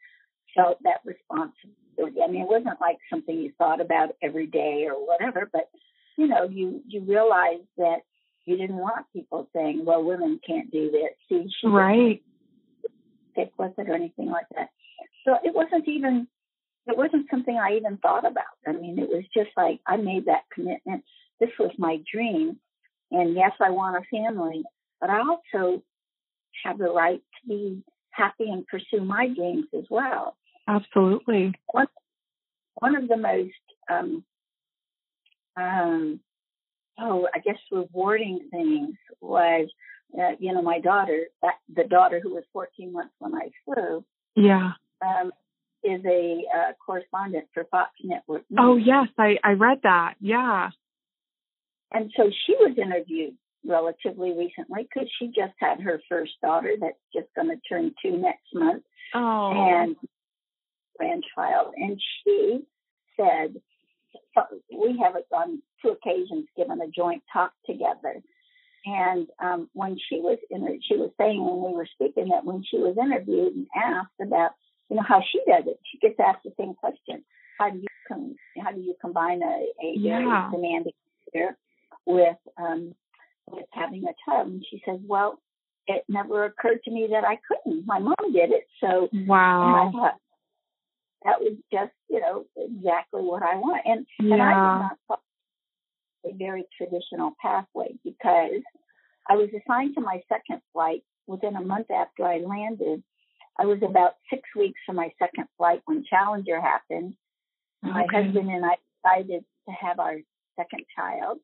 felt 0.55 0.83
that 0.83 1.01
responsibility 1.05 1.77
I 1.99 2.29
mean, 2.29 2.43
it 2.43 2.49
wasn't 2.49 2.81
like 2.81 2.99
something 3.11 3.37
you 3.37 3.53
thought 3.57 3.81
about 3.81 4.11
every 4.23 4.47
day 4.47 4.87
or 4.89 4.95
whatever, 4.95 5.49
but 5.51 5.71
you 6.17 6.27
know, 6.27 6.45
you 6.45 6.83
you 6.87 7.03
realized 7.03 7.69
that 7.79 8.01
you 8.45 8.57
didn't 8.57 8.77
want 8.77 9.07
people 9.13 9.49
saying, 9.55 9.85
"Well, 9.85 10.05
women 10.05 10.41
can't 10.47 10.71
do 10.71 10.91
this." 10.91 11.11
See, 11.29 11.51
she 11.61 11.67
right. 11.67 12.23
Stick 13.33 13.53
with 13.59 13.79
it 13.79 13.89
or 13.89 13.95
anything 13.95 14.31
like 14.31 14.47
that. 14.57 14.71
So 15.27 15.37
it 15.45 15.55
wasn't 15.55 15.89
even 15.89 16.29
it 16.87 16.97
wasn't 16.97 17.27
something 17.31 17.57
I 17.57 17.77
even 17.77 17.99
thought 17.99 18.25
about. 18.25 18.45
I 18.67 18.73
mean, 18.73 18.99
it 18.99 19.09
was 19.09 19.25
just 19.35 19.51
like 19.57 19.81
I 19.87 19.97
made 19.97 20.27
that 20.27 20.45
commitment. 20.55 21.05
This 21.41 21.51
was 21.59 21.73
my 21.79 21.99
dream, 22.11 22.59
and 23.11 23.35
yes, 23.35 23.53
I 23.61 23.71
want 23.71 23.97
a 23.97 24.17
family, 24.17 24.63
but 25.01 25.11
I 25.11 25.21
also 25.21 25.83
have 26.65 26.79
the 26.79 26.91
right 26.91 27.21
to 27.21 27.49
be 27.49 27.83
happy 28.11 28.49
and 28.51 28.67
pursue 28.67 29.05
my 29.05 29.29
dreams 29.29 29.67
as 29.77 29.85
well. 29.91 30.37
Absolutely. 30.69 31.55
One, 31.71 31.87
one 32.77 32.97
of 32.97 33.09
the 33.09 33.17
most, 33.17 33.53
um, 33.91 34.25
um, 35.57 36.21
oh, 36.99 37.29
I 37.35 37.39
guess 37.41 37.59
rewarding 37.71 38.49
things 38.51 38.97
was, 39.21 39.69
uh, 40.19 40.33
you 40.39 40.53
know, 40.53 40.63
my 40.63 40.81
daughter, 40.81 41.27
that, 41.43 41.55
the 41.73 41.85
daughter 41.85 42.21
who 42.23 42.35
was 42.35 42.45
14 42.53 42.93
months 42.93 43.15
when 43.19 43.35
I 43.35 43.51
flew. 43.65 44.05
Yeah. 44.35 44.73
Um, 45.05 45.33
is 45.85 46.05
a 46.05 46.43
uh, 46.53 46.73
correspondent 46.85 47.47
for 47.55 47.65
Fox 47.71 47.93
Network. 48.03 48.43
News. 48.51 48.59
Oh 48.61 48.77
yes, 48.77 49.09
I 49.19 49.37
I 49.45 49.53
read 49.53 49.79
that. 49.83 50.15
Yeah. 50.21 50.71
And 51.93 52.11
so 52.17 52.31
she 52.47 52.55
was 52.55 52.77
interviewed 52.77 53.35
relatively 53.65 54.31
recently 54.31 54.83
because 54.83 55.09
she 55.19 55.27
just 55.29 55.55
had 55.59 55.81
her 55.81 56.01
first 56.09 56.33
daughter 56.43 56.75
that's 56.81 56.97
just 57.15 57.29
going 57.35 57.49
to 57.49 57.61
turn 57.69 57.95
two 58.03 58.17
next 58.17 58.47
month. 58.55 58.83
Oh. 59.15 59.53
And 59.55 59.97
grandchild. 60.99 61.75
And 61.77 62.01
she 62.25 62.61
said, 63.17 63.55
we 64.73 65.01
have 65.03 65.15
on 65.33 65.63
two 65.83 65.91
occasions 65.91 66.47
given 66.57 66.81
a 66.81 66.89
joint 66.89 67.23
talk 67.33 67.53
together. 67.65 68.23
And 68.85 69.27
um, 69.43 69.69
when 69.73 69.97
she 70.09 70.21
was 70.21 70.39
in, 70.51 70.81
she 70.89 70.97
was 70.97 71.11
saying 71.19 71.45
when 71.45 71.71
we 71.71 71.77
were 71.77 71.89
speaking 71.93 72.29
that 72.29 72.45
when 72.45 72.63
she 72.69 72.79
was 72.79 72.97
interviewed 72.97 73.55
and 73.55 73.67
asked 73.75 74.21
about, 74.23 74.53
you 74.89 74.97
know, 74.97 75.03
how 75.07 75.23
she 75.33 75.41
does 75.47 75.65
it, 75.67 75.79
she 75.91 75.99
gets 75.99 76.19
asked 76.21 76.45
the 76.45 76.53
same 76.59 76.75
question: 76.75 77.25
How 77.59 77.71
do 77.71 77.79
you 77.79 77.89
com- 78.09 78.37
how 78.63 78.73
do 78.73 78.81
you 78.81 78.95
combine 79.01 79.43
a, 79.43 79.67
a 79.83 79.95
yeah. 79.97 80.51
very 80.51 80.63
demanding 80.63 80.93
career 81.33 81.57
with 82.07 82.37
um, 82.59 82.95
with 83.51 83.67
having 83.73 84.05
a 84.05 84.15
child. 84.25 84.49
And 84.49 84.65
she 84.71 84.83
says, 84.87 84.99
well, 85.07 85.41
it 85.87 86.05
never 86.09 86.45
occurred 86.45 86.83
to 86.85 86.91
me 86.91 87.09
that 87.13 87.25
I 87.25 87.39
couldn't. 87.47 87.87
My 87.87 87.99
mom 87.99 88.33
did 88.33 88.51
it. 88.51 88.65
So 88.81 89.09
wow. 89.13 89.89
I 89.89 89.93
thought 89.93 90.15
that 91.25 91.41
was 91.41 91.57
just, 91.73 91.93
you 92.09 92.21
know, 92.21 92.45
exactly 92.57 93.23
what 93.23 93.43
I 93.43 93.57
want. 93.57 93.83
And, 93.85 94.07
yeah. 94.21 94.35
and 94.35 94.43
I 94.43 94.49
did 94.49 94.83
not 94.83 94.99
follow 95.09 95.21
a 96.25 96.33
very 96.35 96.65
traditional 96.77 97.33
pathway 97.41 97.95
because 98.05 98.63
I 99.29 99.35
was 99.35 99.49
assigned 99.51 99.95
to 99.95 100.01
my 100.01 100.23
second 100.29 100.61
flight 100.73 101.03
within 101.27 101.57
a 101.57 101.61
month 101.61 101.91
after 101.91 102.25
I 102.25 102.39
landed. 102.39 103.03
I 103.59 103.65
was 103.67 103.79
about 103.83 104.15
six 104.31 104.43
weeks 104.55 104.81
from 104.85 104.97
my 104.97 105.13
second 105.19 105.47
flight 105.57 105.81
when 105.87 106.05
Challenger 106.09 106.61
happened. 106.61 107.15
Okay. 107.85 107.93
My 107.93 108.07
husband 108.13 108.51
and 108.51 108.65
I 108.65 108.77
decided 109.03 109.45
to 109.69 109.75
have 109.75 109.99
our 109.99 110.17
second 110.57 110.85
child. 110.95 111.39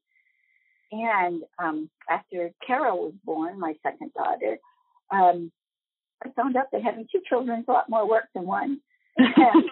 And 0.91 1.43
um, 1.59 1.91
after 2.09 2.51
Carol 2.67 3.05
was 3.05 3.15
born, 3.25 3.59
my 3.59 3.75
second 3.83 4.13
daughter, 4.15 4.59
um, 5.11 5.51
I 6.25 6.29
found 6.31 6.57
out 6.57 6.67
that 6.73 6.83
having 6.83 7.07
two 7.11 7.23
children 7.29 7.61
is 7.61 7.65
a 7.69 7.73
lot 7.73 7.89
more 7.89 8.09
work 8.09 8.27
than 8.35 8.45
one. 8.45 8.81
and, 9.17 9.35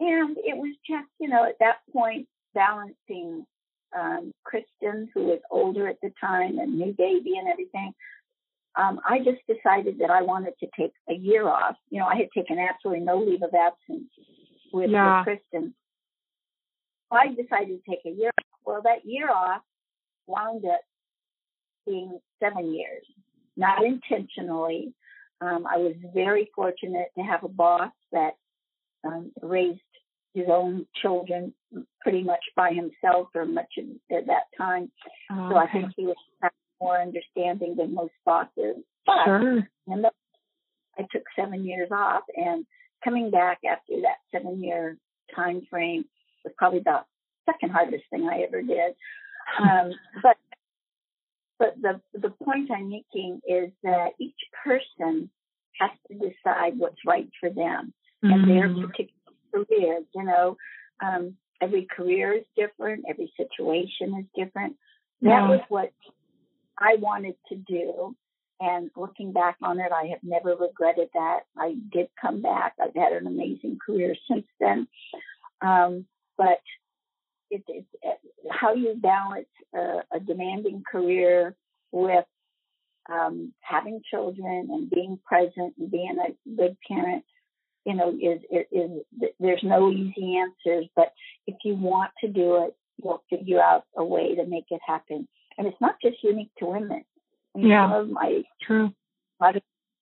and 0.00 0.36
it 0.38 0.56
was 0.56 0.76
just, 0.88 1.08
you 1.18 1.28
know, 1.28 1.44
at 1.44 1.58
that 1.60 1.78
point, 1.92 2.28
balancing 2.54 3.46
um, 3.98 4.32
Kristen, 4.44 5.08
who 5.14 5.24
was 5.24 5.40
older 5.50 5.88
at 5.88 6.00
the 6.02 6.10
time, 6.20 6.58
and 6.58 6.78
new 6.78 6.92
baby 6.96 7.34
and 7.38 7.48
everything. 7.48 7.92
Um, 8.76 9.00
I 9.08 9.18
just 9.18 9.40
decided 9.48 9.98
that 10.00 10.10
I 10.10 10.22
wanted 10.22 10.52
to 10.60 10.66
take 10.78 10.92
a 11.08 11.14
year 11.14 11.48
off. 11.48 11.76
You 11.90 12.00
know, 12.00 12.06
I 12.06 12.16
had 12.16 12.30
taken 12.34 12.58
absolutely 12.58 13.04
no 13.04 13.18
leave 13.18 13.42
of 13.42 13.54
absence 13.54 14.10
with, 14.72 14.90
yeah. 14.90 15.24
with 15.24 15.24
Kristen. 15.24 15.74
I 17.10 17.28
decided 17.28 17.80
to 17.82 17.90
take 17.90 18.00
a 18.04 18.10
year 18.10 18.30
Off. 18.38 18.46
well, 18.64 18.82
that 18.82 19.04
year 19.04 19.30
off 19.30 19.62
wound 20.26 20.64
up 20.64 20.80
being 21.86 22.18
seven 22.42 22.74
years, 22.74 23.04
not 23.56 23.84
intentionally. 23.84 24.92
Um, 25.40 25.66
I 25.66 25.78
was 25.78 25.94
very 26.14 26.50
fortunate 26.54 27.08
to 27.16 27.22
have 27.22 27.44
a 27.44 27.48
boss 27.48 27.92
that 28.12 28.32
um, 29.04 29.30
raised 29.40 29.80
his 30.34 30.46
own 30.50 30.86
children 31.00 31.54
pretty 32.00 32.22
much 32.22 32.44
by 32.56 32.70
himself 32.72 33.28
for 33.32 33.46
much 33.46 33.72
of 33.78 33.84
at 34.16 34.26
that 34.26 34.44
time. 34.56 34.90
Oh, 35.30 35.50
so 35.50 35.56
I 35.56 35.70
think 35.70 35.92
he 35.96 36.04
was 36.04 36.16
more 36.80 37.00
understanding 37.00 37.76
than 37.76 37.94
most 37.94 38.12
bosses. 38.24 38.76
But 39.06 39.24
sure. 39.24 39.68
the, 39.86 40.10
I 40.98 41.02
took 41.12 41.22
seven 41.38 41.64
years 41.64 41.88
off, 41.92 42.22
and 42.34 42.66
coming 43.04 43.30
back 43.30 43.58
after 43.68 44.00
that 44.02 44.16
seven 44.32 44.62
year 44.62 44.96
time 45.34 45.62
frame 45.70 46.04
was 46.44 46.54
probably 46.56 46.80
the 46.80 47.00
second 47.44 47.70
hardest 47.70 48.04
thing 48.10 48.28
I 48.28 48.42
ever 48.42 48.62
did. 48.62 48.94
Um, 49.60 49.92
but 50.22 50.36
but 51.58 51.74
the 51.80 52.00
the 52.18 52.30
point 52.44 52.70
I'm 52.70 52.90
making 52.90 53.40
is 53.48 53.70
that 53.82 54.10
each 54.18 54.38
person 54.64 55.30
has 55.80 55.90
to 56.08 56.14
decide 56.14 56.78
what's 56.78 57.04
right 57.06 57.28
for 57.40 57.50
them 57.50 57.92
mm-hmm. 58.24 58.32
and 58.32 58.50
their 58.50 58.68
particular 58.68 59.10
careers. 59.52 60.04
You 60.14 60.24
know, 60.24 60.56
um, 61.04 61.36
every 61.60 61.86
career 61.94 62.32
is 62.32 62.44
different, 62.56 63.04
every 63.08 63.32
situation 63.36 64.18
is 64.18 64.26
different. 64.44 64.76
That 65.22 65.28
yeah. 65.28 65.48
was 65.48 65.60
what 65.68 65.92
I 66.78 66.96
wanted 66.96 67.34
to 67.48 67.56
do. 67.56 68.16
And 68.58 68.90
looking 68.96 69.32
back 69.32 69.56
on 69.62 69.80
it, 69.80 69.92
I 69.92 70.06
have 70.06 70.20
never 70.22 70.56
regretted 70.56 71.10
that. 71.12 71.40
I 71.58 71.74
did 71.92 72.08
come 72.18 72.40
back. 72.40 72.72
I've 72.80 72.94
had 72.94 73.12
an 73.12 73.26
amazing 73.26 73.78
career 73.84 74.14
since 74.30 74.46
then. 74.58 74.88
Um, 75.60 76.06
but 76.38 76.60
it, 77.50 77.62
it, 77.68 77.84
how 78.50 78.74
you 78.74 78.94
balance 78.94 79.48
a, 79.74 80.00
a 80.12 80.20
demanding 80.20 80.82
career 80.90 81.54
with 81.92 82.24
um, 83.12 83.52
having 83.60 84.00
children 84.10 84.68
and 84.70 84.90
being 84.90 85.18
present 85.24 85.74
and 85.78 85.90
being 85.90 86.16
a 86.18 86.56
good 86.56 86.76
parent, 86.88 87.24
you 87.84 87.94
know, 87.94 88.10
is, 88.10 88.40
is, 88.50 88.66
is 88.72 88.90
there's 89.38 89.62
no 89.62 89.90
easy 89.90 90.38
answers, 90.38 90.86
but 90.96 91.12
if 91.46 91.56
you 91.64 91.76
want 91.76 92.10
to 92.22 92.28
do 92.28 92.64
it, 92.64 92.76
you'll 93.02 93.22
figure 93.30 93.60
out 93.60 93.84
a 93.96 94.04
way 94.04 94.34
to 94.34 94.46
make 94.46 94.66
it 94.70 94.80
happen. 94.86 95.28
And 95.58 95.66
it's 95.66 95.80
not 95.80 95.96
just 96.02 96.22
unique 96.22 96.50
to 96.58 96.66
women. 96.66 97.04
Mean, 97.54 97.68
yeah, 97.68 97.88
some 97.90 98.00
of 98.00 98.10
my 98.10 98.42
true. 98.62 98.92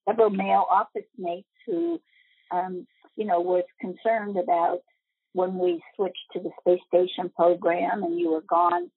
several 0.07 0.29
male 0.29 0.65
office 0.69 1.07
mates 1.17 1.47
who, 1.65 2.01
um, 2.51 2.85
you 3.15 3.25
know, 3.25 3.39
was 3.39 3.63
concerned 3.79 4.37
about 4.37 4.79
when 5.33 5.57
we 5.57 5.81
switched 5.95 6.17
to 6.33 6.39
the 6.39 6.49
space 6.59 6.81
station 6.87 7.31
program 7.35 8.03
and 8.03 8.19
you 8.19 8.31
were 8.31 8.43
gone 8.47 8.89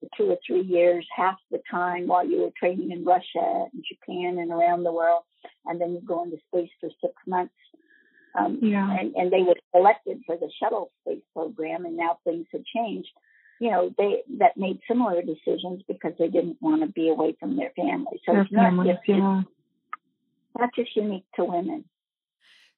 for 0.00 0.08
two 0.16 0.30
or 0.30 0.36
three 0.46 0.62
years, 0.62 1.06
half 1.14 1.36
the 1.50 1.60
time 1.70 2.06
while 2.06 2.26
you 2.26 2.42
were 2.42 2.50
training 2.58 2.90
in 2.90 3.04
Russia 3.04 3.66
and 3.72 3.84
Japan 3.88 4.38
and 4.38 4.50
around 4.50 4.82
the 4.82 4.92
world, 4.92 5.22
and 5.66 5.80
then 5.80 5.92
you 5.92 6.00
go 6.00 6.24
into 6.24 6.36
space 6.48 6.70
for 6.80 6.90
six 7.00 7.14
months. 7.26 7.54
Um, 8.36 8.58
yeah. 8.60 8.98
and, 8.98 9.14
and 9.14 9.32
they 9.32 9.42
were 9.42 9.54
selected 9.72 10.20
for 10.26 10.36
the 10.36 10.50
shuttle 10.60 10.90
space 11.02 11.22
program, 11.32 11.84
and 11.84 11.96
now 11.96 12.18
things 12.24 12.46
have 12.52 12.64
changed. 12.64 13.10
You 13.60 13.70
know, 13.70 13.94
they 13.96 14.22
that 14.38 14.56
made 14.56 14.80
similar 14.88 15.22
decisions 15.22 15.82
because 15.86 16.12
they 16.18 16.28
didn't 16.28 16.58
want 16.60 16.82
to 16.82 16.88
be 16.88 17.08
away 17.08 17.36
from 17.38 17.56
their 17.56 17.72
family. 17.76 18.20
So 18.26 18.32
their 18.32 18.42
it's 18.42 18.52
not 18.52 18.64
families, 18.64 18.94
just 18.94 19.08
yeah. 19.08 19.42
not 20.58 20.74
just 20.74 20.96
unique 20.96 21.24
to 21.36 21.44
women. 21.44 21.84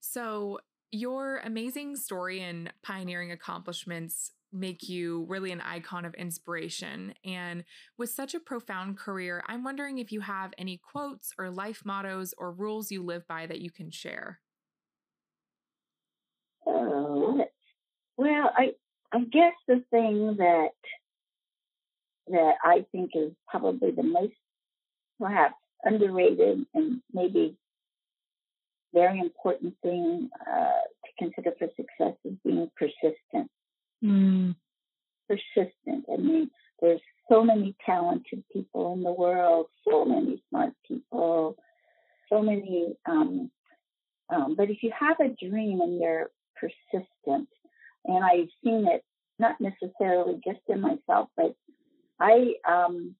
So 0.00 0.60
your 0.92 1.38
amazing 1.38 1.96
story 1.96 2.40
and 2.40 2.72
pioneering 2.82 3.32
accomplishments 3.32 4.32
make 4.52 4.88
you 4.88 5.26
really 5.28 5.52
an 5.52 5.60
icon 5.60 6.04
of 6.04 6.14
inspiration. 6.14 7.14
And 7.24 7.64
with 7.98 8.10
such 8.10 8.34
a 8.34 8.40
profound 8.40 8.96
career, 8.96 9.42
I'm 9.46 9.64
wondering 9.64 9.98
if 9.98 10.12
you 10.12 10.20
have 10.20 10.52
any 10.56 10.78
quotes 10.78 11.32
or 11.38 11.50
life 11.50 11.82
mottos 11.84 12.32
or 12.38 12.52
rules 12.52 12.90
you 12.90 13.02
live 13.02 13.26
by 13.26 13.46
that 13.46 13.60
you 13.60 13.70
can 13.70 13.90
share. 13.90 14.40
Oh, 16.66 17.44
well, 18.16 18.50
I 18.56 18.72
I 19.16 19.20
guess 19.20 19.54
the 19.66 19.82
thing 19.90 20.36
that 20.36 20.74
that 22.28 22.54
I 22.62 22.84
think 22.92 23.12
is 23.14 23.32
probably 23.48 23.90
the 23.92 24.02
most 24.02 24.34
perhaps 25.18 25.54
underrated 25.82 26.66
and 26.74 27.00
maybe 27.14 27.56
very 28.92 29.18
important 29.20 29.74
thing 29.82 30.28
uh, 30.40 30.82
to 31.04 31.10
consider 31.18 31.52
for 31.58 31.68
success 31.76 32.16
is 32.24 32.34
being 32.44 32.70
persistent. 32.76 33.50
Mm. 34.04 34.54
Persistent. 35.28 36.04
I 36.12 36.16
mean, 36.16 36.50
there's 36.82 37.00
so 37.30 37.42
many 37.42 37.74
talented 37.86 38.44
people 38.52 38.92
in 38.92 39.02
the 39.02 39.12
world, 39.12 39.68
so 39.88 40.04
many 40.04 40.42
smart 40.50 40.74
people, 40.86 41.56
so 42.28 42.42
many. 42.42 42.96
Um, 43.06 43.50
um, 44.28 44.56
but 44.56 44.68
if 44.68 44.82
you 44.82 44.92
have 44.98 45.20
a 45.20 45.28
dream 45.28 45.80
and 45.80 46.00
you're 46.00 46.30
persistent. 46.56 47.48
And 48.06 48.24
I've 48.24 48.48
seen 48.62 48.86
it 48.88 49.04
not 49.38 49.56
necessarily 49.60 50.40
just 50.44 50.60
in 50.68 50.80
myself, 50.80 51.28
but 51.36 51.54
I, 52.20 52.54
um, 52.66 53.14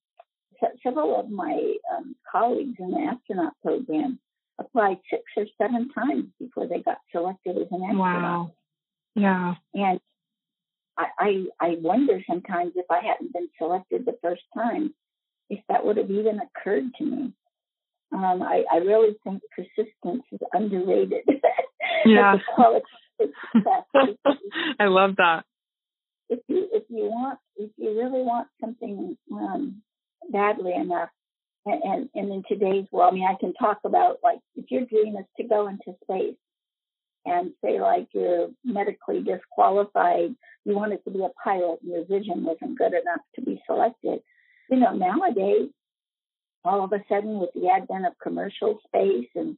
several 0.82 1.20
of 1.20 1.30
my 1.30 1.74
um, 1.94 2.16
colleagues 2.30 2.76
in 2.78 2.90
the 2.92 3.00
astronaut 3.00 3.52
program 3.62 4.18
applied 4.58 4.98
six 5.10 5.22
or 5.36 5.46
seven 5.58 5.90
times 5.92 6.26
before 6.38 6.66
they 6.66 6.80
got 6.80 6.98
selected 7.12 7.56
as 7.56 7.66
an 7.70 7.82
astronaut. 7.82 7.96
Wow. 7.96 8.52
Yeah. 9.14 9.54
And 9.74 10.00
I, 10.96 11.06
I, 11.18 11.44
I 11.60 11.76
wonder 11.80 12.22
sometimes 12.28 12.72
if 12.76 12.86
I 12.90 13.00
hadn't 13.06 13.32
been 13.32 13.48
selected 13.58 14.06
the 14.06 14.16
first 14.22 14.42
time, 14.54 14.94
if 15.50 15.60
that 15.68 15.84
would 15.84 15.98
have 15.98 16.10
even 16.10 16.40
occurred 16.40 16.84
to 16.98 17.04
me. 17.04 17.32
Um, 18.12 18.42
I, 18.42 18.64
I 18.72 18.76
really 18.78 19.16
think 19.24 19.42
persistence 19.54 20.22
is 20.32 20.40
underrated. 20.52 21.24
Yeah. 22.04 22.36
I 24.80 24.86
love 24.86 25.16
that. 25.16 25.44
If 26.28 26.40
you 26.48 26.68
if 26.72 26.84
you 26.88 27.04
want 27.04 27.38
if 27.56 27.70
you 27.76 27.90
really 27.90 28.22
want 28.22 28.48
something 28.60 29.16
um, 29.32 29.82
badly 30.30 30.72
enough, 30.74 31.10
and, 31.64 31.82
and 31.82 32.08
and 32.14 32.32
in 32.32 32.42
today's 32.48 32.86
world, 32.90 33.12
I 33.12 33.14
mean, 33.14 33.28
I 33.28 33.38
can 33.38 33.54
talk 33.54 33.78
about 33.84 34.18
like 34.22 34.38
if 34.56 34.70
your 34.70 34.84
dream 34.86 35.16
is 35.16 35.24
to 35.36 35.44
go 35.44 35.68
into 35.68 35.96
space, 36.02 36.36
and 37.24 37.52
say 37.64 37.80
like 37.80 38.08
you're 38.12 38.48
medically 38.64 39.22
disqualified, 39.22 40.34
you 40.64 40.74
wanted 40.74 41.04
to 41.04 41.10
be 41.10 41.20
a 41.20 41.30
pilot, 41.42 41.80
and 41.82 41.92
your 41.92 42.04
vision 42.04 42.44
wasn't 42.44 42.78
good 42.78 42.92
enough 42.92 43.20
to 43.36 43.42
be 43.42 43.62
selected. 43.66 44.20
You 44.70 44.78
know, 44.78 44.94
nowadays, 44.94 45.70
all 46.64 46.82
of 46.82 46.92
a 46.92 47.02
sudden, 47.08 47.38
with 47.38 47.50
the 47.54 47.68
advent 47.68 48.06
of 48.06 48.12
commercial 48.20 48.80
space 48.86 49.28
and 49.34 49.56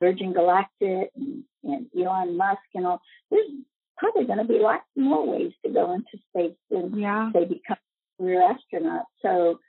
Virgin 0.00 0.32
Galactic 0.32 1.10
and, 1.14 1.44
and 1.62 1.86
Elon 1.96 2.36
Musk 2.36 2.60
and 2.74 2.86
all, 2.86 3.00
there's 3.30 3.50
probably 3.98 4.24
going 4.24 4.38
to 4.38 4.44
be 4.44 4.58
lots 4.58 4.84
more 4.96 5.26
ways 5.26 5.52
to 5.64 5.70
go 5.70 5.92
into 5.92 6.18
space 6.30 6.56
than 6.70 6.98
yeah. 6.98 7.30
they 7.32 7.44
become 7.44 7.76
career 8.18 8.42
astronaut. 8.42 9.04
So, 9.22 9.60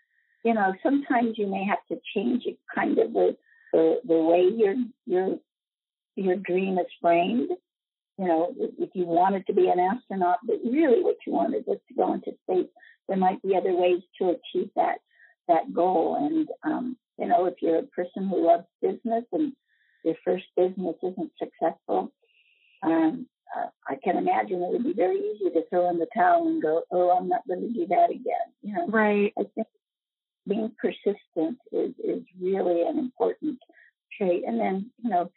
you 0.44 0.54
know, 0.54 0.74
sometimes 0.82 1.38
you 1.38 1.48
may 1.48 1.66
have 1.66 1.80
to 1.90 2.02
change 2.16 2.44
it 2.46 2.58
kind 2.74 2.98
of 2.98 3.14
the 3.14 3.38
the, 3.74 4.02
the 4.06 4.18
way 4.18 4.50
your 4.54 4.76
your 5.06 5.38
your 6.16 6.36
dream 6.36 6.78
is 6.78 6.88
framed. 7.02 7.50
You 8.18 8.28
know, 8.28 8.54
if 8.58 8.90
you 8.94 9.06
wanted 9.06 9.48
to 9.48 9.54
be 9.54 9.70
an 9.70 9.80
astronaut, 9.80 10.40
but 10.46 10.58
really 10.64 11.02
what 11.02 11.18
you 11.26 11.34
wanted 11.34 11.64
was 11.66 11.80
to 11.88 11.94
go 11.94 12.14
into 12.14 12.34
space, 12.44 12.70
there 13.08 13.18
might 13.18 13.42
be 13.42 13.56
other 13.56 13.74
ways 13.74 14.02
to 14.20 14.30
achieve 14.30 14.70
that 14.76 14.98
that 15.48 15.74
goal. 15.74 16.18
And 16.20 16.50
um, 16.64 16.98
you 17.18 17.28
know, 17.28 17.46
if 17.46 17.56
you're 17.62 17.80
a 17.80 17.84
person 17.84 18.28
who 18.28 18.46
loves 18.46 18.66
business 18.82 19.26
and 19.32 19.54
your 20.04 20.16
first 20.26 20.46
business 20.56 20.96
isn't 21.04 21.32
successful, 21.38 22.12
um, 22.84 23.28
uh, 23.56 23.68
I 23.88 23.96
can 24.04 24.18
imagine 24.18 24.62
it 24.62 24.72
would 24.72 24.84
be 24.84 24.94
very 24.94 25.18
easy 25.18 25.50
to 25.52 25.64
throw 25.70 25.90
in 25.90 26.00
the 26.00 26.08
towel 26.16 26.48
and 26.48 26.62
go, 26.62 26.84
"Oh, 26.92 27.12
I'm 27.12 27.28
not 27.28 27.48
going 27.48 27.62
to 27.62 27.74
do 27.74 27.86
that 27.88 28.10
again." 28.10 28.48
You 28.62 28.74
know, 28.74 28.88
right? 28.88 29.34
I 29.38 29.44
think 29.56 29.68
being 30.48 30.72
persistent 30.80 31.58
is 31.72 31.94
is 32.04 32.24
really 32.40 32.82
an 32.82 32.98
important 32.98 33.60
trait. 34.18 34.44
And 34.46 34.60
then, 34.60 34.92
you 35.04 35.10
know, 35.10 35.32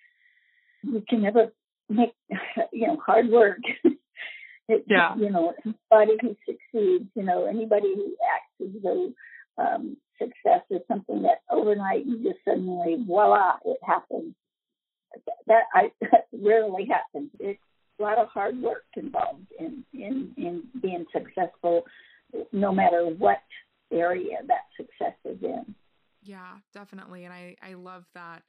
you 0.83 1.03
can 1.09 1.23
never 1.23 1.53
make, 1.89 2.15
you 2.73 2.87
know, 2.87 2.99
hard 3.05 3.29
work. 3.29 3.59
it, 4.69 4.85
yeah. 4.87 5.15
You 5.17 5.31
know, 5.31 5.53
anybody 5.65 6.19
who 6.21 6.37
succeeds, 6.47 7.11
you 7.15 7.23
know, 7.23 7.47
anybody 7.47 7.95
who 7.95 8.15
acts 8.35 8.75
as 8.77 8.83
though 8.83 9.13
um, 9.59 9.97
success 10.19 10.63
is 10.71 10.81
something 10.89 11.23
that 11.23 11.43
overnight 11.51 12.07
you 12.07 12.23
just 12.23 12.39
suddenly 12.45 12.97
voila, 13.07 13.57
it 13.65 13.79
happens. 13.87 14.35
That 15.47 15.65
I 15.75 15.91
that 16.01 16.27
rarely 16.33 16.87
happens. 16.87 17.31
It's 17.39 17.61
a 17.99 18.03
lot 18.03 18.19
of 18.19 18.29
hard 18.29 18.61
work 18.61 18.85
involved 18.97 19.47
in 19.59 19.85
in 19.93 20.33
in 20.37 20.63
being 20.81 21.05
successful, 21.13 21.85
no 22.53 22.73
matter 22.73 23.07
what 23.07 23.43
area 23.93 24.39
that 24.47 24.65
success 24.77 25.17
is 25.25 25.43
in. 25.43 25.75
Yeah, 26.23 26.59
definitely, 26.73 27.25
and 27.25 27.33
I 27.33 27.57
I 27.63 27.75
love 27.75 28.05
that 28.15 28.43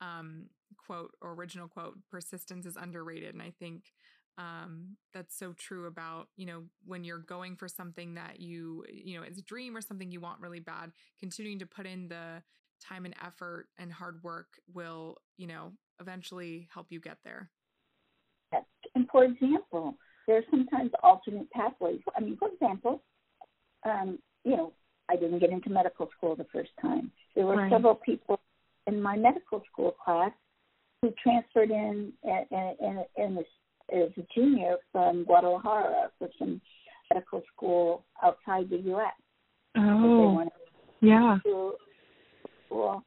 um, 0.00 0.46
quote 0.76 1.14
or 1.20 1.32
original 1.32 1.68
quote. 1.68 1.98
Persistence 2.10 2.66
is 2.66 2.76
underrated, 2.76 3.34
and 3.34 3.42
I 3.42 3.52
think 3.58 3.92
um, 4.38 4.96
that's 5.12 5.36
so 5.36 5.52
true 5.52 5.86
about 5.86 6.28
you 6.36 6.46
know 6.46 6.64
when 6.86 7.04
you're 7.04 7.18
going 7.18 7.56
for 7.56 7.68
something 7.68 8.14
that 8.14 8.40
you 8.40 8.84
you 8.90 9.16
know 9.16 9.24
it's 9.24 9.38
a 9.38 9.42
dream 9.42 9.76
or 9.76 9.80
something 9.80 10.10
you 10.10 10.20
want 10.20 10.40
really 10.40 10.60
bad 10.60 10.92
continuing 11.18 11.58
to 11.58 11.66
put 11.66 11.86
in 11.86 12.08
the 12.08 12.42
time 12.86 13.04
and 13.04 13.14
effort 13.24 13.68
and 13.78 13.92
hard 13.92 14.22
work 14.22 14.46
will 14.72 15.16
you 15.36 15.46
know 15.46 15.72
eventually 16.00 16.68
help 16.72 16.86
you 16.90 17.00
get 17.00 17.18
there 17.24 17.50
and 18.94 19.06
for 19.10 19.24
example 19.24 19.94
there 20.26 20.36
are 20.36 20.44
sometimes 20.50 20.90
alternate 21.02 21.50
pathways 21.50 22.00
i 22.16 22.20
mean 22.20 22.36
for 22.36 22.48
example 22.48 23.02
um, 23.84 24.18
you 24.44 24.56
know 24.56 24.72
i 25.08 25.16
didn't 25.16 25.38
get 25.38 25.50
into 25.50 25.70
medical 25.70 26.08
school 26.16 26.34
the 26.36 26.46
first 26.52 26.70
time 26.80 27.10
there 27.34 27.46
were 27.46 27.56
right. 27.56 27.70
several 27.72 27.94
people 27.94 28.40
in 28.86 29.00
my 29.00 29.16
medical 29.16 29.62
school 29.72 29.94
class 30.04 30.32
who 31.00 31.12
transferred 31.22 31.70
in 31.70 32.12
in 32.24 33.44
as 33.92 34.08
a 34.16 34.26
junior 34.34 34.76
from 34.90 35.24
Guadalajara 35.24 36.10
for 36.18 36.28
some 36.38 36.60
medical 37.12 37.42
school 37.54 38.04
outside 38.22 38.70
the 38.70 38.78
U.S. 38.78 39.12
Oh, 39.76 40.44
yeah. 41.00 41.38
School 42.72 43.02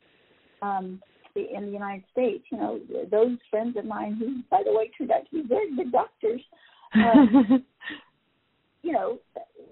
um, 0.61 1.01
in 1.35 1.65
the 1.65 1.71
United 1.71 2.03
States. 2.11 2.43
You 2.51 2.57
know, 2.57 2.79
those 3.11 3.37
friends 3.49 3.75
of 3.77 3.85
mine 3.85 4.15
who, 4.19 4.41
by 4.49 4.63
the 4.63 4.73
way, 4.73 4.91
turned 4.97 5.11
out 5.11 5.25
to 5.29 5.41
be 5.41 5.47
very 5.47 5.75
good 5.75 5.91
doctors. 5.91 6.41
Um, 6.93 7.63
you 8.83 8.91
know, 8.91 9.19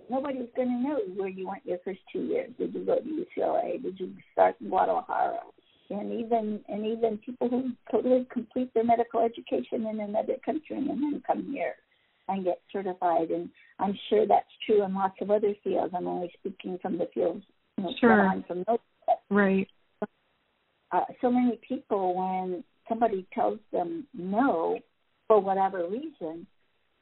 nobody's 0.10 0.50
going 0.56 0.70
to 0.70 0.88
know 0.88 1.00
where 1.16 1.30
you 1.30 1.48
went 1.48 1.66
your 1.66 1.80
first 1.86 2.00
two 2.12 2.24
years. 2.24 2.52
Did 2.58 2.74
you 2.74 2.86
go 2.86 2.98
to 2.98 3.02
UCLA? 3.40 3.82
Did 3.82 4.00
you 4.00 4.14
start 4.34 4.56
in 4.62 4.70
Guadalajara? 4.70 5.40
and 5.90 6.12
even 6.12 6.60
and 6.70 6.86
even 6.86 7.20
people 7.20 7.50
who 7.50 7.72
totally 7.92 8.26
complete 8.32 8.74
their 8.74 8.86
medical 8.86 9.20
education 9.20 9.86
in 9.86 10.00
another 10.00 10.36
country 10.44 10.78
and 10.78 10.90
then 10.90 11.22
come 11.28 11.46
here 11.52 11.76
and 12.30 12.44
get 12.44 12.62
certified. 12.72 13.30
And 13.30 13.50
I'm 13.80 13.98
sure 14.10 14.26
that's 14.26 14.48
true 14.66 14.84
in 14.84 14.94
lots 14.96 15.16
of 15.22 15.30
other 15.30 15.54
fields. 15.64 15.94
I'm 15.96 16.08
only 16.08 16.32
speaking 16.40 16.80
from 16.82 16.98
the 16.98 17.08
fields 17.14 17.44
you 17.78 17.84
know, 17.84 17.92
sure. 18.00 18.18
that 18.18 18.24
I'm 18.24 18.44
familiar 18.44 18.66
with. 18.70 19.18
Right. 19.30 19.68
Uh, 20.94 21.06
so 21.22 21.32
many 21.32 21.60
people, 21.68 22.16
when 22.16 22.64
somebody 22.88 23.26
tells 23.34 23.60
them 23.72 24.06
no 24.14 24.78
for 25.28 25.42
whatever 25.42 25.88
reason, 25.90 26.46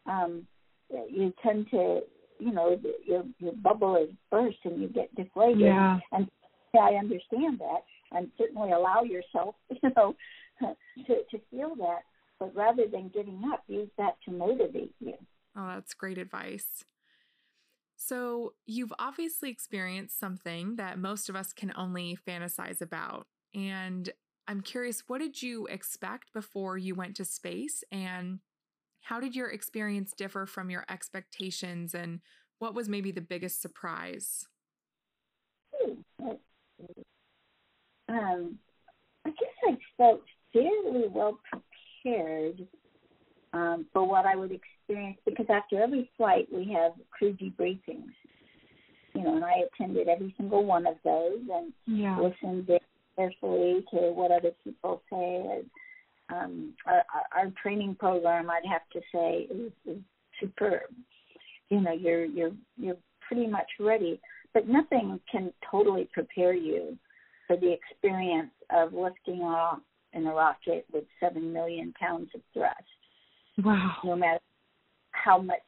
um, 0.05 0.47
you 0.89 1.33
tend 1.43 1.69
to, 1.71 1.99
you 2.39 2.51
know, 2.53 2.79
your 3.05 3.23
your 3.39 3.53
bubble 3.53 3.97
is 3.97 4.09
burst 4.29 4.57
and 4.63 4.81
you 4.81 4.87
get 4.87 5.13
deflated. 5.15 5.59
Yeah. 5.59 5.99
And 6.13 6.29
I 6.73 6.93
understand 6.93 7.59
that 7.59 7.83
and 8.11 8.31
certainly 8.37 8.71
allow 8.71 9.03
yourself, 9.03 9.55
you 9.69 9.89
know, 9.95 10.15
to, 10.59 11.15
to 11.29 11.41
feel 11.49 11.75
that. 11.75 12.01
But 12.39 12.55
rather 12.55 12.87
than 12.91 13.11
giving 13.13 13.41
up, 13.51 13.63
use 13.67 13.89
that 13.97 14.15
to 14.25 14.31
motivate 14.31 14.95
you. 14.99 15.13
Oh, 15.55 15.67
that's 15.75 15.93
great 15.93 16.17
advice. 16.17 16.85
So, 17.95 18.53
you've 18.65 18.93
obviously 18.97 19.51
experienced 19.51 20.19
something 20.19 20.75
that 20.77 20.97
most 20.97 21.29
of 21.29 21.35
us 21.35 21.53
can 21.53 21.71
only 21.77 22.17
fantasize 22.27 22.81
about. 22.81 23.27
And 23.53 24.09
I'm 24.47 24.61
curious, 24.61 25.03
what 25.07 25.19
did 25.19 25.41
you 25.41 25.67
expect 25.67 26.33
before 26.33 26.77
you 26.77 26.95
went 26.95 27.15
to 27.17 27.25
space? 27.25 27.83
And 27.91 28.39
how 29.01 29.19
did 29.19 29.35
your 29.35 29.49
experience 29.49 30.13
differ 30.13 30.45
from 30.45 30.69
your 30.69 30.85
expectations? 30.89 31.93
And 31.93 32.21
what 32.59 32.75
was 32.75 32.89
maybe 32.89 33.11
the 33.11 33.21
biggest 33.21 33.61
surprise? 33.61 34.45
um, 38.09 38.57
I 39.25 39.29
guess 39.29 39.55
I 39.67 39.77
felt 39.97 40.21
fairly 40.53 41.07
well 41.07 41.39
prepared 42.03 42.67
um, 43.53 43.85
for 43.93 44.07
what 44.07 44.25
I 44.25 44.35
would 44.35 44.51
experience 44.51 45.17
because 45.25 45.45
after 45.49 45.81
every 45.81 46.09
flight 46.17 46.47
we 46.51 46.71
have 46.73 46.93
crew 47.11 47.33
debriefings, 47.33 48.11
you 49.13 49.23
know, 49.23 49.35
and 49.35 49.45
I 49.45 49.63
attended 49.73 50.07
every 50.07 50.33
single 50.37 50.65
one 50.65 50.85
of 50.85 50.95
those 51.03 51.39
and 51.53 51.73
yeah. 51.85 52.19
listened 52.19 52.67
very 52.67 52.79
carefully 53.15 53.85
to 53.91 53.97
what 54.11 54.31
other 54.31 54.51
people 54.63 55.01
say. 55.09 55.43
And, 55.51 55.65
um, 56.29 56.73
our, 56.85 57.03
our 57.35 57.51
training 57.61 57.95
program, 57.99 58.49
I'd 58.49 58.69
have 58.69 58.87
to 58.93 59.01
say, 59.13 59.47
is, 59.53 59.71
is 59.85 60.01
superb. 60.39 60.89
You 61.69 61.81
know, 61.81 61.93
you're 61.93 62.25
you're 62.25 62.51
you're 62.77 62.97
pretty 63.27 63.47
much 63.47 63.67
ready, 63.79 64.19
but 64.53 64.67
nothing 64.67 65.19
can 65.31 65.53
totally 65.69 66.09
prepare 66.13 66.53
you 66.53 66.97
for 67.47 67.57
the 67.57 67.71
experience 67.73 68.51
of 68.69 68.93
lifting 68.93 69.41
off 69.41 69.79
in 70.13 70.25
a 70.27 70.33
rocket 70.33 70.85
with 70.93 71.03
seven 71.19 71.53
million 71.53 71.93
pounds 71.99 72.29
of 72.35 72.41
thrust. 72.53 72.83
Wow. 73.63 73.95
No 74.03 74.15
matter 74.15 74.39
how 75.11 75.41
much 75.41 75.59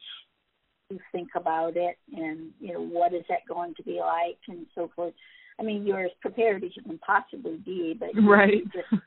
you 0.90 0.98
think 1.12 1.28
about 1.34 1.76
it 1.76 1.96
and, 2.14 2.50
you 2.60 2.74
know, 2.74 2.80
what 2.80 3.14
is 3.14 3.24
that 3.28 3.46
going 3.48 3.74
to 3.74 3.82
be 3.82 4.00
like 4.00 4.38
and 4.48 4.66
so 4.74 4.90
forth. 4.94 5.14
I 5.58 5.62
mean, 5.62 5.86
you're 5.86 6.04
as 6.04 6.10
prepared 6.20 6.64
as 6.64 6.70
you 6.76 6.82
can 6.82 6.98
possibly 6.98 7.56
be, 7.64 7.96
but 7.98 8.10
right. 8.22 8.64
Just, 8.72 9.02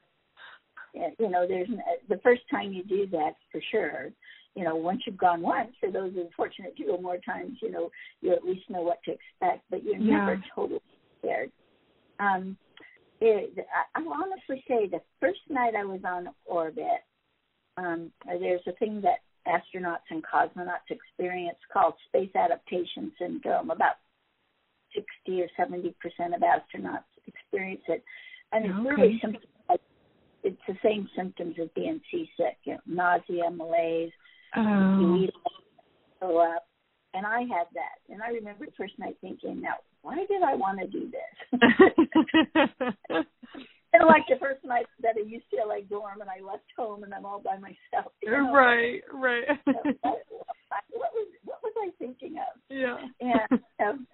you 1.20 1.30
know, 1.30 1.48
there's 1.48 1.70
the 2.10 2.20
first 2.24 2.41
time 2.50 2.74
you 2.74 2.84
do 2.84 3.08
that 3.08 3.34
for 3.52 3.62
sure 3.72 4.12
you 4.58 4.64
know, 4.64 4.76
once 4.76 5.04
you've 5.06 5.20
gone 5.20 5.41
once, 5.41 5.70
for 5.80 5.91
those 5.91 6.14
who 6.14 6.22
are 6.22 6.30
fortunate 6.36 6.76
to 6.78 6.84
go 6.84 6.98
more 6.98 7.20
times, 7.20 7.60
you 7.62 7.70
know, 7.70 7.91
you 8.22 8.34
at 8.34 8.43
least 8.43 8.68
know 8.72 8.82
what 8.82 8.98
to 9.04 9.12
expect, 9.12 9.64
but 9.70 9.84
you're 9.84 9.98
Yeah. 9.98 10.18
never 10.18 10.43
totally 10.56 10.82
prepared. 11.22 11.52
Um, 12.20 12.58
it, 13.22 13.56
I, 13.60 14.00
I'll 14.00 14.12
honestly 14.12 14.64
say 14.68 14.88
the 14.88 15.02
first 15.20 15.41
night 15.48 15.76
I 15.76 15.86
was 15.86 16.04
on 16.04 16.34
orbit, 16.45 17.04
um, 17.78 18.12
there's 18.26 18.66
a 18.66 18.72
thing 18.74 19.00
that 19.02 19.20
astronauts 19.45 20.10
and 20.10 20.24
cosmonauts 20.26 20.89
experience 20.89 21.60
called 21.72 21.93
space 22.08 22.36
adaptation 22.36 23.12
syndrome. 23.20 23.70
About 23.70 23.98
60 24.93 25.41
or 25.41 25.47
70 25.57 25.95
percent 26.01 26.33
of 26.35 26.41
astronauts 26.41 27.03
experience 27.25 27.81
it, 27.88 28.03
and 28.51 28.65
it's 28.65 28.73
Okay. 28.79 28.89
really 28.89 29.21
like 29.69 29.81
it's 30.43 30.61
the 30.67 30.77
same 30.83 31.09
symptoms 31.15 31.55
as 31.61 31.69
being 31.75 31.99
seasick, 32.11 32.57
you 32.63 32.73
know, 32.73 32.79
nausea, 32.85 33.49
malaise, 33.51 34.11
you 34.55 34.61
Oh. 34.61 35.17
eat, 35.17 35.33
throw 36.19 36.38
up, 36.38 36.67
and 37.13 37.25
I 37.25 37.41
had 37.41 37.67
that. 37.73 37.99
And 38.09 38.21
I 38.23 38.29
remember 38.29 38.65
the 38.65 38.71
first 38.77 38.97
night 38.97 39.17
thinking, 39.21 39.61
now 39.61 39.75
why 40.01 40.25
did 40.25 40.41
I 40.41 40.55
want 40.55 40.79
to 40.79 40.88
do 40.88 41.11
this? 41.11 41.61
of 44.01 44.07
like 44.07 44.23
the 44.29 44.35
first 44.39 44.63
night 44.63 44.85
at 45.03 45.17
a 45.17 45.21
UCLA 45.23 45.88
dorm, 45.89 46.21
and 46.21 46.29
I 46.29 46.43
left 46.43 46.65
home, 46.77 47.03
and 47.03 47.13
I'm 47.13 47.25
all 47.25 47.39
by 47.39 47.57
myself. 47.57 48.13
You 48.21 48.31
know? 48.31 48.53
right, 48.53 49.01
right. 49.13 49.43
So, 49.65 49.73
what, 50.01 50.23
what 50.91 51.11
was 51.13 51.27
what 51.45 51.59
was 51.63 51.73
I 51.77 51.89
thinking 51.99 52.38
of? 52.38 52.61
yeah. 52.69 52.97
And 53.21 53.59
um, 53.79 54.07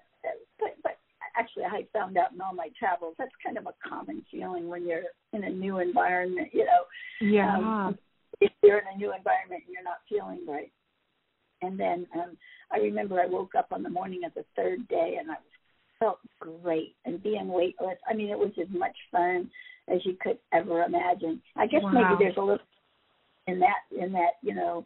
but 0.60 0.76
but 0.84 0.98
actually, 1.38 1.64
I 1.66 1.86
found 1.94 2.18
out 2.18 2.32
in 2.34 2.42
all 2.42 2.54
my 2.54 2.70
travels 2.78 3.16
that's 3.18 3.32
kind 3.44 3.58
of 3.58 3.66
a 3.66 3.74
common 3.88 4.24
feeling 4.30 4.68
when 4.68 4.86
you're 4.86 5.04
in 5.34 5.44
a 5.44 5.50
new 5.50 5.80
environment. 5.80 6.50
You 6.54 6.66
know, 6.66 6.84
Yeah. 7.22 7.56
um, 7.58 7.98
if 8.42 8.52
you're 8.62 8.80
in 8.80 8.88
a 8.94 8.98
new 8.98 9.14
environment 9.14 9.64
and 9.66 9.74
you're 9.74 9.84
not 9.84 10.02
feeling 10.10 10.46
right. 10.48 10.72
And 11.62 11.80
then 11.80 12.06
um, 12.16 12.38
I 12.72 12.78
remember 12.80 13.22
I 13.22 13.26
woke 13.26 13.56
up 13.56 13.68
on 13.72 13.84
the 13.84 13.90
morning 13.90 14.22
of 14.26 14.34
the 14.34 14.44
third 14.56 14.88
day 14.90 15.16
and 15.20 15.32
I 15.32 15.36
felt 16.00 16.20
great 16.40 16.96
and 17.06 17.24
being 17.24 17.48
weightless. 17.48 17.98
I 18.10 18.14
mean, 18.14 18.30
it 18.30 18.38
was 18.38 18.52
as 18.62 18.68
much 18.70 18.96
fun 19.12 19.50
as 19.88 20.06
you 20.06 20.18
could 20.20 20.38
ever 20.52 20.84
imagine. 20.84 21.42
I 21.56 21.68
guess 21.68 21.84
Wow. 21.84 21.92
maybe 21.94 22.16
there's 22.20 22.38
a 22.38 22.42
little 22.42 22.66
in 23.48 23.60
that 23.60 23.80
in 23.98 24.12
that 24.14 24.34
you 24.42 24.54
know 24.56 24.86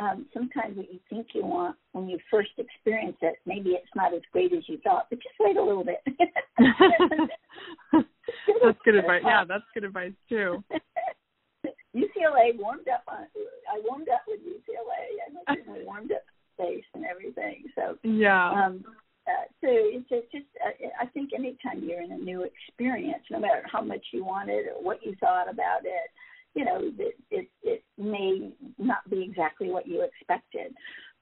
um, 0.00 0.26
sometimes 0.32 0.76
what 0.76 0.92
you 0.92 0.98
think 1.08 1.28
you 1.34 1.44
want 1.44 1.76
when 1.92 2.08
you 2.08 2.18
first 2.30 2.50
experience 2.58 3.16
it, 3.20 3.36
maybe 3.46 3.70
it's 3.70 3.86
not 3.94 4.14
as 4.14 4.22
great 4.32 4.52
as 4.52 4.66
you 4.66 4.78
thought. 4.82 5.06
But 5.10 5.20
just 5.22 5.34
wait 5.38 5.56
a 5.56 5.62
little 5.62 5.84
bit. 5.84 6.02
that's 8.62 8.78
good 8.84 8.94
advice. 8.96 9.22
Yeah, 9.24 9.44
that's 9.46 9.64
good 9.74 9.84
advice 9.84 10.12
too. 10.28 10.64
UCLA 11.94 12.56
warmed 12.56 12.88
up 12.88 13.02
on. 13.08 13.26
I 13.70 13.80
warmed 13.84 14.08
up 14.08 14.22
with 14.26 14.40
UCLA. 14.40 15.20
I 15.48 15.56
we 15.76 15.84
warmed 15.84 16.12
up 16.12 16.22
space 16.54 16.84
and 16.94 17.04
everything. 17.04 17.64
So, 17.74 17.98
Yeah. 18.02 18.50
um, 18.50 18.84
uh, 19.26 19.44
so 19.60 19.68
it's 19.68 20.08
just, 20.08 20.30
just 20.32 20.46
uh, 20.64 20.88
I 21.00 21.06
think 21.06 21.30
anytime 21.34 21.82
you're 21.82 22.02
in 22.02 22.12
a 22.12 22.16
new 22.16 22.42
experience, 22.44 23.22
no 23.30 23.38
matter 23.38 23.62
how 23.70 23.82
much 23.82 24.04
you 24.12 24.24
wanted 24.24 24.66
or 24.68 24.82
what 24.82 25.04
you 25.04 25.14
thought 25.20 25.48
about 25.50 25.84
it, 25.84 26.10
you 26.54 26.64
know, 26.64 26.80
it 26.98 27.16
it, 27.30 27.48
it 27.62 27.84
may 27.98 28.50
not 28.78 29.08
be 29.08 29.22
exactly 29.22 29.70
what 29.70 29.86
you 29.86 30.02
expected. 30.02 30.74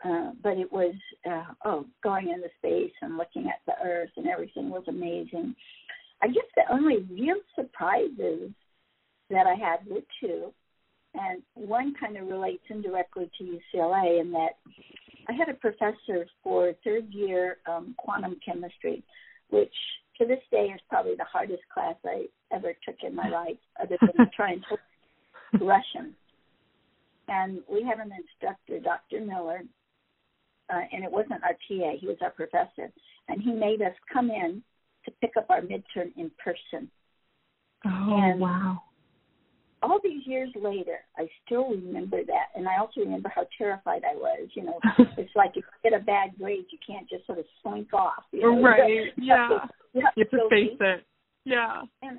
Uh, 0.05 0.31
but 0.45 0.57
it 0.57 0.73
was 0.73 0.95
uh, 1.29 1.43
oh, 1.65 1.85
going 2.05 2.29
into 2.29 2.49
space 2.59 2.93
and 3.03 3.17
looking 3.17 3.49
at 3.49 3.61
the 3.67 3.73
Earth 3.85 4.11
and 4.17 4.29
everything 4.29 4.71
was 4.71 4.85
amazing. 4.87 5.57
I 6.23 6.29
guess 6.29 6.45
the 6.55 6.73
only 6.73 6.99
real 7.11 7.41
surprises 7.57 8.53
that 9.31 9.47
I 9.47 9.55
had 9.55 9.87
were 9.89 10.03
two, 10.21 10.53
and 11.15 11.43
one 11.55 11.95
kind 11.99 12.17
of 12.17 12.29
relates 12.29 12.63
indirectly 12.71 13.29
to 13.39 13.45
UCLA 13.45 14.21
in 14.21 14.31
that 14.33 14.59
I 15.29 15.33
had 15.33 15.49
a 15.49 15.55
professor 15.55 16.27
for 16.43 16.73
third 16.85 17.13
year 17.13 17.59
um, 17.67 17.95
quantum 17.99 18.39
chemistry, 18.45 19.03
which 19.51 19.75
to 20.19 20.27
this 20.27 20.41
day 20.51 20.67
is 20.75 20.81
probably 20.89 21.15
the 21.17 21.25
hardest 21.25 21.63
class 21.73 21.95
I 22.05 22.27
ever 22.53 22.73
took 22.87 22.97
in 23.03 23.15
my 23.15 23.29
life, 23.31 23.59
other 23.81 23.99
than 24.01 24.31
trying 24.35 24.63
to 24.71 24.79
Russian. 25.61 26.15
And 27.29 27.61
we 27.71 27.83
had 27.83 27.99
an 27.99 28.11
instructor, 28.17 28.79
Dr. 28.81 29.21
Miller, 29.25 29.61
uh, 30.73 30.81
and 30.93 31.05
it 31.05 31.11
wasn't 31.11 31.43
our 31.45 31.53
TA, 31.69 31.97
he 32.01 32.07
was 32.07 32.17
our 32.23 32.31
professor, 32.31 32.91
and 33.29 33.43
he 33.43 33.53
made 33.53 33.83
us 33.83 33.93
come 34.13 34.31
in 34.31 34.63
to 35.05 35.11
pick 35.21 35.33
up 35.37 35.47
our 35.51 35.61
midterm 35.61 36.11
in 36.17 36.31
person. 36.43 36.91
Oh 37.85 38.19
and- 38.23 38.41
wow. 38.41 38.83
all 39.83 40.01
these 40.03 40.27
years 40.27 40.51
later, 40.57 40.99
I 41.17 41.29
still 41.47 41.69
remember 41.71 42.25
that, 42.25 42.47
and 42.57 42.69
I 42.69 42.79
also 42.79 43.01
remember 43.01 43.31
how 43.35 43.47
terrified 43.57 44.03
I 44.11 44.17
was. 44.17 44.49
You 44.55 44.65
know, 44.65 44.81
it's 45.17 45.35
like 45.37 45.51
if 45.51 45.65
you 45.85 45.91
get 45.91 46.01
a 46.01 46.05
bad 46.05 46.37
grade, 46.39 46.67
you 46.71 46.79
can't 46.87 47.09
just 47.09 47.27
sort 47.27 47.39
of 47.39 47.45
slink 47.63 47.93
off. 47.95 48.25
You 48.33 48.43
know? 48.43 48.63
Right. 48.63 48.89
You 48.89 49.05
have 49.09 49.23
Yeah. 49.23 49.49
to- 49.49 49.69
you 49.95 50.01
have 50.05 50.13
You 50.17 50.25
have 50.31 50.41
to 50.41 50.49
face 50.51 50.77
it. 50.81 51.05
Yeah. 51.45 51.83
And 52.03 52.19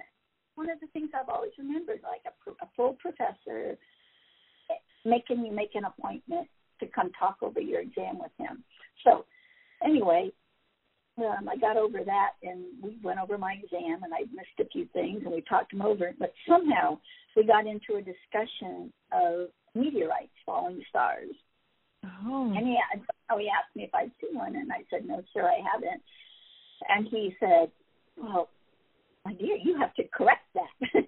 one 0.60 0.70
of 0.70 0.80
the 0.82 0.88
things 0.88 1.10
I've 1.16 1.30
always 1.30 1.53
remembered, 1.57 2.01
like 2.03 2.22
a, 2.28 2.51
a 2.66 2.68
full 2.76 2.97
professor 2.99 3.78
making 5.05 5.45
you 5.45 5.53
make 5.53 5.74
an 5.74 5.86
appointment 5.86 6.49
to 6.82 6.86
come 6.88 7.12
talk 7.18 7.38
over 7.41 7.62
your 7.62 7.80
exam 7.80 8.20
with 8.20 8.32
him. 8.38 8.62
So, 9.05 9.24
anyway, 9.82 10.32
um, 11.18 11.47
I 11.47 11.55
got 11.55 11.78
over 11.78 11.99
that, 12.05 12.32
and 12.43 12.66
we 12.84 12.97
went 13.01 13.22
over 13.22 13.38
my 13.38 13.53
exam, 13.64 14.03
and 14.03 14.14
I 14.14 14.24
missed 14.36 14.60
a 14.60 14.66
few 14.66 14.86
things, 14.91 15.22
and 15.24 15.34
we 15.34 15.41
talked 15.47 15.72
them 15.72 15.82
over. 15.82 16.12
But 16.20 16.34
somehow 16.45 16.99
we 17.38 17.45
got 17.45 17.66
into 17.66 17.95
a 17.95 18.01
discussion 18.01 18.91
of 19.14 19.47
meteorites 19.74 20.36
falling 20.45 20.84
stars. 20.89 21.32
Oh. 22.03 22.53
And 22.53 22.68
he, 22.68 22.78
oh, 23.32 23.38
he 23.38 23.47
asked 23.47 23.74
me 23.78 23.84
if 23.84 23.95
I'd 23.95 24.12
seen 24.20 24.38
one, 24.38 24.57
and 24.57 24.74
I 24.74 24.84
said, 24.89 25.07
no, 25.07 25.24
sir, 25.34 25.47
I 25.47 25.60
haven't. 25.74 26.01
And 26.89 27.07
he 27.07 27.34
said, 27.39 27.72
well, 28.18 28.49
my 29.26 29.34
dear, 29.34 29.57
you 29.61 29.78
have 29.78 29.93
to 29.95 30.03
correct 30.13 30.47
that. 30.55 30.70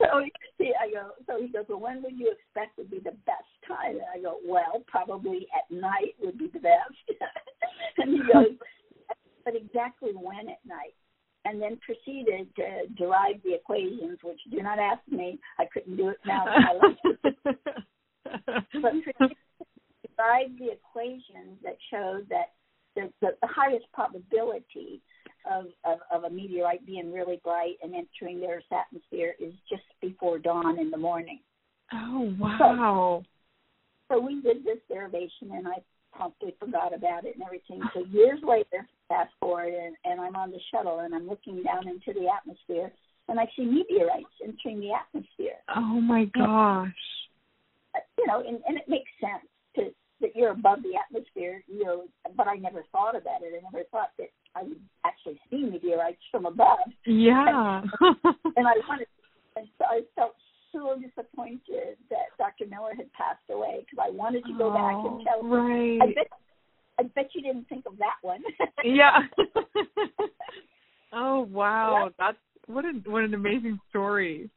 so 0.00 0.20
he, 0.58 0.72
I 0.80 0.90
go, 0.90 1.10
so 1.26 1.40
he 1.40 1.48
goes, 1.48 1.64
well, 1.68 1.80
when 1.80 2.02
would 2.02 2.18
you 2.18 2.32
expect 2.32 2.78
would 2.78 2.90
be 2.90 2.98
the 2.98 3.16
best 3.26 3.44
time? 3.66 3.92
And 3.92 4.02
I 4.14 4.20
go, 4.20 4.38
well, 4.46 4.82
probably 4.86 5.46
at 5.56 5.74
night 5.74 6.14
would 6.20 6.38
be 6.38 6.48
the 6.52 6.60
best. 6.60 7.20
and 7.98 8.10
he 8.10 8.18
goes, 8.32 8.56
but 9.44 9.54
exactly 9.54 10.12
when 10.14 10.48
at 10.48 10.64
night? 10.66 10.94
And 11.46 11.60
then 11.60 11.78
proceeded 11.84 12.48
to 12.56 12.86
derive 12.96 13.42
the 13.44 13.54
equations, 13.54 14.18
which 14.22 14.40
do 14.50 14.62
not 14.62 14.78
ask 14.78 15.02
me. 15.10 15.38
I 15.58 15.66
couldn't 15.72 15.96
do 15.96 16.08
it 16.08 16.18
now. 16.26 16.46
But 18.80 18.92
derived 20.16 20.58
the 20.58 20.72
equations 20.72 21.58
that 21.62 21.76
showed 21.90 22.26
that 22.30 22.52
the, 22.96 23.10
the, 23.20 23.28
the 23.40 23.48
highest 23.48 23.86
probability 23.92 25.00
of, 25.50 25.66
of, 25.84 25.98
of 26.10 26.24
a 26.24 26.30
meteorite 26.30 26.86
being 26.86 27.12
really 27.12 27.40
bright 27.44 27.74
and 27.82 27.94
entering 27.94 28.40
the 28.40 28.46
Earth's 28.46 28.66
atmosphere 28.72 29.34
is 29.38 29.52
just 29.68 29.82
before 30.00 30.38
dawn 30.38 30.78
in 30.78 30.90
the 30.90 30.96
morning. 30.96 31.40
oh 31.92 32.32
wow. 32.38 33.22
So 34.10 34.20
we 34.20 34.40
did 34.42 34.64
this 34.64 34.78
derivation, 34.88 35.52
and 35.52 35.66
I 35.66 35.76
promptly 36.12 36.54
forgot 36.60 36.94
about 36.94 37.24
it 37.24 37.34
and 37.34 37.44
everything. 37.44 37.80
So 37.94 38.04
years 38.10 38.38
later, 38.46 38.86
fast 39.08 39.32
forward, 39.40 39.72
and, 39.72 39.96
and 40.04 40.20
I'm 40.20 40.36
on 40.36 40.50
the 40.50 40.60
shuttle, 40.70 41.00
and 41.00 41.14
I'm 41.14 41.26
looking 41.26 41.62
down 41.62 41.88
into 41.88 42.18
the 42.18 42.28
atmosphere, 42.28 42.92
and 43.28 43.40
I 43.40 43.46
see 43.56 43.64
meteorites 43.64 44.26
entering 44.42 44.80
the 44.80 44.92
atmosphere. 44.92 45.58
Oh 45.74 46.00
my 46.00 46.26
gosh. 46.26 46.88
you 48.18 48.26
know, 48.26 48.40
and, 48.40 48.60
and 48.68 48.76
it 48.76 48.88
makes 48.88 49.10
sense 49.20 49.48
to 49.76 49.90
that 50.20 50.34
you're 50.34 50.52
above 50.52 50.82
the 50.82 50.94
atmosphere, 50.96 51.62
you 51.66 51.84
know, 51.84 52.04
but 52.36 52.46
I 52.48 52.56
never 52.56 52.84
thought 52.92 53.16
about 53.16 53.42
it. 53.42 53.52
I 53.56 53.62
never 53.70 53.84
thought 53.90 54.10
that 54.18 54.28
I 54.54 54.62
would 54.62 54.80
actually 55.04 55.38
see 55.50 55.64
meteorites 55.64 56.22
from 56.30 56.46
above. 56.46 56.78
Yeah. 57.06 57.82
And 58.56 58.68
I 58.68 58.74
wanted, 58.88 59.06
and 59.56 59.66
so 59.78 59.84
I 59.84 60.02
felt 60.14 60.34
so 60.72 60.96
disappointed 61.00 61.96
that 62.10 62.30
Dr. 62.38 62.66
Miller 62.70 62.94
had 62.96 63.12
passed 63.12 63.42
away 63.50 63.80
because 63.80 64.04
I 64.04 64.10
wanted 64.10 64.44
to 64.44 64.52
go 64.56 64.70
back 64.72 64.94
and 64.94 65.06
Oh, 65.06 65.22
tell. 65.24 65.42
Right. 65.42 65.98
I 66.02 66.06
bet, 66.14 66.28
I 66.98 67.02
bet 67.14 67.30
you 67.34 67.42
didn't 67.42 67.68
think 67.68 67.86
of 67.86 67.96
that 67.98 68.16
one. 68.22 68.42
yeah. 68.84 69.18
oh 71.12 71.40
wow. 71.50 72.10
That's 72.18 72.38
what 72.66 72.84
a 72.84 72.92
what 73.10 73.24
an 73.24 73.34
amazing 73.34 73.78
story. 73.90 74.50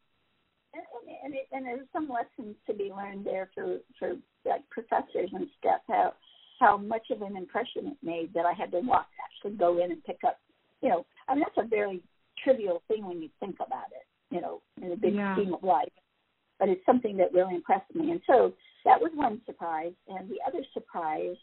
And, 1.24 1.34
it, 1.34 1.48
and 1.52 1.66
there's 1.66 1.88
some 1.94 2.10
lessons 2.10 2.56
to 2.68 2.74
be 2.74 2.92
learned 2.96 3.26
there 3.26 3.50
for 3.54 3.78
for 4.00 4.14
like 4.46 4.68
professors 4.70 5.30
and 5.34 5.48
stuff 5.60 5.82
how 5.88 6.14
how 6.60 6.78
much 6.78 7.08
of 7.12 7.22
an 7.22 7.38
impression 7.38 7.88
it 7.88 7.98
made 8.02 8.34
that 8.34 8.46
I 8.46 8.54
had 8.54 8.72
to 8.72 8.80
walk 8.80 9.08
actually 9.24 9.58
go 9.58 9.84
in 9.84 9.92
and 9.92 10.04
pick 10.04 10.20
up 10.26 10.40
you 10.82 10.90
know 10.90 11.06
I 11.28 11.36
mean 11.36 11.44
that's 11.44 11.66
a 11.66 11.70
very 11.70 12.02
trivial 12.44 12.82
thing 12.88 13.06
when 13.06 13.22
you 13.22 13.30
think 13.40 13.56
about 13.56 13.90
it 13.92 14.06
you 14.34 14.42
know 14.42 14.62
in 14.82 14.90
the 14.90 14.96
big 14.96 15.16
Yeah. 15.16 15.36
scheme 15.36 15.54
of 15.54 15.64
life 15.64 15.92
but 16.60 16.70
it's 16.70 16.86
something 16.86 17.18
that 17.18 17.34
really 17.34 17.56
impressed 17.56 17.94
me 17.94 18.12
and 18.12 18.22
so 18.28 18.54
that 18.86 19.00
was 19.02 19.12
one 19.16 19.42
surprise 19.46 19.94
and 20.08 20.30
the 20.30 20.38
other 20.48 20.64
surprise 20.74 21.36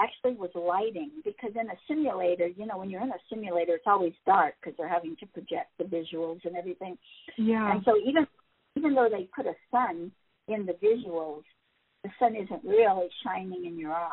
actually 0.00 0.34
was 0.34 0.50
lighting 0.54 1.10
because 1.24 1.50
in 1.60 1.68
a 1.70 1.78
simulator 1.88 2.46
you 2.46 2.66
know 2.66 2.78
when 2.78 2.88
you're 2.88 3.02
in 3.02 3.10
a 3.10 3.22
simulator 3.28 3.74
it's 3.74 3.84
always 3.86 4.12
dark 4.26 4.54
because 4.60 4.76
they're 4.78 4.88
having 4.88 5.16
to 5.16 5.26
project 5.26 5.70
the 5.78 5.84
visuals 5.84 6.38
and 6.44 6.56
everything 6.56 6.96
Yeah. 7.36 7.72
and 7.72 7.82
so 7.84 7.96
even 7.96 8.26
even 8.78 8.94
though 8.94 9.08
they 9.10 9.28
put 9.34 9.46
a 9.46 9.54
sun 9.70 10.12
in 10.46 10.64
the 10.66 10.74
visuals, 10.74 11.42
the 12.04 12.10
sun 12.18 12.36
isn't 12.36 12.64
really 12.64 13.08
shining 13.24 13.64
in 13.66 13.78
your 13.78 13.92
eyes. 13.92 14.10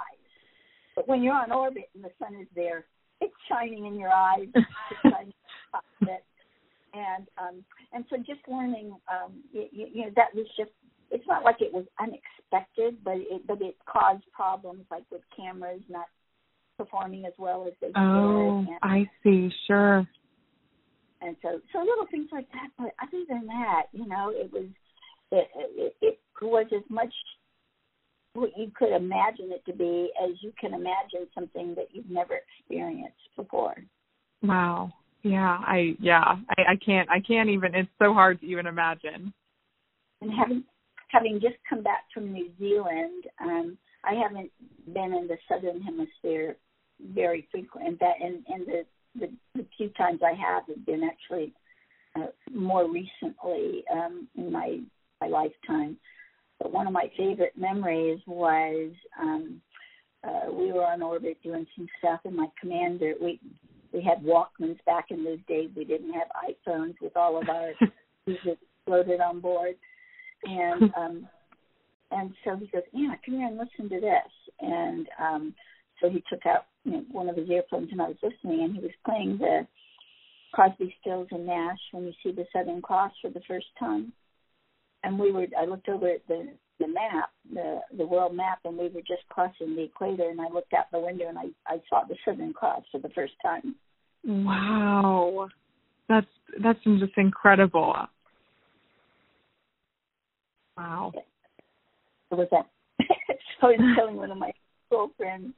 But 0.95 1.07
when 1.07 1.21
you're 1.21 1.35
on 1.35 1.51
orbit 1.51 1.89
and 1.93 2.03
the 2.03 2.09
sun 2.19 2.35
is 2.41 2.47
there, 2.55 2.85
it's 3.21 3.33
shining 3.49 3.85
in 3.85 3.95
your 3.95 4.09
eyes. 4.09 4.47
and 6.93 7.27
um, 7.37 7.63
and 7.93 8.05
so 8.09 8.17
just 8.17 8.39
learning, 8.47 8.95
um, 9.11 9.33
you, 9.51 9.67
you 9.71 10.01
know, 10.05 10.11
that 10.15 10.33
was 10.33 10.47
just. 10.57 10.71
It's 11.11 11.27
not 11.27 11.43
like 11.43 11.57
it 11.61 11.71
was 11.71 11.85
unexpected, 11.99 12.97
but 13.03 13.17
it 13.17 13.45
but 13.45 13.61
it 13.61 13.75
caused 13.85 14.23
problems 14.33 14.85
like 14.89 15.03
with 15.11 15.21
cameras 15.37 15.81
not 15.87 16.07
performing 16.77 17.25
as 17.25 17.33
well 17.37 17.65
as 17.67 17.73
they 17.79 17.87
should. 17.87 17.95
Oh, 17.95 18.65
and, 18.67 18.69
I 18.81 19.09
see. 19.23 19.51
Sure. 19.67 20.07
And 21.25 21.35
so 21.41 21.59
so 21.73 21.79
little 21.79 22.05
things 22.09 22.29
like 22.31 22.47
that. 22.51 22.69
But 22.77 22.93
other 23.01 23.23
than 23.27 23.47
that, 23.47 23.83
you 23.91 24.07
know, 24.07 24.31
it 24.33 24.51
was 24.51 24.65
it, 25.31 25.47
it, 25.55 25.95
it 26.01 26.19
was 26.41 26.67
as 26.75 26.83
much 26.89 27.13
what 28.33 28.51
you 28.57 28.71
could 28.77 28.93
imagine 28.93 29.51
it 29.51 29.65
to 29.65 29.75
be 29.75 30.11
as 30.23 30.31
you 30.41 30.51
can 30.59 30.73
imagine 30.73 31.27
something 31.33 31.73
that 31.75 31.87
you've 31.91 32.09
never 32.09 32.35
experienced 32.35 33.15
before. 33.35 33.75
Wow. 34.43 34.91
Yeah, 35.23 35.57
I 35.59 35.95
yeah, 35.99 36.35
I, 36.49 36.73
I 36.73 36.75
can't 36.85 37.09
I 37.09 37.19
can't 37.19 37.49
even 37.49 37.73
it's 37.73 37.89
so 37.99 38.13
hard 38.13 38.39
to 38.41 38.45
even 38.45 38.67
imagine. 38.67 39.33
And 40.21 40.31
having 40.31 40.63
having 41.09 41.39
just 41.41 41.55
come 41.67 41.81
back 41.81 42.03
from 42.13 42.31
New 42.31 42.49
Zealand, 42.59 43.25
um, 43.41 43.77
I 44.03 44.13
haven't 44.13 44.51
been 44.93 45.13
in 45.13 45.27
the 45.27 45.37
southern 45.49 45.81
hemisphere 45.81 46.57
very 47.13 47.47
frequent 47.51 47.87
and 47.87 47.99
that 47.99 48.15
and, 48.21 48.43
and 48.47 48.67
the, 48.67 48.85
the 49.19 49.29
the 49.55 49.65
few 49.77 49.89
times 49.89 50.21
I 50.23 50.33
have 50.33 50.63
have 50.67 50.85
been 50.85 51.03
actually 51.03 51.53
uh, 52.15 52.27
more 52.53 52.89
recently 52.89 53.83
um 53.91 54.27
in 54.35 54.51
my 54.51 54.79
my 55.21 55.27
lifetime. 55.27 55.97
But 56.59 56.71
one 56.71 56.87
of 56.87 56.93
my 56.93 57.11
favorite 57.17 57.57
memories 57.57 58.19
was 58.25 58.91
um, 59.21 59.61
uh, 60.23 60.51
we 60.51 60.71
were 60.71 60.85
on 60.85 61.01
orbit 61.01 61.37
doing 61.43 61.67
some 61.75 61.87
stuff, 61.99 62.21
and 62.25 62.35
my 62.35 62.47
commander 62.59 63.13
we 63.21 63.39
we 63.91 64.01
had 64.01 64.23
Walkmans 64.23 64.83
back 64.85 65.07
in 65.09 65.23
those 65.23 65.39
days. 65.47 65.69
We 65.75 65.85
didn't 65.85 66.13
have 66.13 66.27
iPhones 66.49 66.95
with 67.01 67.15
all 67.15 67.41
of 67.41 67.49
our 67.49 67.71
music 68.27 68.57
loaded 68.87 69.19
on 69.19 69.39
board, 69.39 69.75
and 70.43 70.93
um, 70.97 71.27
and 72.11 72.33
so 72.43 72.55
he 72.55 72.67
goes, 72.67 72.83
Anna, 72.93 73.17
come 73.25 73.35
here 73.35 73.47
and 73.47 73.57
listen 73.57 73.89
to 73.89 73.99
this. 73.99 74.31
And 74.59 75.07
um, 75.19 75.53
so 76.01 76.09
he 76.09 76.23
took 76.29 76.45
out 76.45 76.65
you 76.85 76.91
know, 76.91 77.03
one 77.11 77.29
of 77.29 77.35
his 77.35 77.49
earphones, 77.49 77.89
and 77.91 78.01
I 78.01 78.07
was 78.07 78.17
listening, 78.23 78.63
and 78.63 78.75
he 78.75 78.81
was 78.81 78.91
playing 79.05 79.37
the 79.37 79.67
Crosby, 80.53 80.95
Stills, 81.01 81.27
and 81.31 81.45
Nash 81.45 81.79
when 81.91 82.05
you 82.05 82.13
see 82.23 82.31
the 82.31 82.45
Southern 82.53 82.81
Cross 82.81 83.11
for 83.21 83.29
the 83.29 83.41
first 83.47 83.67
time 83.77 84.13
and 85.05 85.19
we 85.19 85.31
were 85.31 85.45
I 85.57 85.65
looked 85.65 85.87
over 85.87 86.09
at 86.09 86.27
the 86.27 86.49
the 86.79 86.87
map, 86.87 87.29
the 87.53 87.79
the 87.97 88.05
world 88.05 88.35
map, 88.35 88.59
and 88.65 88.77
we 88.77 88.89
were 88.89 89.01
just 89.01 89.27
crossing 89.29 89.75
the 89.75 89.83
equator. 89.83 90.29
And 90.29 90.41
I 90.41 90.49
looked 90.49 90.73
out 90.73 90.85
the 90.91 90.99
window 90.99 91.29
and 91.29 91.37
I 91.37 91.45
I 91.67 91.81
saw 91.89 92.03
the 92.07 92.15
Southern 92.25 92.51
Cross 92.51 92.83
for 92.91 92.99
the 92.99 93.09
first 93.09 93.33
time. 93.41 93.75
Wow, 94.25 95.47
that's 96.09 96.27
that's 96.61 96.79
just 96.83 97.17
incredible. 97.17 97.95
Wow. 100.75 101.13
So 102.29 102.35
was 102.35 102.47
that? 102.51 102.67
so 103.61 103.67
I 103.67 103.71
was 103.71 103.95
telling 103.95 104.15
one 104.15 104.31
of 104.31 104.37
my 104.37 104.51
girlfriends 104.89 105.53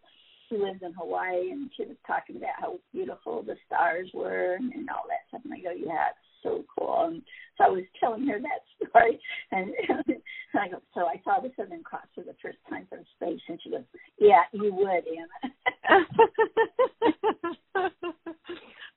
who 0.50 0.66
lives 0.66 0.80
in 0.82 0.94
Hawaii, 0.94 1.52
and 1.52 1.70
she 1.76 1.84
was 1.84 1.98
talking 2.06 2.38
about 2.38 2.60
how 2.60 2.80
beautiful 2.94 3.44
the 3.44 3.56
stars 3.66 4.10
were 4.14 4.56
and, 4.56 4.72
and 4.74 4.90
all 4.90 5.04
that 5.08 5.28
stuff. 5.28 5.42
And 5.44 5.54
I 5.54 5.58
go, 5.58 5.72
yeah, 5.72 6.10
it's 6.10 6.44
so 6.44 6.64
cool. 6.78 7.06
And 7.08 7.22
so 7.58 7.66
I 7.66 7.70
was 7.70 7.84
telling 8.00 8.28
her 8.28 8.40
that 8.40 8.64
story, 8.90 9.20
and, 9.52 9.74
and 9.90 10.22
I 10.54 10.70
go, 10.70 10.82
so 10.94 11.02
I 11.02 11.22
saw 11.24 11.42
the 11.42 11.52
Southern 11.58 11.84
Cross 11.84 12.08
for 12.16 12.24
the 12.24 12.36
first 12.42 12.58
time 12.70 12.88
from 12.90 13.00
space, 13.16 13.42
and 13.48 13.60
she 13.62 13.70
goes, 13.72 13.84
yeah, 14.20 14.44
you 14.54 14.74
would, 14.74 15.04
Anna. 15.08 16.06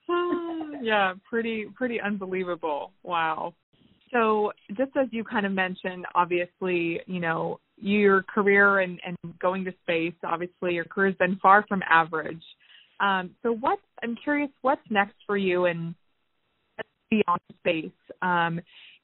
yeah, 0.82 1.14
pretty 1.28 1.66
pretty 1.74 2.00
unbelievable. 2.00 2.92
Wow. 3.02 3.54
So 4.12 4.52
just 4.76 4.90
as 4.96 5.08
you 5.10 5.24
kind 5.24 5.46
of 5.46 5.52
mentioned, 5.52 6.04
obviously, 6.14 7.00
you 7.06 7.20
know, 7.20 7.60
your 7.76 8.22
career 8.22 8.80
and, 8.80 9.00
and 9.04 9.16
going 9.38 9.64
to 9.64 9.72
space, 9.82 10.14
obviously 10.24 10.74
your 10.74 10.84
career 10.84 11.08
has 11.08 11.16
been 11.16 11.38
far 11.40 11.64
from 11.68 11.82
average. 11.88 12.42
Um, 12.98 13.30
so 13.42 13.52
what 13.52 13.78
I'm 14.02 14.16
curious, 14.16 14.50
what's 14.62 14.82
next 14.90 15.14
for 15.26 15.36
you 15.36 15.66
and 15.66 15.94
beyond 17.10 17.40
space. 17.58 17.90
Um, 18.22 18.60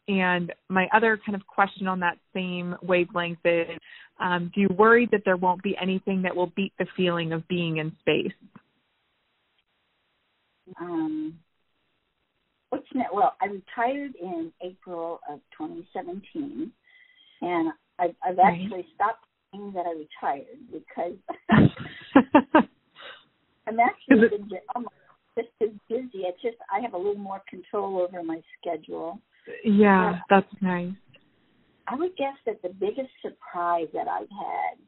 and 0.09 0.53
my 0.69 0.87
other 0.95 1.19
kind 1.25 1.35
of 1.35 1.47
question 1.47 1.89
on 1.89 2.01
that 2.01 2.19
same 2.35 2.77
wavelength 2.83 3.39
is 3.45 3.79
um, 4.21 4.51
do 4.55 4.61
you 4.61 4.69
worry 4.69 5.09
that 5.13 5.23
there 5.25 5.37
won't 5.37 5.63
be 5.63 5.77
anything 5.81 6.23
that 6.23 6.35
will 6.35 6.53
beat 6.55 6.73
the 6.79 6.87
feeling 6.97 7.33
of 7.33 7.47
being 7.49 7.79
in 7.79 7.93
space? 8.01 8.33
Um, 10.81 11.39
what's 12.77 12.95
next? 12.95 13.15
Well, 13.15 13.35
I 13.41 13.47
retired 13.47 14.15
in 14.21 14.53
April 14.63 15.21
of 15.31 15.41
2017, 15.57 16.71
and 17.43 17.73
I've, 17.99 18.15
I've 18.25 18.37
right. 18.37 18.61
actually 18.63 18.87
stopped 18.95 19.25
saying 19.53 19.73
that 19.75 19.87
I 19.87 19.93
retired 19.93 20.59
because 20.73 21.17
I'm 23.67 23.81
actually 23.81 24.29
been 24.29 24.49
almost 24.75 24.95
oh 25.37 25.43
just 25.43 25.49
as 25.63 25.69
busy. 25.89 26.25
It's 26.25 26.41
just 26.43 26.57
I 26.73 26.81
have 26.81 26.95
a 26.95 26.99
little 26.99 27.17
more 27.17 27.43
control 27.49 27.99
over 27.99 28.23
my 28.23 28.41
schedule. 28.61 29.21
Yeah, 29.65 30.21
that's 30.31 30.47
nice. 30.61 30.93
I 31.89 31.95
would 31.95 32.17
guess 32.17 32.35
that 32.47 32.63
the 32.63 32.71
biggest 32.71 33.11
surprise 33.23 33.87
that 33.93 34.09
I've 34.09 34.29
had 34.31 34.79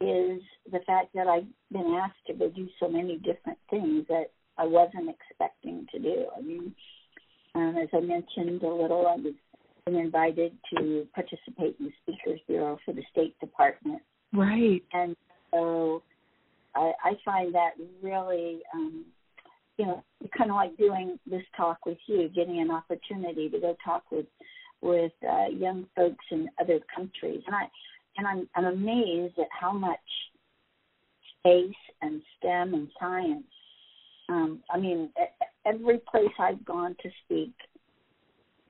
is 0.00 0.42
the 0.72 0.80
fact 0.86 1.14
that 1.14 1.28
I've 1.28 1.46
been 1.70 1.98
asked 2.02 2.26
to 2.26 2.50
do 2.50 2.68
so 2.80 2.88
many 2.88 3.18
different 3.18 3.58
things 3.70 4.04
that 4.08 4.32
I 4.58 4.64
wasn't 4.66 5.10
expecting 5.10 5.86
to 5.92 5.98
do. 5.98 6.26
I 6.36 6.40
mean, 6.40 6.74
um, 7.54 7.76
as 7.80 7.88
I 7.92 8.00
mentioned 8.00 8.62
a 8.62 8.68
little, 8.68 9.06
I 9.06 9.16
was 9.16 9.34
been 9.86 9.96
invited 9.96 10.56
to 10.74 11.06
participate 11.14 11.76
in 11.78 11.86
the 11.86 11.92
Speakers 12.02 12.40
Bureau 12.46 12.78
for 12.86 12.94
the 12.94 13.02
State 13.12 13.38
Department. 13.38 14.00
Right. 14.32 14.82
And 14.94 15.14
so 15.52 16.02
I, 16.74 16.92
I 17.04 17.12
find 17.22 17.54
that 17.54 17.72
really 18.02 18.62
um, 18.72 19.04
you 19.76 19.86
know, 19.86 20.04
kind 20.36 20.50
of 20.50 20.56
like 20.56 20.76
doing 20.76 21.18
this 21.26 21.42
talk 21.56 21.84
with 21.84 21.98
you, 22.06 22.28
getting 22.28 22.60
an 22.60 22.70
opportunity 22.70 23.48
to 23.48 23.58
go 23.58 23.76
talk 23.84 24.04
with 24.10 24.26
with 24.80 25.12
uh, 25.28 25.46
young 25.48 25.86
folks 25.96 26.24
in 26.30 26.48
other 26.60 26.78
countries, 26.94 27.42
and 27.46 27.56
I 27.56 27.64
and 28.16 28.26
I'm 28.26 28.48
I'm 28.54 28.66
amazed 28.66 29.38
at 29.38 29.48
how 29.50 29.72
much 29.72 29.98
space 31.38 31.74
and 32.02 32.22
STEM 32.38 32.74
and 32.74 32.88
science. 33.00 33.44
Um, 34.28 34.60
I 34.70 34.78
mean, 34.78 35.10
every 35.66 36.00
place 36.10 36.32
I've 36.38 36.64
gone 36.64 36.96
to 37.02 37.10
speak, 37.24 37.52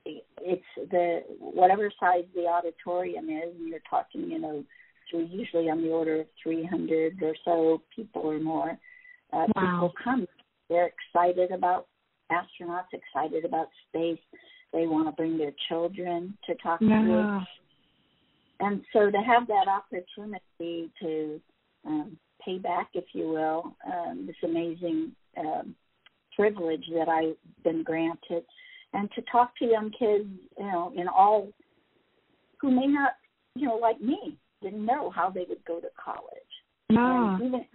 it's 0.05 0.63
the 0.91 1.23
whatever 1.39 1.91
size 1.99 2.25
the 2.35 2.45
auditorium 2.45 3.29
is, 3.29 3.55
and 3.57 3.69
you're 3.69 3.79
talking, 3.89 4.29
you 4.29 4.39
know, 4.39 4.63
to 5.11 5.17
usually 5.17 5.69
on 5.69 5.81
the 5.81 5.89
order 5.89 6.21
of 6.21 6.27
300 6.43 7.21
or 7.21 7.35
so 7.43 7.81
people 7.95 8.21
or 8.23 8.39
more. 8.39 8.77
Uh, 9.33 9.45
wow. 9.55 9.89
People 9.89 9.93
come 10.03 10.27
they're 10.69 10.91
excited 11.13 11.51
about 11.51 11.87
astronauts, 12.31 12.93
excited 12.93 13.45
about 13.45 13.67
space. 13.89 14.19
They 14.73 14.87
want 14.87 15.07
to 15.07 15.11
bring 15.11 15.37
their 15.37 15.53
children 15.69 16.37
to 16.47 16.55
talk 16.55 16.79
yeah. 16.81 17.01
to 17.01 17.07
you. 17.07 17.39
And 18.59 18.81
so 18.93 19.11
to 19.11 19.17
have 19.17 19.47
that 19.47 19.67
opportunity 19.67 20.91
to 21.01 21.41
um, 21.85 22.17
pay 22.43 22.57
back, 22.57 22.89
if 22.93 23.05
you 23.13 23.27
will, 23.27 23.75
um, 23.85 24.25
this 24.25 24.35
amazing 24.43 25.11
um, 25.37 25.75
privilege 26.35 26.85
that 26.93 27.09
I've 27.09 27.63
been 27.63 27.83
granted, 27.83 28.43
and 28.93 29.09
to 29.15 29.21
talk 29.31 29.51
to 29.57 29.65
young 29.65 29.91
kids, 29.91 30.29
you 30.57 30.65
know, 30.65 30.93
in 30.95 31.07
all 31.07 31.49
who 32.59 32.71
may 32.71 32.87
not, 32.87 33.11
you 33.55 33.67
know, 33.67 33.75
like 33.75 33.99
me, 34.01 34.37
didn't 34.61 34.85
know 34.85 35.09
how 35.09 35.29
they 35.29 35.45
would 35.47 35.63
go 35.65 35.79
to 35.79 35.87
college. 36.03 36.21
Yeah. 36.89 37.35
And 37.35 37.45
even 37.45 37.65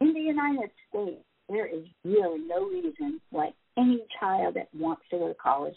in 0.00 0.14
the 0.14 0.20
United 0.20 0.70
States, 0.88 1.22
there 1.48 1.66
is 1.66 1.84
really 2.04 2.40
no 2.46 2.66
reason 2.68 3.20
why 3.30 3.50
any 3.76 4.04
child 4.20 4.56
that 4.56 4.68
wants 4.74 5.02
to 5.10 5.18
go 5.18 5.28
to 5.28 5.34
college 5.34 5.76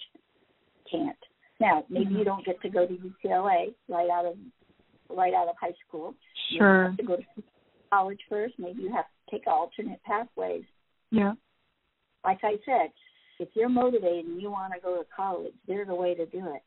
can't. 0.90 1.16
Now, 1.60 1.86
maybe 1.90 2.06
mm-hmm. 2.06 2.18
you 2.18 2.26
don't 2.26 2.46
get 2.46 2.62
to 2.64 2.70
go 2.70 2.88
to 2.88 2.94
UCLA 2.94 3.74
right 3.88 4.10
out 4.10 4.26
of 4.26 4.36
right 5.10 5.34
out 5.34 5.48
of 5.48 5.56
high 5.60 5.74
school. 5.88 6.16
Sure. 6.58 6.84
You 6.84 6.90
have 6.90 6.98
to 6.98 7.04
go 7.04 7.16
to 7.18 7.24
college 7.92 8.20
first. 8.30 8.56
Maybe 8.58 8.82
you 8.84 8.92
have 8.94 9.06
to 9.06 9.32
take 9.32 9.48
alternate 9.48 10.02
pathways. 10.04 10.64
Yeah. 11.12 11.34
Like 12.24 12.40
I 12.44 12.58
said, 12.66 12.92
if 13.40 13.50
you're 13.56 13.70
motivated 13.70 14.26
and 14.26 14.42
you 14.42 14.52
want 14.52 14.74
to 14.74 14.80
go 14.80 14.98
to 14.98 15.06
college, 15.16 15.54
there's 15.68 15.90
a 15.90 15.96
way 15.96 16.14
to 16.14 16.26
do 16.28 16.54
it. 16.54 16.62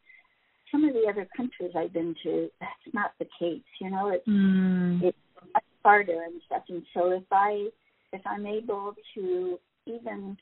Some 0.72 0.84
of 0.84 0.94
the 0.94 1.06
other 1.08 1.26
countries 1.36 1.70
I've 1.76 1.92
been 1.92 2.14
to, 2.24 2.48
that's 2.60 2.94
not 2.94 3.12
the 3.18 3.26
case. 3.38 3.62
You 3.80 3.90
know, 3.90 4.08
it's 4.08 4.26
mm. 4.26 5.02
it's 5.02 5.16
much 5.54 5.62
harder 5.84 6.22
and 6.24 6.40
stuff. 6.46 6.62
And 6.68 6.82
so 6.92 7.12
if 7.12 7.22
I 7.30 7.68
if 8.12 8.22
I'm 8.26 8.46
able 8.46 8.94
to 9.14 9.58
even 9.86 10.36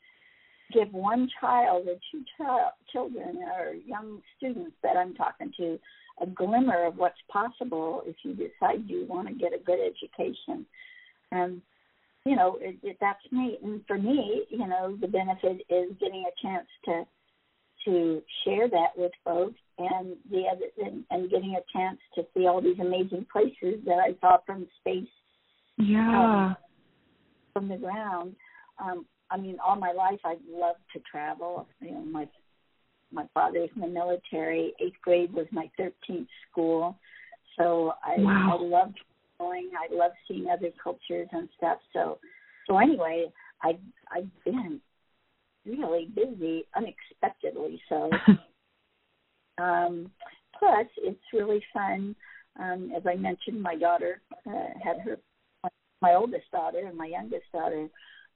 give 0.71 0.91
one 0.91 1.29
child 1.39 1.87
or 1.87 1.95
two 2.11 2.23
child, 2.37 2.71
children 2.91 3.37
or 3.55 3.73
young 3.73 4.21
students 4.37 4.75
that 4.81 4.97
I'm 4.97 5.13
talking 5.13 5.51
to 5.57 5.79
a 6.21 6.27
glimmer 6.27 6.85
of 6.85 6.97
what's 6.97 7.15
possible 7.31 8.03
if 8.05 8.15
you 8.23 8.33
decide 8.33 8.87
you 8.87 9.05
want 9.07 9.27
to 9.27 9.33
get 9.33 9.53
a 9.53 9.63
good 9.63 9.79
education. 9.79 10.65
And 11.31 11.61
you 12.25 12.35
know, 12.35 12.57
it, 12.61 12.77
it, 12.83 12.97
that's 13.01 13.19
me. 13.31 13.57
And 13.63 13.81
for 13.87 13.97
me, 13.97 14.43
you 14.49 14.67
know, 14.67 14.97
the 14.99 15.07
benefit 15.07 15.61
is 15.69 15.91
getting 15.99 16.25
a 16.27 16.47
chance 16.47 16.67
to 16.85 17.03
to 17.85 18.21
share 18.45 18.69
that 18.69 18.95
with 18.95 19.11
folks, 19.25 19.59
and 19.77 20.15
the 20.31 20.43
other 20.49 20.67
and, 20.77 21.03
and 21.09 21.29
getting 21.29 21.55
a 21.55 21.77
chance 21.77 21.99
to 22.15 22.25
see 22.33 22.47
all 22.47 22.61
these 22.61 22.79
amazing 22.79 23.25
places 23.31 23.81
that 23.85 23.97
I 23.99 24.15
saw 24.21 24.37
from 24.45 24.67
space. 24.79 25.07
Yeah. 25.77 26.45
Um, 26.45 26.57
from 27.51 27.67
the 27.67 27.77
ground. 27.77 28.35
Um, 28.79 29.05
I 29.29 29.37
mean, 29.37 29.57
all 29.65 29.75
my 29.75 29.91
life 29.91 30.19
I've 30.23 30.37
loved 30.49 30.79
to 30.93 31.01
travel. 31.09 31.67
You 31.81 31.91
know, 31.91 32.05
my 32.05 32.27
my 33.11 33.25
father's 33.33 33.69
in 33.75 33.81
the 33.81 33.87
military. 33.87 34.73
Eighth 34.79 34.95
grade 35.01 35.33
was 35.33 35.47
my 35.51 35.69
thirteenth 35.77 36.29
school, 36.49 36.97
so 37.57 37.93
I 38.03 38.19
wow. 38.19 38.57
I 38.57 38.63
loved 38.63 38.99
traveling. 39.37 39.71
I 39.77 39.93
love 39.93 40.11
seeing 40.27 40.47
other 40.49 40.69
cultures 40.81 41.27
and 41.31 41.49
stuff. 41.57 41.77
So 41.93 42.19
so 42.67 42.77
anyway, 42.77 43.25
I 43.61 43.77
I've 44.11 44.29
been 44.45 44.79
really 45.65 46.09
busy 46.13 46.65
unexpectedly. 46.75 47.81
So 47.89 48.09
um, 49.63 50.11
plus 50.57 50.87
it's 50.97 51.19
really 51.33 51.63
fun. 51.73 52.15
Um, 52.59 52.91
as 52.95 53.03
I 53.07 53.15
mentioned, 53.15 53.61
my 53.61 53.75
daughter 53.75 54.21
uh, 54.47 54.67
had 54.83 54.99
her 55.01 55.17
my 56.01 56.15
oldest 56.15 56.51
daughter 56.51 56.85
and 56.85 56.97
my 56.97 57.05
youngest 57.05 57.45
daughter 57.53 57.87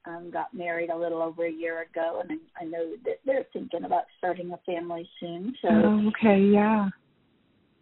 um, 0.06 0.32
got 0.32 0.54
married 0.54 0.90
a 0.90 0.98
little 0.98 1.22
over 1.22 1.46
a 1.46 1.52
year 1.52 1.82
ago, 1.82 2.22
and 2.24 2.40
I, 2.56 2.64
I 2.64 2.66
know 2.66 2.94
that 3.04 3.20
they're 3.26 3.46
thinking 3.52 3.84
about 3.84 4.04
starting 4.18 4.52
a 4.54 4.58
family 4.66 5.08
soon. 5.20 5.54
So, 5.62 5.68
oh, 5.70 6.08
okay, 6.08 6.42
yeah. 6.42 6.88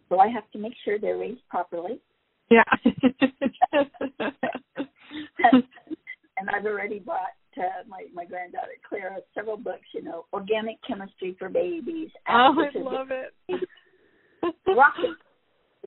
So 0.08 0.18
I 0.18 0.28
have 0.28 0.50
to 0.52 0.58
make 0.58 0.72
sure 0.84 0.98
they're 0.98 1.18
raised 1.18 1.46
properly. 1.48 2.00
Yeah. 2.50 2.64
and 6.38 6.50
I've 6.50 6.66
already 6.66 6.98
bought 6.98 7.34
uh, 7.58 7.84
my 7.88 8.04
my 8.14 8.24
granddaughter 8.24 8.76
Clara 8.88 9.18
several 9.34 9.56
books. 9.56 9.86
You 9.94 10.02
know, 10.02 10.26
organic 10.32 10.76
chemistry 10.86 11.34
for 11.38 11.48
babies. 11.48 12.10
Oh, 12.28 12.54
I 12.58 12.78
love 12.78 13.08
it. 13.10 13.34
Rocket 14.66 15.16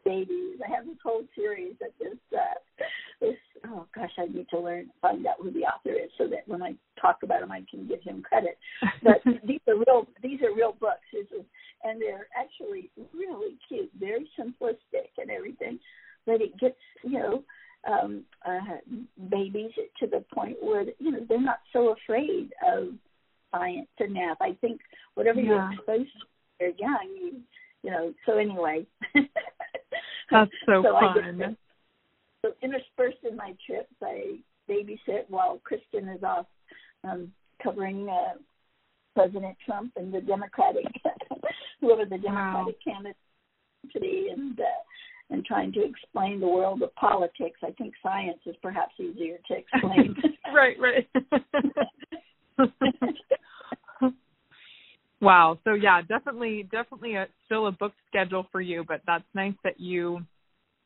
babies. 0.05 0.57
I 0.66 0.76
have 0.76 0.86
this 0.86 0.97
whole 1.03 1.24
series 1.36 1.76
of 1.82 1.89
this 1.99 2.18
uh, 2.38 2.86
this 3.22 3.36
oh 3.68 3.86
gosh, 3.93 4.12
I 4.18 4.26
need 4.26 4.47
to 4.49 4.60
learn 4.60 4.89
find 5.01 5.26
out 5.28 5.36
who 5.39 5.51
the 5.51 5.66
author 5.66 5.91
is 5.91 6.10
so 6.18 6.28
that 6.28 6.47
when 6.47 6.64
I 6.64 6.74
talk 6.99 7.20
about 7.24 7.43
him 7.43 7.51
I 7.51 7.64
can 7.70 7.88
give 7.88 8.01
him 8.01 8.22
credit. 8.22 8.57
But 9.03 9.22
these 9.45 9.62
are 9.68 9.76
real 9.76 10.07
these 10.22 10.41
are 10.41 10.55
real 10.55 10.76
books. 10.80 11.05
This 11.14 11.28
is, 11.38 11.45
and 11.84 12.01
they're 12.01 12.28
actually 12.38 12.89
really 13.14 13.57
cute, 13.68 13.91
very 13.99 14.30
simplistic 14.39 15.12
and 15.18 15.30
everything. 15.30 15.80
But 16.30 16.41
it 16.41 16.57
gets, 16.59 16.77
you 17.03 17.19
know, 17.19 17.43
um 17.89 18.23
uh 18.45 18.59
babies 19.30 19.71
to 19.99 20.05
the 20.05 20.23
point 20.34 20.57
where 20.61 20.84
you 20.99 21.11
know 21.11 21.25
they're 21.27 21.41
not 21.41 21.61
so 21.73 21.95
afraid 21.95 22.51
of 22.67 22.89
science 23.51 23.88
and 23.99 24.13
math. 24.13 24.38
I 24.41 24.55
think 24.61 24.80
whatever 25.15 25.39
yeah. 25.39 25.47
you're 25.47 25.73
exposed 25.73 26.11
to 26.21 26.27
they're 26.59 26.69
young, 26.77 27.17
you 27.19 27.41
you 27.84 27.91
know, 27.91 28.13
so 28.25 28.38
anyway. 28.38 28.86
That's 30.32 30.51
so, 30.65 30.84
so 30.84 30.91
fun. 30.91 31.57
so 32.45 32.51
interspersed 32.61 33.23
in 33.27 33.36
my 33.36 33.55
trips, 33.65 33.93
I 34.03 34.38
babysit 34.69 35.23
while 35.30 35.59
Kristin 35.65 36.15
is 36.15 36.21
off 36.23 36.45
um, 37.03 37.32
covering 37.63 38.07
uh, 38.09 38.38
President 39.15 39.55
Trump 39.65 39.93
and 39.95 40.13
the 40.13 40.21
Democratic, 40.21 40.86
whoever 41.82 42.05
the 42.05 42.17
Democratic 42.17 42.75
wow. 42.86 42.93
candidate 42.93 43.17
to 43.93 43.99
be, 43.99 44.30
and 44.32 44.59
uh, 44.59 44.63
and 45.30 45.45
trying 45.45 45.71
to 45.73 45.84
explain 45.84 46.39
the 46.39 46.47
world 46.47 46.82
of 46.82 46.93
politics. 46.95 47.59
I 47.63 47.71
think 47.71 47.93
science 48.01 48.39
is 48.45 48.55
perhaps 48.61 48.93
easier 48.99 49.38
to 49.47 49.57
explain. 49.57 50.15
right, 50.53 50.75
right. 50.80 51.07
wow. 55.21 55.59
So 55.63 55.73
yeah, 55.73 56.01
definitely, 56.01 56.67
definitely 56.71 57.15
a, 57.15 57.27
still 57.45 57.67
a 57.67 57.71
book 57.71 57.93
schedule 58.07 58.47
for 58.51 58.61
you, 58.61 58.84
but 58.88 59.01
that's 59.05 59.25
nice 59.34 59.53
that 59.63 59.80
you 59.80 60.25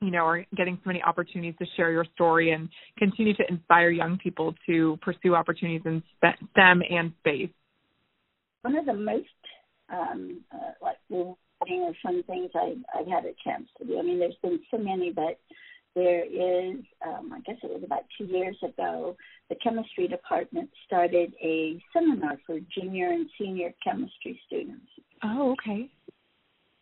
you 0.03 0.11
know, 0.11 0.25
are 0.25 0.45
getting 0.55 0.75
so 0.75 0.81
many 0.87 1.01
opportunities 1.01 1.55
to 1.59 1.65
share 1.77 1.89
your 1.89 2.05
story 2.13 2.51
and 2.51 2.67
continue 2.97 3.33
to 3.35 3.43
inspire 3.49 3.89
young 3.89 4.17
people 4.17 4.53
to 4.65 4.97
pursue 5.01 5.33
opportunities 5.33 5.81
in 5.85 6.03
STEM 6.17 6.81
and 6.89 7.13
space. 7.19 7.49
One 8.63 8.75
of 8.75 8.85
the 8.85 8.93
most 8.93 9.27
um, 9.89 10.41
uh, 10.53 10.71
like 10.81 10.97
rewarding 11.69 11.81
or 11.87 11.93
fun 12.03 12.23
things 12.23 12.51
I, 12.55 12.75
I've 12.97 13.07
had 13.07 13.25
a 13.25 13.33
chance 13.43 13.67
to 13.77 13.85
do. 13.85 13.99
I 13.99 14.01
mean, 14.01 14.19
there's 14.19 14.35
been 14.41 14.59
so 14.71 14.77
many, 14.77 15.11
but 15.11 15.39
there 15.95 16.25
is, 16.25 16.77
um, 17.05 17.31
I 17.33 17.39
guess 17.45 17.57
it 17.63 17.69
was 17.69 17.83
about 17.83 18.03
two 18.17 18.25
years 18.25 18.57
ago, 18.63 19.15
the 19.49 19.55
chemistry 19.63 20.07
department 20.07 20.69
started 20.85 21.33
a 21.41 21.79
seminar 21.93 22.37
for 22.45 22.59
junior 22.75 23.09
and 23.09 23.29
senior 23.39 23.73
chemistry 23.83 24.39
students. 24.47 24.87
Oh, 25.23 25.51
okay. 25.51 25.89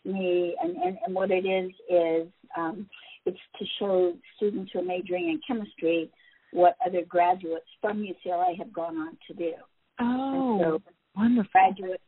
Me 0.06 0.56
and, 0.62 0.78
and, 0.78 0.98
and 1.06 1.14
what 1.14 1.30
it 1.30 1.46
is 1.46 1.72
is 1.90 2.28
um, 2.58 2.88
it's 3.26 3.38
to 3.60 3.66
show 3.78 4.14
students 4.38 4.72
who 4.74 4.80
are 4.80 4.84
majoring 4.84 5.30
in 5.30 5.42
chemistry 5.46 6.10
what 6.54 6.76
other 6.86 7.04
graduates 7.08 7.68
from 7.80 8.04
UCLA 8.04 8.58
have 8.58 8.74
gone 8.74 8.98
on 8.98 9.18
to 9.28 9.34
do. 9.34 9.54
Oh, 10.00 10.60
so 10.60 10.82
wonderful. 11.16 11.52
Graduate 11.52 12.02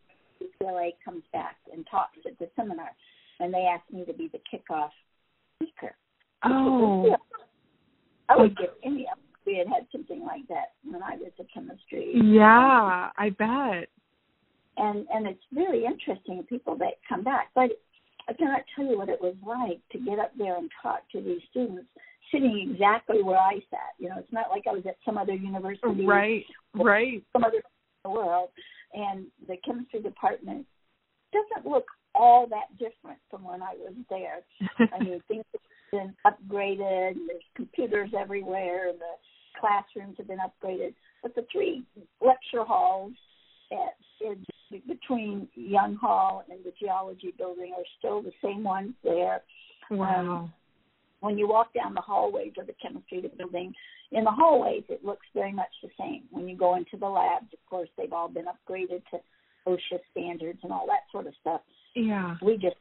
UCLA 0.44 0.91
comes 1.04 1.24
back 1.32 1.58
and 1.72 1.86
talks 1.89 2.18
at 2.26 2.38
the 2.39 2.50
seminar, 2.56 2.91
and 3.39 3.54
they 3.54 3.68
asked 3.72 3.91
me 3.91 4.06
to 4.06 4.14
be 4.14 4.30
the 4.32 4.39
kickoff 4.52 4.89
speaker. 5.56 5.96
Oh. 6.44 7.16
I 8.30 8.38
would 8.38 8.58
give 8.58 8.70
any 8.84 9.08
of 9.12 9.18
we 9.46 9.58
had 9.58 9.68
had 9.68 9.88
something 9.91 10.24
like 10.24 10.48
that 10.48 10.74
when 10.84 11.02
I 11.04 11.16
was 11.16 11.32
a 11.39 11.44
chemistry. 11.54 12.14
Yeah, 12.16 13.10
I 13.18 13.30
bet. 13.38 13.89
And 14.78 15.06
and 15.14 15.28
it's 15.28 15.44
really 15.54 15.86
interesting 15.86 16.44
people 16.50 16.78
that 16.78 16.94
come 17.08 17.24
back, 17.24 17.50
but 17.54 17.72
I 18.28 18.34
cannot 18.34 18.62
tell 18.76 18.86
you 18.86 18.98
what 18.98 19.10
it 19.10 19.22
was 19.22 19.36
like 19.46 19.80
to 19.91 20.00
get 20.00 20.20
up 20.20 20.32
there 20.38 20.58
and 20.58 20.70
talk 20.82 21.02
to 21.12 21.22
these 21.22 21.41
students 21.52 21.88
sitting 22.32 22.72
exactly 22.72 23.22
where 23.22 23.38
I 23.38 23.56
sat. 23.70 23.94
You 24.00 24.10
know, 24.10 24.16
it's 24.18 24.32
not 24.32 24.50
like 24.50 24.64
I 24.68 24.74
was 24.74 24.84
at 24.88 24.98
some 25.06 25.18
other 25.18 25.34
university, 25.34 26.06
right, 26.06 26.46
right, 26.74 27.24
some 27.34 27.44
other 27.44 27.62
the 28.04 28.10
world, 28.10 28.49
and 28.93 29.28
the 29.47 29.58
chemistry 29.66 30.01
department 30.01 30.66
doesn't 31.32 31.70
look 31.70 31.86
all 32.16 32.47
that 32.47 32.78
different 32.78 33.20
from 33.30 33.43
when 33.43 33.62
I 33.62 33.74
was 33.74 33.93
there. 34.10 34.41
I 34.93 35.04
mean, 35.04 35.22
things 35.28 35.45
have 35.51 35.62
been 35.91 36.16
upgraded. 36.26 37.16
There's 37.28 37.43
computers 37.56 38.12
everywhere, 38.18 38.89
and 38.89 38.99
the 38.99 39.60
classrooms 39.60 40.16
have 40.18 40.28
been 40.28 40.39
upgraded. 40.39 40.93
But 41.22 41.36
the 41.36 41.45
three 41.51 41.84
lecture 42.22 42.64
halls 42.64 43.14
at, 43.72 44.28
in, 44.28 44.45
between 44.88 45.47
Young 45.56 45.95
Hall 45.95 46.43
and 46.49 46.60
the 46.64 46.74
Geology 46.80 47.34
Building 47.38 47.74
are 47.76 47.84
still 47.97 48.22
the 48.22 48.34
same 48.43 48.64
ones 48.64 48.93
there. 49.04 49.41
Wow. 49.89 50.30
Um, 50.36 50.54
when 51.24 51.38
you 51.38 51.48
walk 51.48 51.74
down 51.74 51.94
the 51.94 52.02
hallways 52.02 52.52
of 52.60 52.68
the 52.68 52.76
chemistry 52.82 53.24
building, 53.38 53.74
in 54.12 54.26
the 54.26 54.32
hallways 54.32 54.84
it 54.90 55.06
looks 55.06 55.26
very 55.34 55.54
much 55.54 55.70
the 55.82 55.90
same. 55.98 56.24
When 56.32 56.50
you 56.50 56.58
go 56.58 56.76
into 56.76 56.98
the 57.00 57.08
labs, 57.08 57.48
of 57.54 57.60
course, 57.70 57.88
they've 57.98 58.12
all 58.12 58.28
been 58.28 58.46
upgraded 58.46 59.04
to 59.12 59.20
OSHA 59.66 60.00
standards 60.12 60.60
and 60.64 60.74
all 60.74 60.86
that 60.88 61.10
sort 61.14 61.28
of 61.28 61.34
stuff. 61.40 61.62
Yeah. 61.96 62.36
We 62.42 62.56
just 62.56 62.76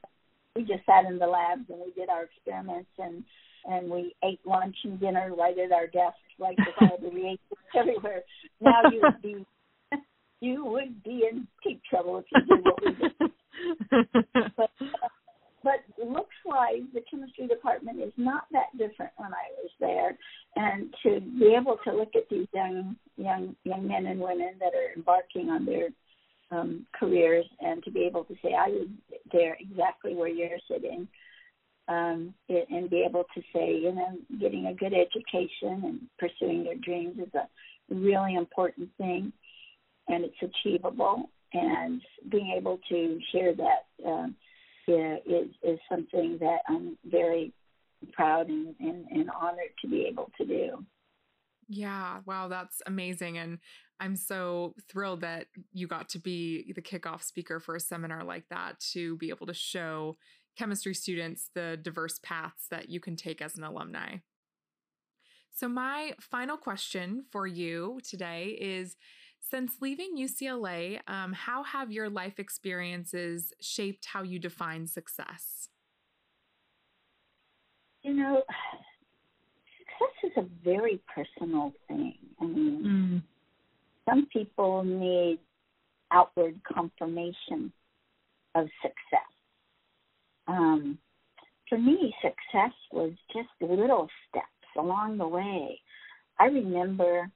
we 0.56 0.62
just 0.62 0.84
sat 0.86 1.04
in 1.04 1.20
the 1.20 1.26
labs 1.26 1.66
and 1.68 1.78
we 1.78 1.92
did 1.92 2.08
our 2.08 2.24
experiments 2.24 2.90
and 2.98 3.22
and 3.64 3.88
we 3.88 4.12
ate 4.24 4.40
lunch 4.44 4.74
and 4.82 4.98
dinner 4.98 5.32
right 5.38 5.56
at 5.56 5.70
our 5.70 5.86
desks, 5.86 6.18
right 6.40 6.58
with 6.58 6.90
all 6.90 6.98
the 7.00 7.14
reagents 7.14 7.44
everywhere. 7.78 8.22
Now 8.60 8.90
you 8.90 9.02
would 9.02 9.22
be 9.22 9.46
you 10.40 10.64
would 10.64 11.04
be 11.04 11.28
in 11.30 11.46
deep 11.64 11.80
trouble 11.88 12.18
if 12.18 12.24
you 12.34 12.56
did 12.56 12.64
what 12.64 12.84
we 12.84 12.90
did. 12.90 14.50
but, 14.56 14.70
uh, 14.80 15.08
but 15.62 15.80
looks 16.04 16.34
wise, 16.44 16.82
the 16.94 17.02
chemistry 17.10 17.46
department 17.46 18.00
is 18.00 18.12
not 18.16 18.44
that 18.52 18.76
different 18.78 19.12
when 19.16 19.32
I 19.32 19.50
was 19.62 19.70
there, 19.80 20.16
and 20.56 20.94
to 21.02 21.20
be 21.38 21.54
able 21.58 21.78
to 21.84 21.92
look 21.92 22.10
at 22.14 22.28
these 22.30 22.48
young 22.54 22.96
young 23.16 23.56
young 23.64 23.86
men 23.86 24.06
and 24.06 24.20
women 24.20 24.54
that 24.60 24.74
are 24.74 24.92
embarking 24.96 25.50
on 25.50 25.64
their 25.64 25.88
um, 26.50 26.86
careers, 26.98 27.46
and 27.60 27.82
to 27.84 27.90
be 27.90 28.04
able 28.04 28.24
to 28.24 28.34
say 28.42 28.54
I 28.54 28.68
was 28.68 28.88
there 29.32 29.56
exactly 29.58 30.14
where 30.14 30.28
you're 30.28 30.58
sitting, 30.70 31.08
um, 31.88 32.34
it, 32.48 32.68
and 32.70 32.90
be 32.90 33.04
able 33.08 33.24
to 33.34 33.40
say, 33.54 33.74
you 33.74 33.92
know, 33.94 34.18
getting 34.40 34.66
a 34.66 34.74
good 34.74 34.92
education 34.92 35.84
and 35.84 36.00
pursuing 36.18 36.64
your 36.64 36.76
dreams 36.76 37.18
is 37.18 37.32
a 37.34 37.48
really 37.94 38.34
important 38.34 38.90
thing 38.98 39.32
and 40.08 40.24
it's 40.24 40.54
achievable. 40.64 41.30
And 41.54 42.00
being 42.30 42.54
able 42.56 42.80
to 42.88 43.18
share 43.30 43.54
that 43.54 44.06
um, 44.88 45.18
is 45.26 45.48
is 45.62 45.78
something 45.88 46.38
that 46.40 46.58
I'm 46.68 46.96
very 47.04 47.52
proud 48.12 48.48
and, 48.48 48.74
and, 48.80 49.06
and 49.10 49.30
honored 49.30 49.72
to 49.80 49.88
be 49.88 50.06
able 50.10 50.30
to 50.38 50.44
do. 50.44 50.84
Yeah, 51.68 52.20
wow, 52.26 52.48
that's 52.48 52.82
amazing. 52.86 53.38
And 53.38 53.58
I'm 54.00 54.16
so 54.16 54.74
thrilled 54.90 55.20
that 55.20 55.46
you 55.72 55.86
got 55.86 56.08
to 56.10 56.18
be 56.18 56.72
the 56.74 56.82
kickoff 56.82 57.22
speaker 57.22 57.60
for 57.60 57.76
a 57.76 57.80
seminar 57.80 58.24
like 58.24 58.48
that 58.50 58.80
to 58.92 59.16
be 59.16 59.30
able 59.30 59.46
to 59.46 59.54
show 59.54 60.16
chemistry 60.56 60.94
students 60.94 61.50
the 61.54 61.78
diverse 61.80 62.18
paths 62.22 62.66
that 62.70 62.88
you 62.88 63.00
can 63.00 63.16
take 63.16 63.40
as 63.40 63.56
an 63.56 63.64
alumni. 63.64 64.16
So, 65.54 65.68
my 65.68 66.14
final 66.20 66.56
question 66.56 67.24
for 67.30 67.46
you 67.46 68.00
today 68.08 68.56
is 68.60 68.96
since 69.50 69.74
leaving 69.80 70.16
UCLA, 70.16 71.00
um, 71.08 71.32
how 71.32 71.62
have 71.62 71.90
your 71.92 72.08
life 72.08 72.38
experiences 72.38 73.52
shaped 73.60 74.06
how 74.06 74.22
you 74.22 74.38
define 74.38 74.86
success? 74.86 75.68
You 78.02 78.14
know, 78.14 78.42
success 79.78 80.30
is 80.30 80.44
a 80.44 80.64
very 80.64 81.00
personal 81.14 81.72
thing. 81.88 82.14
I 82.40 82.44
mean, 82.44 82.84
mm. 82.84 83.22
some 84.08 84.26
people 84.32 84.84
need 84.84 85.38
outward 86.10 86.60
confirmation 86.64 87.72
of 88.54 88.68
success. 88.80 89.32
Um, 90.46 90.98
for 91.68 91.78
me, 91.78 92.14
success 92.20 92.72
was 92.92 93.12
just 93.32 93.48
little 93.60 94.08
steps 94.28 94.46
along 94.76 95.18
the 95.18 95.28
way. 95.28 95.80
I 96.38 96.46
remember 96.46 97.30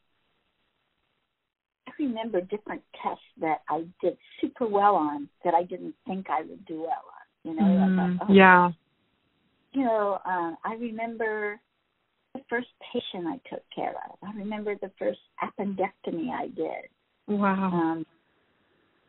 remember 1.99 2.41
different 2.41 2.83
tests 3.03 3.25
that 3.41 3.63
I 3.69 3.85
did 4.03 4.17
super 4.41 4.67
well 4.67 4.95
on 4.95 5.29
that 5.45 5.55
I 5.55 5.63
didn't 5.63 5.95
think 6.07 6.27
I 6.31 6.43
would 6.43 6.65
do 6.67 6.81
well 6.81 6.91
on. 6.91 7.51
You 7.51 7.55
know, 7.55 7.63
mm, 7.63 8.19
thought, 8.19 8.27
oh, 8.29 8.33
yeah. 8.33 8.71
You 9.73 9.85
know, 9.85 10.19
uh, 10.25 10.53
I 10.65 10.75
remember 10.81 11.61
the 12.35 12.41
first 12.49 12.69
patient 12.93 13.27
I 13.27 13.41
took 13.49 13.63
care 13.75 13.95
of. 14.11 14.19
I 14.23 14.37
remember 14.37 14.75
the 14.81 14.91
first 14.99 15.21
appendectomy 15.43 16.31
I 16.31 16.49
did. 16.49 16.89
Wow. 17.29 17.71
Um, 17.73 18.07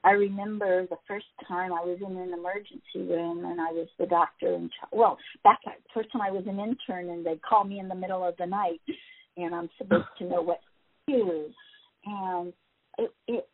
I 0.03 0.11
remember 0.11 0.87
the 0.87 0.97
first 1.07 1.25
time 1.47 1.73
I 1.73 1.81
was 1.81 1.99
in 1.99 2.15
an 2.15 2.33
emergency 2.33 3.11
room 3.11 3.45
and 3.45 3.59
I 3.59 3.71
was 3.71 3.87
the 3.99 4.05
doctor 4.05 4.53
in 4.53 4.69
charge. 4.79 4.91
Well, 4.93 5.17
back 5.43 5.59
the 5.65 5.71
first 5.93 6.11
time 6.11 6.21
I 6.21 6.31
was 6.31 6.43
an 6.47 6.59
intern 6.59 7.09
and 7.09 7.25
they 7.25 7.39
called 7.47 7.67
me 7.67 7.79
in 7.79 7.87
the 7.87 7.95
middle 7.95 8.25
of 8.25 8.35
the 8.37 8.45
night 8.45 8.79
and 9.35 9.53
I'm 9.53 9.69
supposed 9.77 10.05
to 10.19 10.25
know 10.25 10.41
what 10.41 10.59
to 11.09 11.13
do. 11.13 11.45
And 12.05 12.53
it, 12.97 13.11
it, 13.27 13.47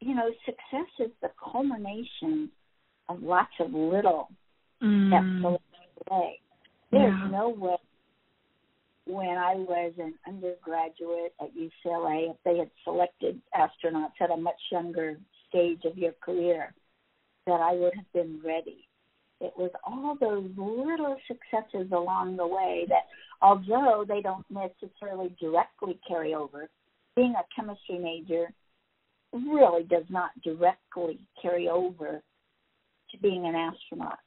you 0.00 0.14
know, 0.14 0.30
success 0.44 0.88
is 1.00 1.10
the 1.22 1.30
culmination 1.52 2.50
of 3.08 3.22
lots 3.22 3.52
of 3.60 3.72
little 3.72 4.28
mm. 4.82 5.08
steps 5.08 5.44
along 5.44 5.58
the 6.06 6.14
way. 6.14 6.40
There's 6.90 7.14
yeah. 7.14 7.28
no 7.30 7.48
way 7.50 7.76
when 9.08 9.38
I 9.38 9.54
was 9.54 9.92
an 9.98 10.14
undergraduate 10.26 11.34
at 11.40 11.48
UCLA, 11.56 12.30
if 12.30 12.36
they 12.44 12.58
had 12.58 12.70
selected 12.84 13.40
astronauts 13.56 14.20
at 14.20 14.30
a 14.30 14.36
much 14.36 14.60
younger 14.70 15.16
stage 15.48 15.80
of 15.86 15.96
your 15.96 16.12
career 16.20 16.74
that 17.46 17.60
I 17.60 17.72
would 17.72 17.94
have 17.94 18.12
been 18.12 18.40
ready. 18.44 18.86
It 19.40 19.54
was 19.56 19.70
all 19.86 20.16
those 20.20 20.50
little 20.56 21.16
successes 21.26 21.90
along 21.90 22.36
the 22.36 22.46
way 22.46 22.84
that, 22.88 23.06
although 23.40 24.04
they 24.06 24.20
don't 24.20 24.44
necessarily 24.50 25.34
directly 25.40 25.98
carry 26.06 26.34
over, 26.34 26.68
being 27.16 27.34
a 27.34 27.44
chemistry 27.56 27.98
major 27.98 28.52
really 29.32 29.84
does 29.84 30.04
not 30.08 30.30
directly 30.42 31.20
carry 31.40 31.68
over 31.68 32.22
to 33.10 33.18
being 33.18 33.46
an 33.46 33.54
astronaut. 33.54 34.18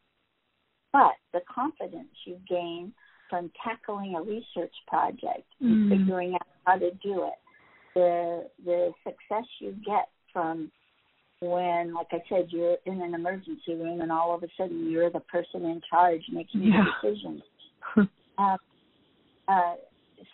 But 0.93 1.13
the 1.33 1.41
confidence 1.53 2.09
you 2.25 2.37
gain 2.47 2.93
from 3.29 3.51
tackling 3.63 4.15
a 4.15 4.21
research 4.21 4.73
project 4.87 5.47
and 5.61 5.89
mm. 5.91 5.97
figuring 5.97 6.33
out 6.33 6.47
how 6.65 6.75
to 6.75 6.91
do 7.03 7.27
it, 7.27 7.39
the 7.95 8.47
the 8.65 8.91
success 9.03 9.45
you 9.59 9.75
get 9.85 10.09
from 10.33 10.71
when, 11.39 11.93
like 11.93 12.07
I 12.11 12.21
said, 12.29 12.47
you're 12.49 12.77
in 12.85 13.01
an 13.01 13.15
emergency 13.15 13.73
room 13.73 14.01
and 14.01 14.11
all 14.11 14.35
of 14.35 14.43
a 14.43 14.47
sudden 14.57 14.89
you're 14.89 15.09
the 15.09 15.21
person 15.21 15.65
in 15.65 15.81
charge 15.89 16.21
making 16.31 16.63
yeah. 16.63 16.83
the 17.01 17.09
decisions. 17.09 17.41
uh, 18.37 18.57
uh, 19.47 19.75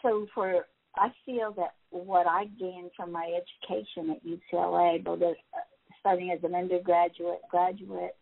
so 0.01 0.27
for 0.35 0.65
I 0.99 1.09
feel 1.25 1.53
that 1.57 1.75
what 1.89 2.27
I 2.27 2.45
gained 2.59 2.91
from 2.95 3.11
my 3.11 3.31
education 3.31 4.11
at 4.11 4.25
UCLA, 4.25 5.03
both 5.03 5.21
as, 5.21 5.35
uh, 5.53 5.59
starting 5.99 6.31
as 6.31 6.43
an 6.43 6.55
undergraduate, 6.55 7.41
graduate, 7.49 8.15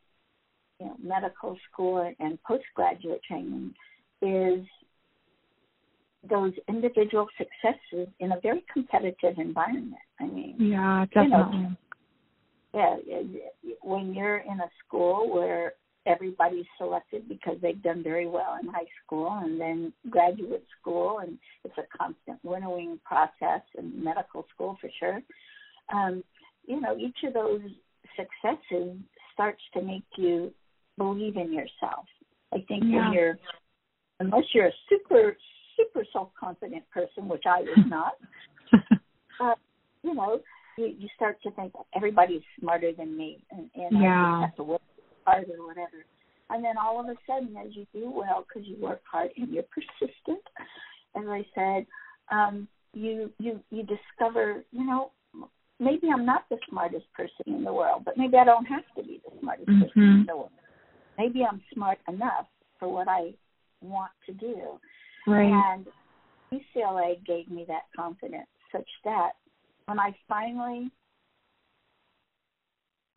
you 0.80 0.88
know, 0.88 0.96
medical 1.02 1.58
school, 1.72 2.14
and 2.20 2.42
postgraduate 2.44 3.22
training, 3.24 3.74
is 4.22 4.66
those 6.30 6.54
individual 6.68 7.28
successes 7.38 8.08
in 8.20 8.32
a 8.32 8.40
very 8.42 8.64
competitive 8.74 9.38
environment. 9.38 10.02
I 10.20 10.26
mean, 10.26 10.56
yeah, 10.60 11.06
definitely. 11.14 11.58
You 11.58 11.64
know, 11.64 11.76
yeah, 12.74 12.96
when 13.82 14.14
you're 14.14 14.40
in 14.40 14.60
a 14.60 14.70
school 14.86 15.30
where 15.34 15.74
everybody's 16.06 16.66
selected 16.78 17.28
because 17.28 17.56
they've 17.62 17.82
done 17.82 18.04
very 18.04 18.28
well 18.28 18.58
in 18.62 18.68
high 18.68 18.88
school 19.04 19.40
and 19.44 19.60
then 19.60 19.92
graduate 20.10 20.66
school 20.80 21.20
and 21.20 21.38
it's 21.64 21.78
a 21.78 21.98
constant 21.98 22.40
winnowing 22.44 23.00
process 23.04 23.62
and 23.78 24.04
medical 24.04 24.46
school 24.54 24.78
for 24.80 24.90
sure 25.00 25.22
um, 25.94 26.24
you 26.68 26.80
know 26.80 26.98
each 26.98 27.18
of 27.26 27.34
those 27.34 27.62
successes 28.16 28.98
starts 29.34 29.62
to 29.74 29.82
make 29.82 30.04
you 30.18 30.54
believe 30.98 31.38
in 31.38 31.52
yourself 31.52 32.06
i 32.54 32.58
think 32.68 32.84
yeah. 32.86 33.06
when 33.06 33.14
you're 33.14 33.38
unless 34.20 34.44
you're 34.54 34.68
a 34.68 34.74
super 34.90 35.36
super 35.76 36.06
self 36.14 36.30
confident 36.40 36.84
person 36.92 37.28
which 37.28 37.44
i 37.48 37.62
was 37.62 37.86
not 37.88 38.14
uh, 39.42 39.56
you 40.04 40.14
know 40.14 40.40
you, 40.78 40.94
you 40.98 41.08
start 41.16 41.42
to 41.44 41.52
think 41.52 41.74
everybody's 41.96 42.42
smarter 42.60 42.92
than 42.92 43.16
me, 43.18 43.38
and, 43.52 43.70
and 43.76 44.02
yeah. 44.02 44.24
I 44.24 44.42
just 44.42 44.50
have 44.50 44.56
to 44.58 44.64
work 44.64 44.82
hard 45.26 45.46
or 45.50 45.68
whatever. 45.68 46.06
And 46.50 46.64
then 46.64 46.78
all 46.78 47.00
of 47.00 47.08
a 47.08 47.16
sudden, 47.28 47.56
as 47.58 47.76
you 47.76 47.86
do 47.94 48.10
well 48.10 48.46
because 48.48 48.68
you 48.68 48.78
work 48.80 49.02
hard 49.12 49.32
and 49.36 49.50
you're 49.50 49.64
persistent, 49.64 50.44
as 51.16 51.24
I 51.28 51.46
said, 51.56 51.86
um, 52.32 52.68
you 52.94 53.32
you 53.40 53.60
you 53.72 53.84
discover, 53.84 54.64
you 54.72 54.86
know, 54.86 55.12
maybe 55.80 56.08
I'm 56.14 56.26
not 56.26 56.46
the 56.50 56.58
smartest 56.70 57.06
person 57.14 57.56
in 57.56 57.64
the 57.64 57.74
world, 57.74 58.04
but 58.06 58.18
maybe 58.18 58.38
I 58.38 58.46
don't 58.46 58.66
have 58.66 58.84
to 58.98 59.04
be 59.04 59.22
the 59.26 59.40
smartest 59.40 59.70
mm-hmm. 59.70 59.82
person 59.82 60.02
in 60.02 60.26
the 60.28 60.36
world. 60.36 60.52
Maybe 61.18 61.44
I'm 61.50 61.62
smart 61.74 61.98
enough 62.08 62.48
for 62.80 62.92
what 62.92 63.08
I 63.08 63.34
want 63.82 64.12
to 64.28 64.34
do. 64.34 64.80
Right. 65.28 65.52
And 65.52 65.88
UCLA 66.52 67.26
gave 67.26 67.50
me 67.50 67.66
that 67.68 67.84
confidence 67.96 68.48
such 68.72 68.88
that 69.04 69.32
when 69.86 70.00
I 70.00 70.16
finally 70.28 70.92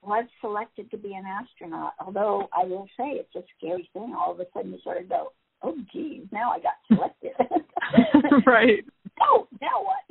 was 0.03 0.27
selected 0.41 0.91
to 0.91 0.97
be 0.97 1.15
an 1.15 1.25
astronaut, 1.27 1.95
although 2.05 2.49
I 2.57 2.65
will 2.65 2.87
say 2.97 3.13
it's 3.13 3.35
a 3.35 3.43
scary 3.57 3.89
thing. 3.93 4.15
All 4.17 4.33
of 4.33 4.41
a 4.41 4.47
sudden 4.55 4.73
you 4.73 4.79
sort 4.83 5.01
of 5.01 5.09
go, 5.09 5.33
oh, 5.63 5.77
geez, 5.93 6.27
now 6.33 6.53
I 6.53 6.61
got 6.61 6.75
selected. 6.87 7.33
right. 8.47 8.85
oh, 9.23 9.49
now 9.61 9.83
what? 9.83 10.05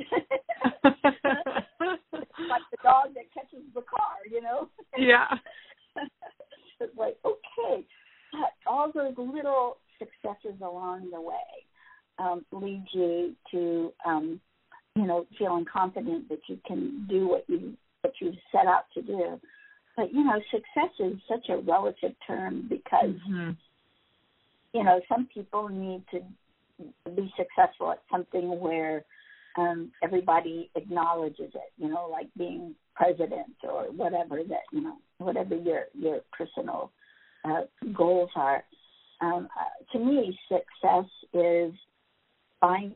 like 2.49 2.61
the 2.71 2.77
dog 2.83 3.13
that 3.15 3.33
catches 3.33 3.63
the 3.73 3.81
car, 3.81 4.17
you 4.29 4.41
know? 4.41 4.69
Yeah. 4.97 5.27
it's 6.79 6.97
like, 6.97 7.17
okay, 7.25 7.85
But 8.31 8.53
all 8.69 8.91
those 8.93 9.15
little 9.17 9.77
successes 9.97 10.59
along 10.61 11.09
the 11.11 11.21
way 11.21 11.35
um, 12.19 12.45
lead 12.51 12.85
you 12.93 13.35
to 13.51 13.93
um, 14.05 14.41
you 14.97 15.05
know, 15.05 15.27
feeling 15.37 15.65
confident 15.71 16.27
that 16.29 16.39
you 16.47 16.57
can 16.65 17.05
do 17.07 17.27
what 17.27 17.45
you 17.47 17.77
what 18.01 18.13
you 18.19 18.33
set 18.51 18.65
out 18.65 18.85
to 18.93 19.01
do. 19.01 19.39
But 19.97 20.13
you 20.13 20.23
know, 20.23 20.39
success 20.51 20.93
is 20.99 21.17
such 21.27 21.49
a 21.49 21.57
relative 21.57 22.13
term 22.25 22.67
because 22.69 23.15
mm-hmm. 23.27 23.51
you 24.73 24.83
know 24.83 25.01
some 25.09 25.27
people 25.33 25.67
need 25.67 26.03
to 26.11 26.21
be 27.11 27.33
successful 27.35 27.91
at 27.91 28.01
something 28.11 28.59
where 28.59 29.03
um, 29.57 29.91
everybody 30.03 30.69
acknowledges 30.75 31.51
it. 31.53 31.71
You 31.77 31.89
know, 31.89 32.07
like 32.09 32.27
being 32.37 32.75
president 32.95 33.55
or 33.63 33.85
whatever 33.85 34.43
that 34.43 34.63
you 34.71 34.81
know, 34.81 34.97
whatever 35.17 35.55
your 35.55 35.85
your 35.93 36.19
personal 36.31 36.91
uh, 37.43 37.61
goals 37.93 38.29
are. 38.35 38.63
Um, 39.19 39.47
uh, 39.59 39.93
to 39.93 39.99
me, 39.99 40.37
success 40.47 41.09
is 41.33 41.73
find 42.61 42.95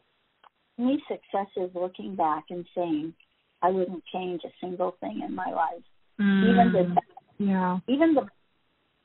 me, 0.78 1.02
success 1.08 1.47
is 1.58 1.70
looking 1.74 2.16
back 2.16 2.45
and 2.49 2.66
saying, 2.76 3.14
I 3.62 3.70
wouldn't 3.70 4.04
change 4.14 4.41
a 4.43 4.52
single 4.60 4.95
thing 4.99 5.22
in 5.26 5.34
my 5.34 5.52
life. 5.52 5.84
Mm, 6.20 6.51
even 6.51 6.72
the 6.74 7.01
yeah. 7.43 7.80
even 7.88 8.14
the 8.14 8.28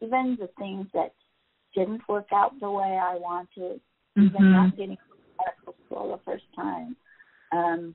even 0.02 0.36
the 0.38 0.48
things 0.58 0.86
that 0.92 1.12
didn't 1.74 2.02
work 2.08 2.28
out 2.32 2.58
the 2.60 2.70
way 2.70 2.98
I 3.00 3.16
wanted, 3.16 3.80
mm-hmm. 4.16 4.26
even 4.26 4.52
not 4.52 4.76
getting 4.76 4.96
medical 5.38 5.74
school 5.86 6.12
the 6.12 6.30
first 6.30 6.44
time, 6.54 6.96
um, 7.52 7.94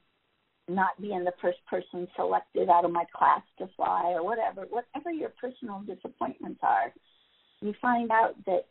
not 0.67 0.99
being 1.01 1.23
the 1.23 1.33
first 1.41 1.59
person 1.69 2.07
selected 2.15 2.69
out 2.69 2.85
of 2.85 2.91
my 2.91 3.05
class 3.15 3.41
to 3.57 3.67
fly 3.75 4.13
or 4.13 4.23
whatever, 4.23 4.65
whatever 4.69 5.11
your 5.11 5.31
personal 5.39 5.81
disappointments 5.81 6.59
are, 6.63 6.93
you 7.61 7.73
find 7.81 8.11
out 8.11 8.35
that 8.45 8.67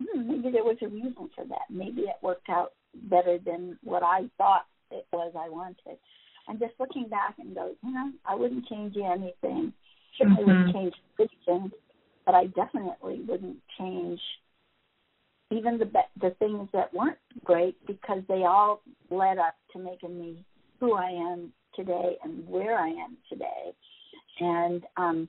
hmm, 0.00 0.28
maybe 0.28 0.50
there 0.50 0.64
was 0.64 0.76
a 0.82 0.88
reason 0.88 1.30
for 1.34 1.44
that. 1.48 1.70
Maybe 1.70 2.02
it 2.02 2.16
worked 2.22 2.48
out 2.48 2.72
better 2.94 3.38
than 3.44 3.78
what 3.82 4.02
I 4.02 4.28
thought 4.38 4.66
it 4.90 5.06
was 5.12 5.32
I 5.36 5.48
wanted. 5.48 5.98
And 6.48 6.58
just 6.58 6.74
looking 6.80 7.08
back 7.08 7.36
and 7.38 7.54
go, 7.54 7.72
you 7.82 7.92
know, 7.92 8.10
I 8.26 8.34
wouldn't 8.34 8.66
change 8.66 8.96
anything. 8.96 9.72
Certainly 10.18 10.42
mm-hmm. 10.42 10.50
wouldn't 10.50 10.74
change 10.74 10.94
position. 11.16 11.72
but 12.26 12.34
I 12.34 12.46
definitely 12.46 13.22
wouldn't 13.26 13.58
change 13.78 14.20
even 15.50 15.78
the 15.78 15.90
the 16.20 16.30
things 16.38 16.68
that 16.72 16.92
weren't 16.94 17.18
great 17.44 17.76
because 17.86 18.22
they 18.28 18.44
all 18.44 18.82
led 19.10 19.38
up 19.38 19.54
to 19.72 19.78
making 19.78 20.18
me 20.18 20.44
who 20.80 20.94
I 20.94 21.10
am 21.10 21.52
today 21.76 22.16
and 22.24 22.48
where 22.48 22.78
I 22.78 22.88
am 22.88 23.16
today. 23.28 23.72
And 24.40 24.82
um, 24.96 25.28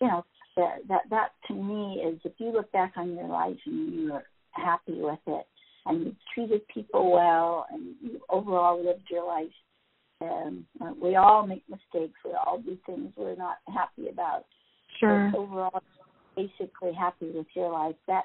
you 0.00 0.06
know, 0.06 0.24
that 0.56 0.78
that 0.88 1.02
that 1.10 1.28
to 1.48 1.54
me 1.54 2.02
is 2.06 2.20
if 2.24 2.32
you 2.38 2.52
look 2.52 2.70
back 2.72 2.92
on 2.96 3.14
your 3.14 3.28
life 3.28 3.58
and 3.66 3.94
you're 3.94 4.24
happy 4.52 5.00
with 5.00 5.18
it 5.26 5.46
and 5.86 6.04
you 6.04 6.16
treated 6.34 6.66
people 6.68 7.12
well 7.12 7.66
and 7.70 7.94
you 8.02 8.20
overall 8.28 8.84
lived 8.84 9.04
your 9.10 9.26
life 9.26 9.46
um, 10.20 10.66
we 11.00 11.16
all 11.16 11.46
make 11.46 11.64
mistakes. 11.68 12.18
We 12.24 12.32
all 12.32 12.60
do 12.64 12.76
things 12.86 13.12
we're 13.16 13.36
not 13.36 13.56
happy 13.68 14.08
about. 14.08 14.46
Sure. 14.98 15.30
But 15.32 15.38
overall 15.38 15.82
basically 16.36 16.92
happy 16.92 17.30
with 17.34 17.46
your 17.54 17.72
life. 17.72 17.96
That 18.06 18.24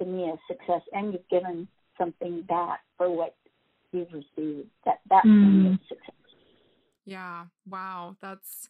to 0.00 0.06
me 0.06 0.24
is 0.24 0.38
success. 0.48 0.82
And 0.92 1.12
you've 1.12 1.28
given 1.30 1.68
something 1.98 2.42
back 2.42 2.80
for 2.96 3.10
what 3.10 3.34
you've 3.92 4.12
received. 4.12 4.68
That 4.84 5.00
that 5.10 5.24
mm. 5.24 5.74
is 5.74 5.78
success. 5.88 6.14
Yeah. 7.04 7.46
Wow. 7.68 8.16
That's 8.20 8.68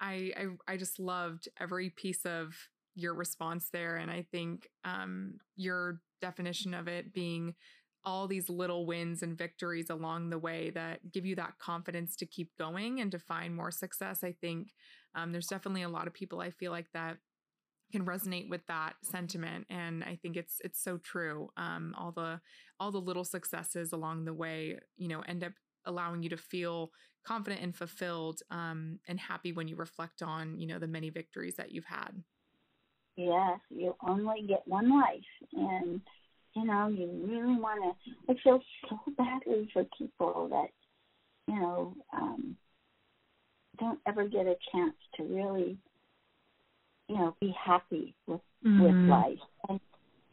I, 0.00 0.32
I 0.36 0.72
I 0.72 0.76
just 0.76 0.98
loved 0.98 1.48
every 1.58 1.90
piece 1.90 2.24
of 2.24 2.54
your 2.94 3.14
response 3.14 3.68
there, 3.72 3.96
and 3.96 4.10
I 4.10 4.26
think 4.30 4.68
um, 4.84 5.34
your 5.54 6.00
definition 6.20 6.72
of 6.74 6.88
it 6.88 7.12
being 7.12 7.54
all 8.06 8.28
these 8.28 8.48
little 8.48 8.86
wins 8.86 9.22
and 9.22 9.36
victories 9.36 9.90
along 9.90 10.30
the 10.30 10.38
way 10.38 10.70
that 10.70 11.12
give 11.12 11.26
you 11.26 11.34
that 11.34 11.58
confidence 11.58 12.14
to 12.16 12.24
keep 12.24 12.56
going 12.56 13.00
and 13.00 13.10
to 13.10 13.18
find 13.18 13.54
more 13.54 13.72
success. 13.72 14.22
I 14.22 14.32
think 14.40 14.68
um, 15.16 15.32
there's 15.32 15.48
definitely 15.48 15.82
a 15.82 15.88
lot 15.88 16.06
of 16.06 16.14
people 16.14 16.40
I 16.40 16.50
feel 16.50 16.70
like 16.70 16.86
that 16.94 17.18
can 17.92 18.06
resonate 18.06 18.48
with 18.48 18.66
that 18.66 18.94
sentiment 19.02 19.64
and 19.70 20.02
i 20.02 20.18
think 20.20 20.36
it's 20.36 20.60
it's 20.64 20.82
so 20.82 20.98
true 20.98 21.48
um, 21.56 21.94
all 21.96 22.10
the 22.10 22.40
all 22.80 22.90
the 22.90 22.98
little 22.98 23.24
successes 23.24 23.92
along 23.92 24.24
the 24.24 24.34
way 24.34 24.76
you 24.96 25.06
know 25.06 25.20
end 25.28 25.44
up 25.44 25.52
allowing 25.84 26.20
you 26.20 26.28
to 26.28 26.36
feel 26.36 26.90
confident 27.24 27.62
and 27.62 27.76
fulfilled 27.76 28.40
um, 28.50 28.98
and 29.06 29.20
happy 29.20 29.52
when 29.52 29.68
you 29.68 29.76
reflect 29.76 30.20
on 30.20 30.58
you 30.58 30.66
know 30.66 30.80
the 30.80 30.88
many 30.88 31.10
victories 31.10 31.54
that 31.56 31.70
you've 31.70 31.84
had 31.84 32.10
yes 33.16 33.60
you 33.70 33.94
only 34.06 34.44
get 34.48 34.62
one 34.66 34.90
life 34.90 35.20
and 35.52 36.00
you 36.56 36.64
know 36.64 36.88
you 36.88 37.08
really 37.28 37.60
want 37.60 37.80
to 37.82 38.32
i 38.32 38.36
feel 38.42 38.60
so 38.88 38.98
badly 39.16 39.68
for 39.72 39.84
people 39.98 40.48
that 40.50 40.68
you 41.52 41.60
know 41.60 41.94
um 42.12 42.56
don't 43.78 44.00
ever 44.06 44.26
get 44.26 44.46
a 44.46 44.56
chance 44.72 44.94
to 45.16 45.22
really 45.24 45.78
you 47.08 47.16
know 47.16 47.36
be 47.40 47.54
happy 47.64 48.14
with 48.26 48.40
mm-hmm. 48.66 48.82
with 48.82 49.10
life. 49.10 49.38
And 49.68 49.80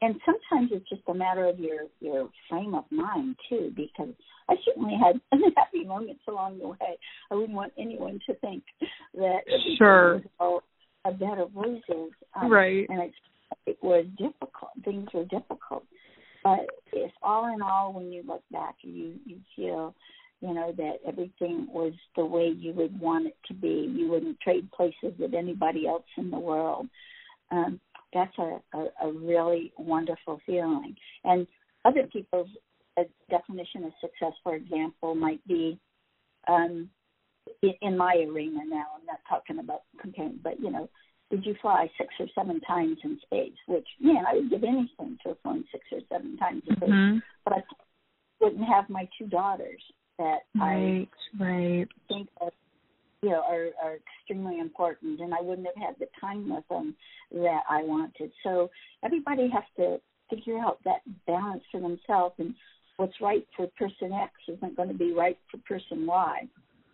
and 0.01 0.15
sometimes 0.26 0.69
it's 0.74 0.88
just 0.89 1.01
a 1.07 1.13
matter 1.13 1.45
of 1.45 1.59
your 1.59 1.84
your 1.99 2.30
frame 2.49 2.74
of 2.74 2.86
mind 2.91 3.36
too 3.49 3.71
because 3.76 4.13
i 4.49 4.55
certainly 4.65 4.97
had 5.01 5.19
happy 5.57 5.86
moments 5.86 6.21
along 6.28 6.59
the 6.59 6.67
way. 6.67 6.97
I 7.32 7.36
wouldn't 7.36 7.55
want 7.55 7.74
anyone 7.78 8.19
to 8.28 8.36
think 8.36 8.63
that 9.15 9.41
sure. 9.78 10.21
a 11.05 11.11
bed 11.11 11.38
of 11.39 11.51
roses 11.55 12.13
um, 12.36 12.51
right. 12.51 12.86
and 12.89 13.01
it 13.01 13.11
it 13.65 13.78
was 13.82 14.05
difficult 14.17 14.71
things 14.84 15.07
were 15.13 15.26
difficult 15.26 15.86
but 16.44 16.68
if 16.91 17.12
all 17.22 17.54
in 17.54 17.62
all 17.62 17.94
when 17.94 18.12
you 18.12 18.24
look 18.28 18.44
back 18.52 18.76
you 18.82 19.16
you 19.26 19.38
feel 19.56 19.96
you 20.41 20.54
know 20.54 20.74
that 20.76 20.96
everything 21.08 21.68
was 21.72 21.94
the 22.16 22.26
way 22.26 22.48
you 22.48 22.74
would 22.74 23.00
want 23.00 23.26
it 23.26 23.38
to 23.48 23.54
be 23.54 23.91
you 23.96 24.10
wouldn't 24.10 24.39
trade 24.41 24.70
places 24.72 25.14
with 25.18 25.34
anybody 25.34 25.88
else 25.88 26.04
in 26.18 26.30
the 26.30 26.39
world 26.39 26.88
um 27.52 27.80
that's 28.14 28.38
a, 28.38 28.60
a, 28.74 29.08
a 29.08 29.12
really 29.12 29.74
wonderful 29.78 30.39
feeling. 30.46 30.96
And 31.24 31.48
other 31.86 32.08
people's 32.12 32.50
uh, 32.98 33.04
definition 33.30 33.86
of 33.86 33.91
success, 34.00 34.34
for 34.44 34.56
example, 34.56 35.16
might 35.16 35.46
be 35.48 35.80
um, 36.48 36.89
in, 37.62 37.74
in 37.82 37.98
my 37.98 38.26
arena 38.30 38.60
now. 38.66 38.86
I'm 38.98 39.06
not 39.06 39.20
talking 39.28 39.60
about 39.60 39.82
comparing, 40.00 40.39
but 40.44 40.60
you 40.60 40.72
know, 40.72 40.89
did 41.30 41.45
you 41.45 41.55
fly 41.61 41.89
six 41.97 42.13
or 42.19 42.28
seven 42.36 42.59
times 42.61 42.97
in 43.03 43.19
space? 43.26 43.57
Which, 43.67 43.88
man, 43.99 44.24
I 44.28 44.36
would 44.36 44.49
give 44.49 44.63
anything 44.63 45.17
to 45.24 45.30
have 45.30 45.39
flown 45.41 45.63
six 45.71 45.84
or 45.91 45.99
seven 46.09 46.38
times 46.38 46.63
in 46.67 46.76
space. 46.76 46.89
Mm-hmm. 46.89 47.17
But 47.43 47.53
I 47.53 47.63
wouldn't 48.39 48.67
have 48.67 48.89
my 48.89 49.07
two 49.17 49.28
daughters 49.28 49.82
that 50.19 50.39
right, 50.55 51.07
I 51.39 51.43
right. 51.43 51.88
think 52.07 52.30
of 52.39 52.51
you 53.24 53.30
know 53.30 53.41
are, 53.49 53.69
are 53.82 53.97
extremely 54.19 54.59
important 54.59 55.19
and 55.21 55.34
i 55.34 55.41
wouldn't 55.41 55.65
have 55.65 55.88
had 55.88 55.95
the 55.99 56.07
time 56.19 56.53
with 56.53 56.67
them 56.67 56.93
that 57.32 57.61
i 57.69 57.82
wanted 57.82 58.32
so 58.43 58.69
everybody 59.03 59.49
has 59.49 59.63
to 59.78 59.97
figure 60.30 60.59
out 60.59 60.78
that 60.84 60.99
balance 61.26 61.63
for 61.71 61.80
themselves 61.80 62.36
and 62.38 62.53
what's 62.97 63.13
right 63.21 63.47
for 63.55 63.67
person 63.80 64.11
x 64.11 64.32
isn't 64.49 64.76
going 64.76 64.89
to 64.89 64.93
be 64.93 65.13
right 65.13 65.38
for 65.49 65.57
person 65.59 66.05
y 66.05 66.41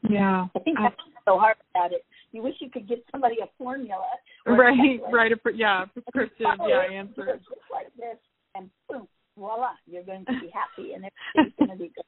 yeah 0.07 0.45
i 0.55 0.59
think 0.59 0.77
that's 0.79 0.95
I, 0.99 1.31
so 1.31 1.39
hard 1.39 1.57
about 1.73 1.91
it 1.91 2.05
you 2.31 2.41
wish 2.41 2.55
you 2.59 2.69
could 2.69 2.87
give 2.87 2.99
somebody 3.11 3.35
a 3.43 3.47
formula 3.57 4.05
right 4.45 4.99
right 5.11 5.31
a, 5.31 5.37
yeah 5.53 5.85
prescriptive 5.85 6.47
yeah 6.67 6.83
answer 6.91 7.37
just 7.37 7.61
like 7.71 7.87
this 7.97 8.17
and 8.55 8.69
boom 8.87 9.07
voila 9.37 9.71
you're 9.87 10.03
going 10.03 10.25
to 10.25 10.33
be 10.39 10.49
happy 10.53 10.93
and 10.93 11.05
everything's 11.35 11.55
going 11.57 11.69
to 11.69 11.75
be 11.75 11.91
good 11.95 12.05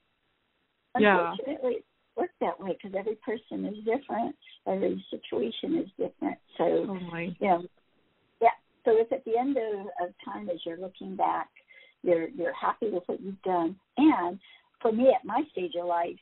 yeah. 0.99 1.31
Unfortunately, 1.31 1.77
work 2.17 2.31
that 2.41 2.59
way 2.59 2.77
because 2.81 2.97
every 2.97 3.15
person 3.15 3.65
is 3.65 3.77
different, 3.85 4.35
every 4.67 5.03
situation 5.09 5.77
is 5.77 5.89
different. 5.97 6.37
So, 6.57 6.85
totally. 6.85 7.37
you 7.39 7.47
know, 7.47 7.63
yeah. 8.41 8.49
So 8.85 8.91
if 8.99 9.11
at 9.11 9.23
the 9.25 9.37
end 9.37 9.57
of, 9.57 9.87
of 10.01 10.13
time, 10.25 10.49
as 10.49 10.59
you're 10.65 10.77
looking 10.77 11.15
back, 11.15 11.47
you're 12.03 12.29
you're 12.29 12.53
happy 12.53 12.89
with 12.89 13.03
what 13.05 13.21
you've 13.21 13.41
done, 13.43 13.75
and 13.97 14.39
for 14.81 14.91
me 14.91 15.09
at 15.09 15.25
my 15.25 15.43
stage 15.51 15.73
of 15.79 15.85
life, 15.85 16.17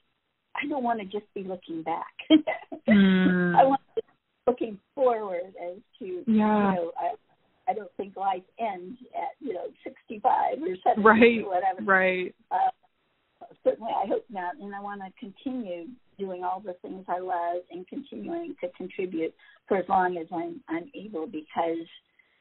I 0.55 0.67
don't 0.67 0.83
want 0.83 0.99
to 0.99 1.05
just 1.05 1.31
be 1.33 1.43
looking 1.43 1.83
back. 1.83 2.13
mm. 2.31 3.55
I 3.55 3.63
want 3.63 3.81
to 3.95 4.01
be 4.01 4.07
looking 4.47 4.79
forward 4.95 5.53
as 5.61 5.77
to 5.99 6.05
yeah. 6.05 6.23
you 6.25 6.37
know. 6.37 6.91
I, 6.99 7.71
I 7.71 7.73
don't 7.73 7.91
think 7.97 8.15
life 8.17 8.43
ends 8.59 8.97
at 9.15 9.35
you 9.39 9.53
know 9.53 9.67
65 9.83 10.23
or 10.61 10.75
70 10.83 11.03
right, 11.03 11.43
or 11.45 11.49
whatever. 11.49 11.83
Right. 11.83 12.35
Uh, 12.51 12.71
certainly 13.63 13.91
I 13.95 14.07
hope 14.07 14.25
not. 14.29 14.55
And 14.59 14.73
I 14.75 14.81
want 14.81 15.01
to 15.01 15.11
continue 15.19 15.87
doing 16.17 16.43
all 16.43 16.59
the 16.59 16.75
things 16.81 17.05
I 17.07 17.19
love 17.19 17.61
and 17.71 17.87
continuing 17.87 18.55
to 18.61 18.69
contribute 18.75 19.33
for 19.67 19.77
as 19.77 19.85
long 19.87 20.17
as 20.17 20.27
I'm 20.33 20.61
I'm 20.67 20.89
able 20.95 21.27
because 21.27 21.85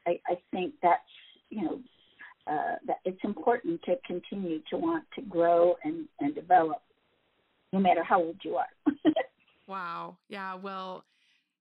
I, 0.07 0.19
I 0.27 0.35
think 0.51 0.73
that's 0.81 1.01
you 1.49 1.63
know 1.63 1.79
uh, 2.47 2.75
that 2.87 2.97
it's 3.05 3.19
important 3.23 3.81
to 3.83 3.95
continue 4.07 4.59
to 4.71 4.77
want 4.77 5.03
to 5.15 5.21
grow 5.21 5.75
and, 5.83 6.07
and 6.19 6.33
develop 6.33 6.81
no 7.73 7.79
matter 7.79 8.03
how 8.03 8.21
old 8.21 8.37
you 8.43 8.55
are. 8.55 8.67
wow. 9.67 10.17
Yeah. 10.27 10.55
Well, 10.55 11.05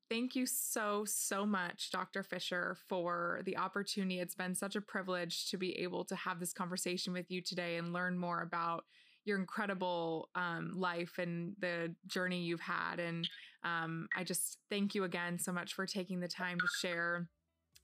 thank 0.09 0.35
you 0.35 0.47
so, 0.47 1.05
so 1.07 1.45
much, 1.45 1.91
Dr. 1.91 2.23
Fisher, 2.23 2.77
for 2.89 3.41
the 3.45 3.57
opportunity. 3.57 4.21
It's 4.21 4.35
been 4.35 4.55
such 4.55 4.77
a 4.77 4.81
privilege 4.81 5.51
to 5.51 5.57
be 5.57 5.79
able 5.81 6.05
to 6.07 6.17
have 6.17 6.41
this 6.41 6.53
conversation 6.53 7.13
with 7.13 7.31
you 7.31 7.43
today 7.43 7.77
and 7.77 7.93
learn 7.93 8.19
more 8.19 8.43
about 8.43 8.85
your 9.25 9.39
incredible 9.39 10.31
um, 10.35 10.73
life 10.75 11.19
and 11.19 11.55
the 11.61 11.95
journey 12.07 12.41
you've 12.41 12.61
had. 12.61 12.99
And 12.99 13.29
um, 13.63 14.09
I 14.17 14.25
just 14.25 14.59
thank 14.71 14.95
you 14.95 15.05
again 15.05 15.39
so 15.39 15.53
much 15.53 15.75
for 15.75 15.85
taking 15.85 16.21
the 16.21 16.29
time 16.29 16.59
to 16.59 16.67
share 16.81 17.29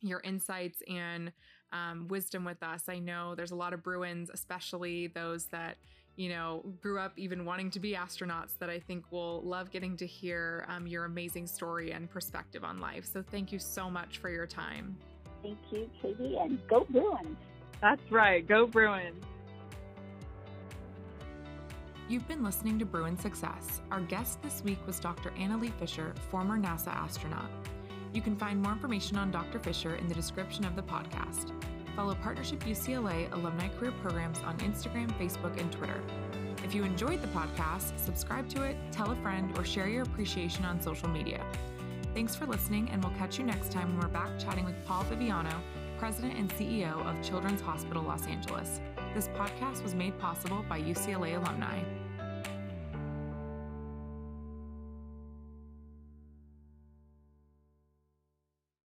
your 0.00 0.20
insights 0.24 0.82
and 0.88 1.32
um, 1.72 2.08
wisdom 2.08 2.44
with 2.44 2.62
us. 2.62 2.84
I 2.88 2.98
know 2.98 3.34
there's 3.34 3.50
a 3.50 3.56
lot 3.56 3.74
of 3.74 3.82
Bruins, 3.82 4.30
especially 4.32 5.08
those 5.08 5.46
that 5.46 5.76
you 6.16 6.28
know 6.28 6.64
grew 6.80 6.98
up 6.98 7.12
even 7.16 7.44
wanting 7.44 7.70
to 7.72 7.80
be 7.80 7.92
astronauts, 7.92 8.58
that 8.58 8.70
I 8.70 8.78
think 8.78 9.10
will 9.10 9.42
love 9.42 9.70
getting 9.70 9.96
to 9.98 10.06
hear 10.06 10.64
um, 10.68 10.86
your 10.86 11.04
amazing 11.04 11.46
story 11.46 11.92
and 11.92 12.10
perspective 12.10 12.64
on 12.64 12.80
life. 12.80 13.04
So 13.10 13.22
thank 13.22 13.52
you 13.52 13.58
so 13.58 13.90
much 13.90 14.18
for 14.18 14.30
your 14.30 14.46
time. 14.46 14.96
Thank 15.42 15.58
you, 15.70 15.90
Katie, 16.00 16.36
and 16.40 16.58
go 16.68 16.86
Bruins. 16.88 17.36
That's 17.80 18.10
right. 18.10 18.46
Go 18.46 18.66
Bruins. 18.66 19.22
You've 22.08 22.28
been 22.28 22.44
listening 22.44 22.78
to 22.80 22.84
Bruin 22.84 23.18
Success. 23.18 23.80
Our 23.90 24.00
guest 24.00 24.42
this 24.42 24.62
week 24.62 24.78
was 24.86 25.00
Dr. 25.00 25.32
Anna 25.38 25.56
Lee 25.56 25.72
Fisher, 25.80 26.12
former 26.30 26.58
NASA 26.58 26.88
astronaut. 26.88 27.50
You 28.12 28.20
can 28.20 28.36
find 28.36 28.62
more 28.62 28.72
information 28.72 29.16
on 29.16 29.30
Dr. 29.30 29.58
Fisher 29.58 29.96
in 29.96 30.06
the 30.06 30.14
description 30.14 30.66
of 30.66 30.76
the 30.76 30.82
podcast. 30.82 31.50
Follow 31.96 32.14
Partnership 32.16 32.60
UCLA 32.64 33.32
alumni 33.32 33.68
career 33.68 33.92
programs 34.02 34.38
on 34.40 34.56
Instagram, 34.58 35.10
Facebook, 35.18 35.60
and 35.60 35.70
Twitter. 35.70 36.00
If 36.64 36.74
you 36.74 36.82
enjoyed 36.82 37.22
the 37.22 37.28
podcast, 37.28 37.98
subscribe 37.98 38.48
to 38.50 38.62
it, 38.62 38.76
tell 38.90 39.10
a 39.10 39.16
friend, 39.16 39.56
or 39.56 39.64
share 39.64 39.88
your 39.88 40.02
appreciation 40.02 40.64
on 40.64 40.80
social 40.80 41.08
media. 41.08 41.44
Thanks 42.14 42.34
for 42.34 42.46
listening, 42.46 42.88
and 42.90 43.02
we'll 43.02 43.14
catch 43.14 43.38
you 43.38 43.44
next 43.44 43.70
time 43.70 43.90
when 43.90 44.00
we're 44.00 44.12
back 44.12 44.38
chatting 44.38 44.64
with 44.64 44.74
Paul 44.86 45.04
Viviano, 45.04 45.54
President 45.98 46.36
and 46.36 46.50
CEO 46.50 47.04
of 47.06 47.22
Children's 47.22 47.60
Hospital 47.60 48.02
Los 48.02 48.26
Angeles. 48.26 48.80
This 49.14 49.28
podcast 49.28 49.82
was 49.82 49.94
made 49.94 50.18
possible 50.18 50.64
by 50.68 50.80
UCLA 50.80 51.36
alumni. 51.36 51.80